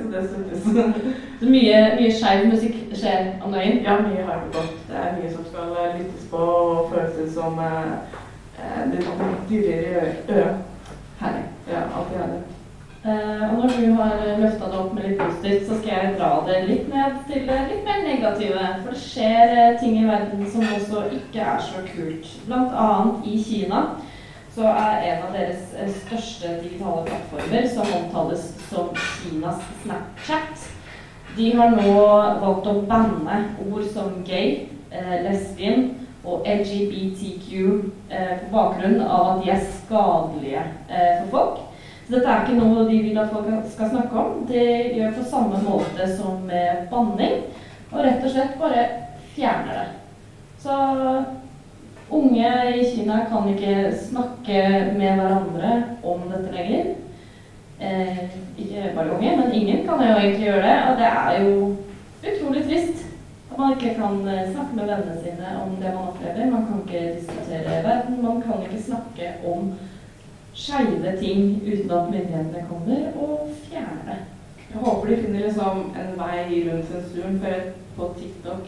Så 0.02 0.08
det 0.12 0.30
støttes. 0.30 0.60
Så 1.40 1.46
mye, 1.50 1.78
mye 2.00 2.12
skeiv 2.20 2.40
musikk 2.52 2.76
skjer 2.94 3.26
om 3.46 3.52
dagen. 3.52 3.78
Ja, 3.84 3.94
mye 4.02 4.24
har 4.28 4.34
jeg 4.34 4.42
fått. 4.54 4.74
Det 4.88 4.96
er 4.96 5.18
mye 5.18 5.32
som 5.34 5.44
skal 5.52 5.68
eh, 5.80 6.00
lyttes 6.00 6.24
på 6.32 6.38
og 6.38 6.94
føles 6.94 7.34
som 7.34 7.54
eh, 7.60 7.92
eh, 8.60 8.84
litt 8.92 9.08
dyrere 9.50 10.04
i 10.12 10.14
øret. 10.38 10.58
Herlig. 11.20 11.46
Ja, 11.72 11.80
alltid 11.98 12.18
er 12.22 12.28
Eh, 13.06 13.54
og 13.54 13.58
når 13.58 13.70
du 13.80 13.92
har 13.94 14.22
løfta 14.42 14.66
det 14.66 14.78
opp 14.82 14.94
med 14.98 15.04
litt 15.06 15.20
positivt, 15.20 15.68
så 15.68 15.76
skal 15.78 15.92
jeg 15.94 16.14
dra 16.18 16.30
det 16.48 16.62
litt 16.66 16.88
ned 16.90 17.20
til 17.28 17.44
det 17.46 17.58
litt 17.70 17.84
mer 17.86 18.00
negative. 18.02 18.64
For 18.82 18.96
det 18.96 19.02
skjer 19.04 19.52
eh, 19.54 19.76
ting 19.78 20.00
i 20.00 20.08
verden 20.08 20.48
som 20.50 20.66
også 20.74 21.04
ikke 21.14 21.44
er 21.44 21.62
så 21.62 21.84
kult. 21.86 22.32
Blant 22.48 22.74
annet 22.74 23.28
i 23.30 23.36
Kina 23.46 23.82
så 24.56 24.72
er 24.72 25.06
en 25.12 25.28
av 25.28 25.38
deres 25.38 25.76
eh, 25.78 25.92
største 26.00 26.56
digitale 26.64 27.04
plattformer, 27.12 27.68
som 27.76 27.94
omtales 28.00 28.48
som 28.72 28.90
Kinas 29.20 29.62
Snapchat, 29.84 30.66
de 31.38 31.52
har 31.60 31.78
nå 31.78 31.94
valgt 32.42 32.72
å 32.72 32.76
banne 32.90 33.38
ord 33.68 33.86
som 33.92 34.22
gay, 34.26 34.72
lesbian 35.26 35.90
og 36.24 36.48
LGBTQ 36.48 37.50
på 38.08 38.52
bakgrunn 38.54 39.02
av 39.04 39.34
at 39.34 39.42
de 39.44 39.52
er 39.52 39.66
skadelige 39.68 40.64
for 40.88 41.34
folk. 41.34 41.66
Så 42.06 42.14
dette 42.14 42.30
er 42.30 42.44
ikke 42.44 42.60
noe 42.60 42.84
de 42.86 42.98
vil 43.02 43.18
at 43.18 43.32
folk 43.34 43.70
skal 43.74 43.90
snakke 43.90 44.20
om. 44.22 44.42
De 44.50 44.66
gjør 44.94 45.16
på 45.16 45.24
samme 45.30 45.62
måte 45.66 46.10
som 46.14 46.44
med 46.46 46.86
banning, 46.92 47.40
og 47.92 48.04
rett 48.06 48.22
og 48.22 48.34
slett 48.34 48.60
bare 48.62 48.84
fjerner 49.34 49.80
det. 49.80 49.88
Så 50.62 50.76
unge 52.14 52.52
i 52.78 52.86
Kina 52.92 53.24
kan 53.30 53.50
ikke 53.50 53.90
snakke 53.98 54.62
med 55.00 55.18
hverandre 55.18 55.72
om 56.06 56.28
dette 56.30 56.54
lenger. 56.54 56.94
Eh, 57.80 58.22
ikke 58.58 58.92
bare 58.96 59.18
unge, 59.18 59.34
men 59.40 59.52
ingen 59.54 59.82
kan 59.88 60.06
jo 60.06 60.14
egentlig 60.14 60.46
gjøre 60.46 60.62
det. 60.68 60.78
Og 60.90 61.02
det 61.02 61.10
er 61.10 61.42
jo 61.42 61.76
utrolig 62.22 62.64
trist 62.70 63.02
at 63.52 63.58
man 63.58 63.74
ikke 63.74 63.96
kan 63.98 64.22
eh, 64.28 64.46
snakke 64.54 64.78
med 64.78 64.88
vennene 64.92 65.18
sine 65.24 65.58
om 65.64 65.76
det 65.82 65.92
man 65.98 66.08
opplever. 66.14 66.52
Man 66.52 66.70
kan 66.70 66.86
ikke 66.86 67.16
diskutere 67.18 67.84
verden. 67.90 68.22
Man 68.22 68.42
kan 68.46 68.64
ikke 68.64 68.84
snakke 68.84 69.34
om 69.46 69.74
skeive 70.56 71.12
ting 71.20 71.62
uten 71.68 71.92
at 71.92 72.10
myndighetene 72.12 72.66
kommer 72.70 73.12
og 73.20 73.50
fjerner 73.68 74.06
det. 74.10 74.18
Jeg 74.72 74.82
håper 74.84 75.10
de 75.10 75.18
finner 75.24 75.46
liksom 75.46 75.82
en 76.02 76.14
vei 76.20 76.64
rundt 76.68 76.88
sensuren, 76.92 77.40
for 77.44 77.54
på 77.98 78.10
TikTok 78.20 78.66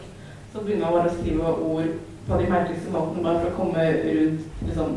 så 0.52 0.60
begynner 0.64 0.84
man 0.86 0.94
bare 0.98 1.10
å 1.10 1.16
skrive 1.18 1.50
ord 1.72 1.90
på 2.28 2.38
de 2.40 2.46
merkeligste 2.50 2.92
måtene 2.92 3.24
bare 3.24 3.40
for 3.42 3.50
å 3.50 3.56
komme 3.58 3.84
rundt 4.04 4.62
liksom, 4.68 4.94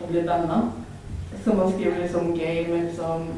og 0.00 0.08
bli 0.10 0.22
banna. 0.28 0.58
Så 1.44 1.54
man 1.56 1.72
skriver 1.72 2.02
liksom 2.02 2.34
gay 2.36 2.66
med 2.68 2.82
liksom 2.88 3.28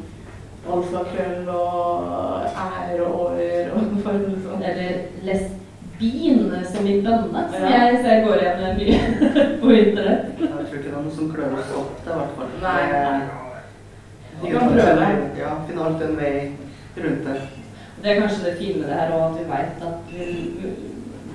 alfakrøll 0.73 1.49
og 1.51 2.45
ære 2.65 3.03
og 3.05 3.19
år 3.21 3.71
og 3.75 3.97
for 4.03 4.19
liksom 4.27 4.61
Eller 4.63 4.91
lesbien, 5.27 6.53
som 6.73 6.87
i 6.87 7.01
bønne, 7.01 7.43
som 7.51 7.63
Ja. 7.69 7.85
jeg 7.87 7.99
ser 8.03 8.25
går 8.27 8.43
igjen 8.43 8.77
mye 8.79 8.99
på 9.61 9.69
internett. 9.71 10.25
Noe 11.03 11.11
som 11.11 11.31
klør 11.33 11.57
oss 11.59 11.71
opp, 11.75 11.95
det 12.05 12.13
i 12.13 12.17
hvert 12.19 12.35
fall. 12.37 12.51
Nei. 12.63 12.83
vi 14.41 14.51
kan 14.53 14.69
prøve. 14.71 15.07
Ja, 15.35 15.49
finne 15.67 15.87
alt 15.87 16.03
en 16.05 16.13
vei 16.15 16.35
rundt 16.95 17.25
det. 17.27 17.33
Det 18.03 18.11
er 18.11 18.21
kanskje 18.21 18.45
det 18.45 18.53
fine 18.59 18.79
med 18.79 18.87
det 18.87 18.99
her, 18.99 19.11
òg, 19.11 19.23
at 19.25 19.39
vi 19.39 19.43
vet 19.49 19.83
at 19.87 20.13
vi, 20.13 20.71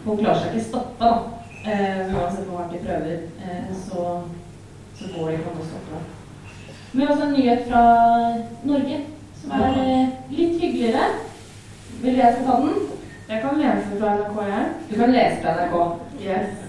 hun 0.04 0.18
klarer 0.22 0.40
seg 0.40 0.54
ikke 0.54 0.64
stoppe. 0.68 1.04
da. 1.04 1.10
Eh, 1.68 2.14
uansett 2.14 2.46
hvor 2.46 2.62
hardt 2.62 2.72
de 2.72 2.80
prøver, 2.86 3.18
eh, 3.44 3.68
så, 3.84 4.04
så 4.96 5.10
går 5.14 5.28
det 5.28 5.36
ikke 5.38 5.52
an 5.52 5.60
å 5.60 5.68
stoppe 5.68 5.98
det. 5.98 6.04
Har 7.00 7.12
også 7.12 7.26
en 7.26 7.34
nyhet 7.36 7.66
fra 7.68 7.82
Norge 8.70 9.00
som 9.42 9.52
er 9.58 9.82
eh, 9.82 10.14
litt 10.32 10.62
hyggeligere. 10.62 11.10
Vil 12.00 12.22
jeg 12.22 12.40
ta 12.46 12.56
den? 12.64 12.80
Jeg 13.28 13.42
kan 13.44 13.60
lese 13.60 14.00
fra 14.00 14.14
NRK, 14.16 14.40
jeg. 14.48 14.72
Du 14.88 14.96
kan 15.02 15.12
lese 15.12 15.42
fra 15.42 15.56
NRK. 15.58 15.76
Yes. 16.24 16.67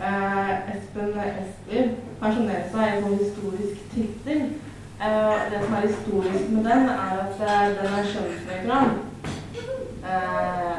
Eh, 0.00 0.76
Espen 0.76 1.14
Ester 1.16 1.86
pensjonerer 2.20 2.66
seg 2.68 2.82
i 2.84 2.96
en 2.96 3.04
sånn 3.04 3.20
historisk 3.22 3.84
tittel. 3.94 4.42
Eh, 5.00 5.38
det 5.52 5.60
som 5.62 5.76
er 5.76 5.86
historisk 5.86 6.50
med 6.52 6.68
den, 6.68 6.90
er 6.92 7.22
at 7.22 7.40
eh, 7.40 7.62
den 7.78 7.94
er 7.96 8.10
skjønnsnøytral. 8.10 8.88
Eh, 10.04 10.70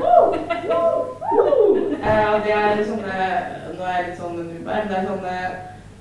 eh, 1.97 2.27
og 2.33 2.45
det 2.45 2.53
er 2.53 2.83
sånne 2.85 3.17
Nå 3.77 3.83
er 3.85 3.97
jeg 3.97 4.05
litt 4.07 4.21
sånn 4.21 4.37
men 4.37 4.87
det 4.89 4.95
er 4.97 5.09
sånne 5.09 5.35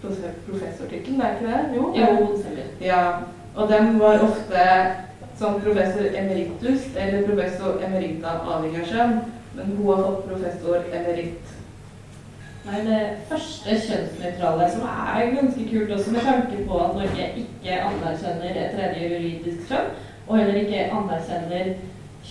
professortittelen, 0.01 0.45
professortittel, 0.47 1.17
det 1.17 1.25
er 1.27 1.33
ikke 1.35 1.49
det? 1.51 1.61
Jo. 1.77 1.83
Jo. 1.97 2.09
Ja, 2.85 3.03
og 3.57 3.69
den 3.73 3.99
var 4.01 4.25
ofte 4.25 4.62
som 5.37 5.61
professor 5.61 6.05
emeritus 6.21 6.89
eller 6.97 7.27
professor 7.29 7.81
emerita 7.85 8.39
avhengig 8.45 8.81
av 8.85 8.91
kjønn, 8.93 9.21
men 9.57 9.77
hun 9.77 9.87
har 9.91 10.05
fått 10.05 10.27
professor 10.31 10.89
emerit. 10.93 11.57
Nei, 12.67 12.81
det 12.83 13.01
første 13.29 13.75
kjønnsnøytrale, 13.79 14.64
som 14.73 14.87
er 14.91 15.29
ganske 15.37 15.67
kult 15.71 15.91
også 15.95 16.11
med 16.11 16.25
tanke 16.27 16.64
på 16.67 16.79
at 16.83 16.97
Norge 16.99 17.27
ikke 17.43 17.77
anerkjenner 17.89 18.59
et 18.62 18.73
tredje 18.75 19.11
juridisk 19.12 19.69
kjønn, 19.69 19.93
og 20.27 20.41
heller 20.41 20.59
ikke 20.62 20.89
anerkjenner 20.97 21.71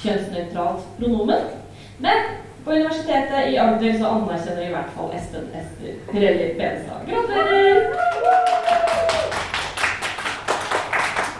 kjønnsnøytralt 0.01 0.89
pronomen. 0.97 1.47
Men 2.03 2.27
på 2.65 2.75
Universitetet 2.75 3.47
i 3.53 3.55
Agder 3.63 3.95
så 4.01 4.11
anerkjenner 4.17 4.67
i 4.67 4.73
hvert 4.73 4.91
fall 4.97 5.15
Espen 5.15 5.47
Ester 5.61 5.95
Pirelli 6.11 6.51
Benestad. 6.59 7.07
Gratulerer! 7.07 7.79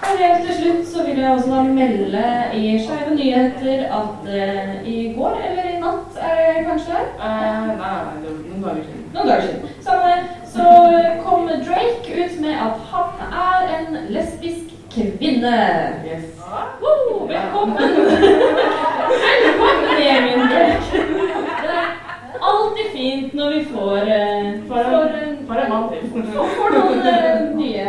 Og 0.06 0.18
helt 0.24 0.48
til 0.48 0.58
slutt 0.62 0.90
så 0.94 1.04
vil 1.04 1.20
jeg 1.20 1.32
også 1.32 1.64
melde 1.76 2.26
i 2.56 2.66
Skeive 2.80 3.20
nyheter 3.20 3.88
at 4.00 4.28
uh, 4.32 4.74
i 4.88 4.98
går, 5.18 5.40
eller 5.50 5.72
i 5.74 5.80
natt 5.84 6.24
er 6.30 6.36
det 6.40 6.68
kanskje, 6.72 7.08
Uh, 7.16 7.72
nei, 7.76 7.96
nei, 8.06 8.45
dager 8.66 8.84
siden. 8.84 9.04
noen 9.14 9.28
dager 9.30 9.42
siden. 9.42 9.70
Samme, 9.82 10.14
så 10.56 10.68
kom 11.26 11.48
Drake 11.68 12.26
ut 12.26 12.40
med 12.42 12.56
at 12.68 12.76
han 12.92 13.10
er 13.50 13.60
en 13.78 13.98
lesbisk 14.10 14.66
kvinne. 14.96 15.58
Yes. 16.06 16.26
Woo, 16.82 17.28
velkommen! 17.28 17.78
velkommen 19.58 20.02
gjengen, 20.02 20.40
Drake. 20.52 21.04
Det 21.62 21.74
er 21.74 21.88
alltid 22.42 22.92
fint 22.94 23.34
når 23.34 23.50
vi 23.50 23.66
får 23.74 23.98
eh, 23.98 24.54
For 24.68 24.78
en, 25.58 25.70
mann 25.70 25.90
til. 25.94 26.10
får, 26.12 26.46
får 26.58 26.78
noen 26.78 27.08
eh, 27.08 27.42
nye 27.56 27.88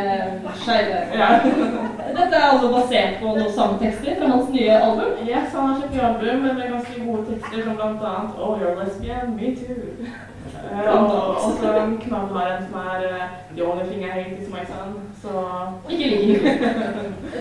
skeive. 0.64 1.95
Dette 2.16 2.36
er 2.36 2.46
altså 2.50 2.68
basert 2.72 3.18
på 3.20 3.32
noen 3.36 3.50
sangtekster 3.52 4.14
fra 4.18 4.28
hans 4.30 4.48
nye 4.54 4.76
album. 4.76 5.18
Yes, 5.26 5.50
han 5.52 5.66
har 5.68 5.82
kjøpt 5.82 6.04
album 6.08 6.46
med 6.46 6.62
ganske 6.72 7.02
gode 7.04 7.24
tekster 7.28 7.66
som 7.66 7.82
annet 7.86 8.40
Oh, 8.40 8.54
you're 8.60 8.76
lesbian, 8.78 9.36
me 9.36 9.52
too. 9.56 9.76
Og 10.92 11.36
også 11.46 11.72
en 11.82 11.96
knallhard 11.98 12.52
en 12.54 12.66
som 12.68 12.78
er 12.80 13.00
The 13.54 13.62
only 13.66 13.84
thing 13.88 14.04
I 14.04 14.10
hate 14.16 14.38
is 14.42 14.48
my 14.48 14.64
son. 14.70 14.96
Så 15.22 15.30
Ikke 15.90 16.06
like. 16.14 16.54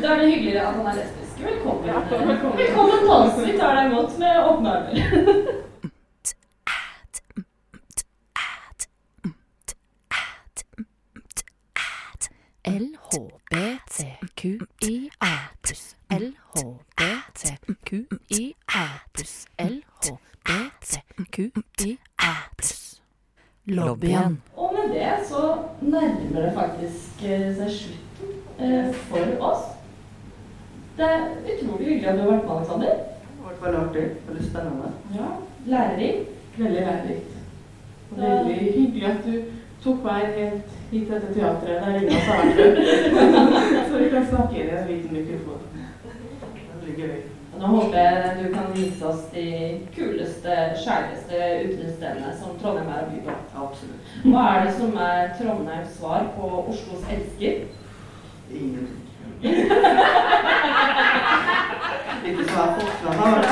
Da 0.02 0.08
er 0.08 0.20
det 0.20 0.32
hyggeligere 0.34 0.68
at 0.68 0.74
han 0.76 0.88
er 0.88 1.00
lesbisk. 1.00 1.44
Velkommen. 1.46 1.86
Ja, 1.86 1.94
velkommen. 2.10 2.58
Velkommen 2.58 3.00
til 3.00 3.14
oss. 3.20 3.46
Vi 3.48 3.58
tar 3.60 3.76
deg 3.80 3.92
imot 3.92 4.20
med 4.20 4.34
åpne 4.50 4.70
armer. 4.80 5.56
LHBTQIA 13.52 15.34
pluss 15.62 15.96
LHBTQIA 16.10 17.66
pluss 19.14 19.48
LHBTQIA 19.60 21.46
pluss 22.58 23.02
Lobbyen. 23.68 24.42
Og 24.56 24.74
med 24.74 24.94
det 24.94 25.14
så 25.30 25.58
nærmer 25.82 26.42
det 26.42 26.54
faktisk 26.54 27.24
eh, 27.26 27.56
seg 27.58 27.72
slutten 27.72 28.30
eh, 28.60 28.94
for 29.10 29.26
oss. 29.50 29.64
Det 30.98 31.06
er 31.06 31.22
utrolig 31.54 31.88
hyggelig 31.88 32.10
at 32.10 32.16
du 32.18 32.22
har 32.22 32.30
vært 32.32 32.46
med, 32.46 32.52
Alexander. 32.58 32.94
Det 32.94 33.42
har 33.42 33.50
vært 33.50 33.64
veldig 33.66 33.82
artig. 33.82 34.06
Veldig 34.28 34.46
spennende. 34.50 34.90
ja, 35.16 35.28
Lærerikt. 35.66 36.30
veldig 36.58 36.82
lærerikt. 36.82 37.32
Og 38.12 38.18
veldig 38.22 38.56
hyggelig 38.78 39.06
at 39.06 39.26
du 39.26 39.34
tok 39.84 40.04
meg 40.06 40.22
helt 40.38 40.75
hit 40.92 41.08
til 41.08 41.14
dette 41.16 41.34
teatret 41.34 41.76
der 41.82 41.96
ingen 41.96 42.10
av 42.10 42.18
oss 42.18 42.28
har 42.30 42.36
vært. 42.46 42.78
Så 43.90 43.94
vi 44.02 44.10
kan 44.10 44.28
snakke 44.32 44.54
inn 44.60 44.70
i 44.70 44.76
en 44.80 44.90
liten 44.92 45.12
mikrofon. 45.18 45.62
Veldig 46.74 46.96
gøy. 47.00 47.16
Nå 47.56 47.66
håper 47.72 47.98
jeg 48.00 48.14
du 48.40 48.46
kan 48.54 48.68
vise 48.76 49.06
oss 49.08 49.24
de 49.34 49.48
kuleste, 49.96 50.56
skjæreste 50.82 51.36
utenriksstedene 51.66 52.34
som 52.42 52.58
Trondheim 52.60 52.90
er 52.92 53.06
å 53.06 53.08
by 53.14 53.20
på. 53.28 53.32
Absolutt. 53.64 54.04
Hva 54.26 54.44
er 54.52 54.60
det 54.66 54.74
som 54.76 54.92
er 55.00 55.20
Trondheims 55.40 55.92
svar 55.96 56.22
på 56.36 56.44
Oslos 56.66 57.04
elsker? 57.16 57.56
Ingenting. 58.52 59.02
Ikke 62.26 62.44
så 62.44 62.54
her 62.60 62.70
fortsatt. 62.76 63.16
Har 63.22 63.28
vært. 63.36 63.50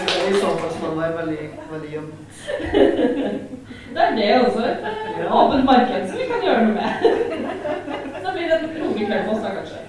Eller 0.00 0.16
I 0.30 0.40
så 0.40 0.48
fall 0.56 0.72
så 0.72 0.78
må 0.80 0.88
det 0.96 1.12
veldig, 1.20 1.44
veldig 1.70 1.90
jevnt. 1.92 2.18
Det 3.94 4.02
er 4.06 4.12
det 4.16 4.28
også 4.46 4.62
et 4.66 4.78
åpent 5.30 5.64
marked 5.64 6.08
som 6.08 6.18
vi 6.18 6.26
kan 6.30 6.44
gjøre 6.44 6.64
noe 6.64 6.74
med. 6.74 6.90
Da 8.24 8.28
blir 8.34 8.46
det 8.50 8.56
en 8.58 8.70
rolig 8.82 9.06
kveld 9.06 9.24
på 9.26 9.32
oss 9.34 9.42
da, 9.44 9.50
kanskje. 9.58 9.80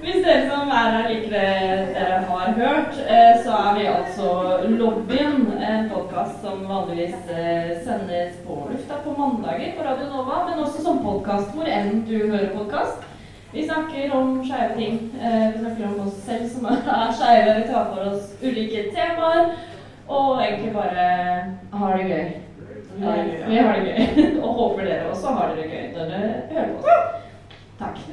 Hvis 0.00 0.24
dere 0.24 0.46
som 0.48 0.70
er 0.72 0.88
her 0.94 1.08
liker 1.10 1.30
det 1.34 1.50
dere 1.94 2.18
har 2.30 2.52
hørt, 2.56 2.94
eh, 3.04 3.34
så 3.44 3.50
er 3.60 3.70
vi 3.78 3.86
altså 3.90 4.26
Lobbyen, 4.80 5.36
en 5.70 5.90
podkast 5.92 6.40
som 6.44 6.64
vanligvis 6.68 7.14
eh, 7.30 7.70
sendes 7.84 8.32
på 8.46 8.56
lufta 8.72 8.94
på 9.04 9.14
mandager 9.18 9.76
på 9.76 9.84
Radio 9.86 10.06
Nova, 10.10 10.36
men 10.48 10.62
også 10.64 10.82
som 10.84 11.02
podkast 11.04 11.54
hvor 11.54 11.68
enn 11.68 12.02
du 12.08 12.16
hører 12.32 12.50
podkast. 12.56 12.98
Vi 13.52 13.64
snakker 13.66 14.12
om 14.14 14.40
skeive 14.46 14.74
ting. 14.78 14.98
Eh, 15.20 15.52
Vi 15.54 15.58
snakker 15.64 15.84
om 15.90 16.00
oss 16.06 16.16
selv 16.26 16.48
som 16.52 16.66
er 16.70 17.12
skeive. 17.18 17.56
Vi 17.60 17.68
tar 17.72 17.84
for 17.94 18.00
oss 18.12 18.24
ulike 18.42 18.88
temaer. 18.94 19.54
Og 20.10 20.42
egentlig 20.42 20.72
bare 20.74 21.04
har 21.72 21.96
det 21.96 22.06
gøy. 22.10 22.28
Vi 22.96 23.04
har 23.04 23.16
det 23.16 23.24
gøy, 23.24 23.38
ja. 23.40 23.48
Vi 23.48 23.56
har 23.56 23.72
det 23.72 23.84
gøy. 23.86 24.00
Og 24.44 24.54
håper 24.54 24.84
dere 24.84 25.10
også 25.10 25.34
har 25.36 25.54
det 25.56 25.68
gøy 25.70 25.84
når 25.94 26.04
dere 26.10 26.30
hører 26.50 26.72
på. 26.80 26.88
Takk. 27.78 27.96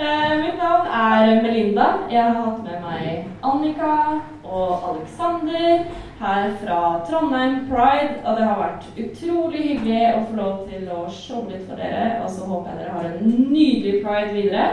Eh, 0.00 0.38
mitt 0.40 0.56
navn 0.56 0.86
er 0.86 1.42
Melinda. 1.42 1.86
Jeg 2.10 2.22
har 2.22 2.32
hatt 2.32 2.62
med 2.64 2.78
meg 2.80 3.26
Annika 3.44 3.96
og 4.44 4.86
Alexander 4.90 5.82
her 6.22 6.54
fra 6.62 6.78
Trondheim 7.04 7.58
Pride. 7.68 8.14
Og 8.24 8.38
det 8.38 8.46
har 8.48 8.62
vært 8.62 8.86
utrolig 9.04 9.66
hyggelig 9.66 10.14
å 10.14 10.22
få 10.30 10.38
lov 10.38 10.62
til 10.70 10.88
å 10.88 11.04
showe 11.12 11.50
litt 11.52 11.68
for 11.68 11.76
dere. 11.76 12.06
Og 12.24 12.32
så 12.32 12.48
håper 12.48 12.72
jeg 12.72 12.80
dere 12.80 12.96
har 12.96 13.10
en 13.10 13.36
nydelig 13.52 14.00
pride 14.06 14.32
videre. 14.38 14.70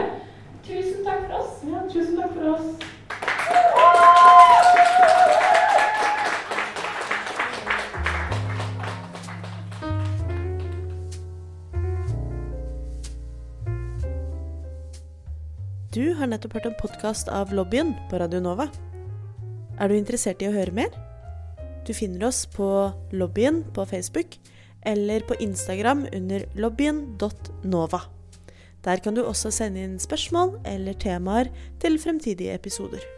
Tusen 0.64 1.04
takk 1.04 1.26
for 1.26 1.42
oss. 1.42 1.60
Ja, 1.68 1.84
tusen 1.92 2.16
takk 2.22 2.32
for 2.32 2.54
oss. 2.54 2.88
Du 15.98 16.12
har 16.14 16.28
nettopp 16.30 16.52
hørt 16.54 16.66
en 16.68 16.76
podkast 16.78 17.30
av 17.32 17.50
Lobbyen 17.50 17.88
på 18.10 18.18
Radio 18.20 18.38
Nova. 18.44 18.68
Er 19.80 19.90
du 19.90 19.96
interessert 19.96 20.42
i 20.44 20.46
å 20.46 20.52
høre 20.54 20.70
mer? 20.76 20.92
Du 21.88 21.90
finner 21.96 22.28
oss 22.28 22.44
på 22.46 22.68
Lobbyen 23.10 23.64
på 23.74 23.82
Facebook 23.88 24.36
eller 24.86 25.26
på 25.26 25.34
Instagram 25.42 26.06
under 26.12 26.46
lobbyen.nova. 26.54 28.02
Der 28.86 29.02
kan 29.02 29.18
du 29.18 29.24
også 29.24 29.50
sende 29.50 29.82
inn 29.82 29.98
spørsmål 29.98 30.60
eller 30.68 30.94
temaer 31.02 31.50
til 31.82 31.98
fremtidige 31.98 32.54
episoder. 32.54 33.17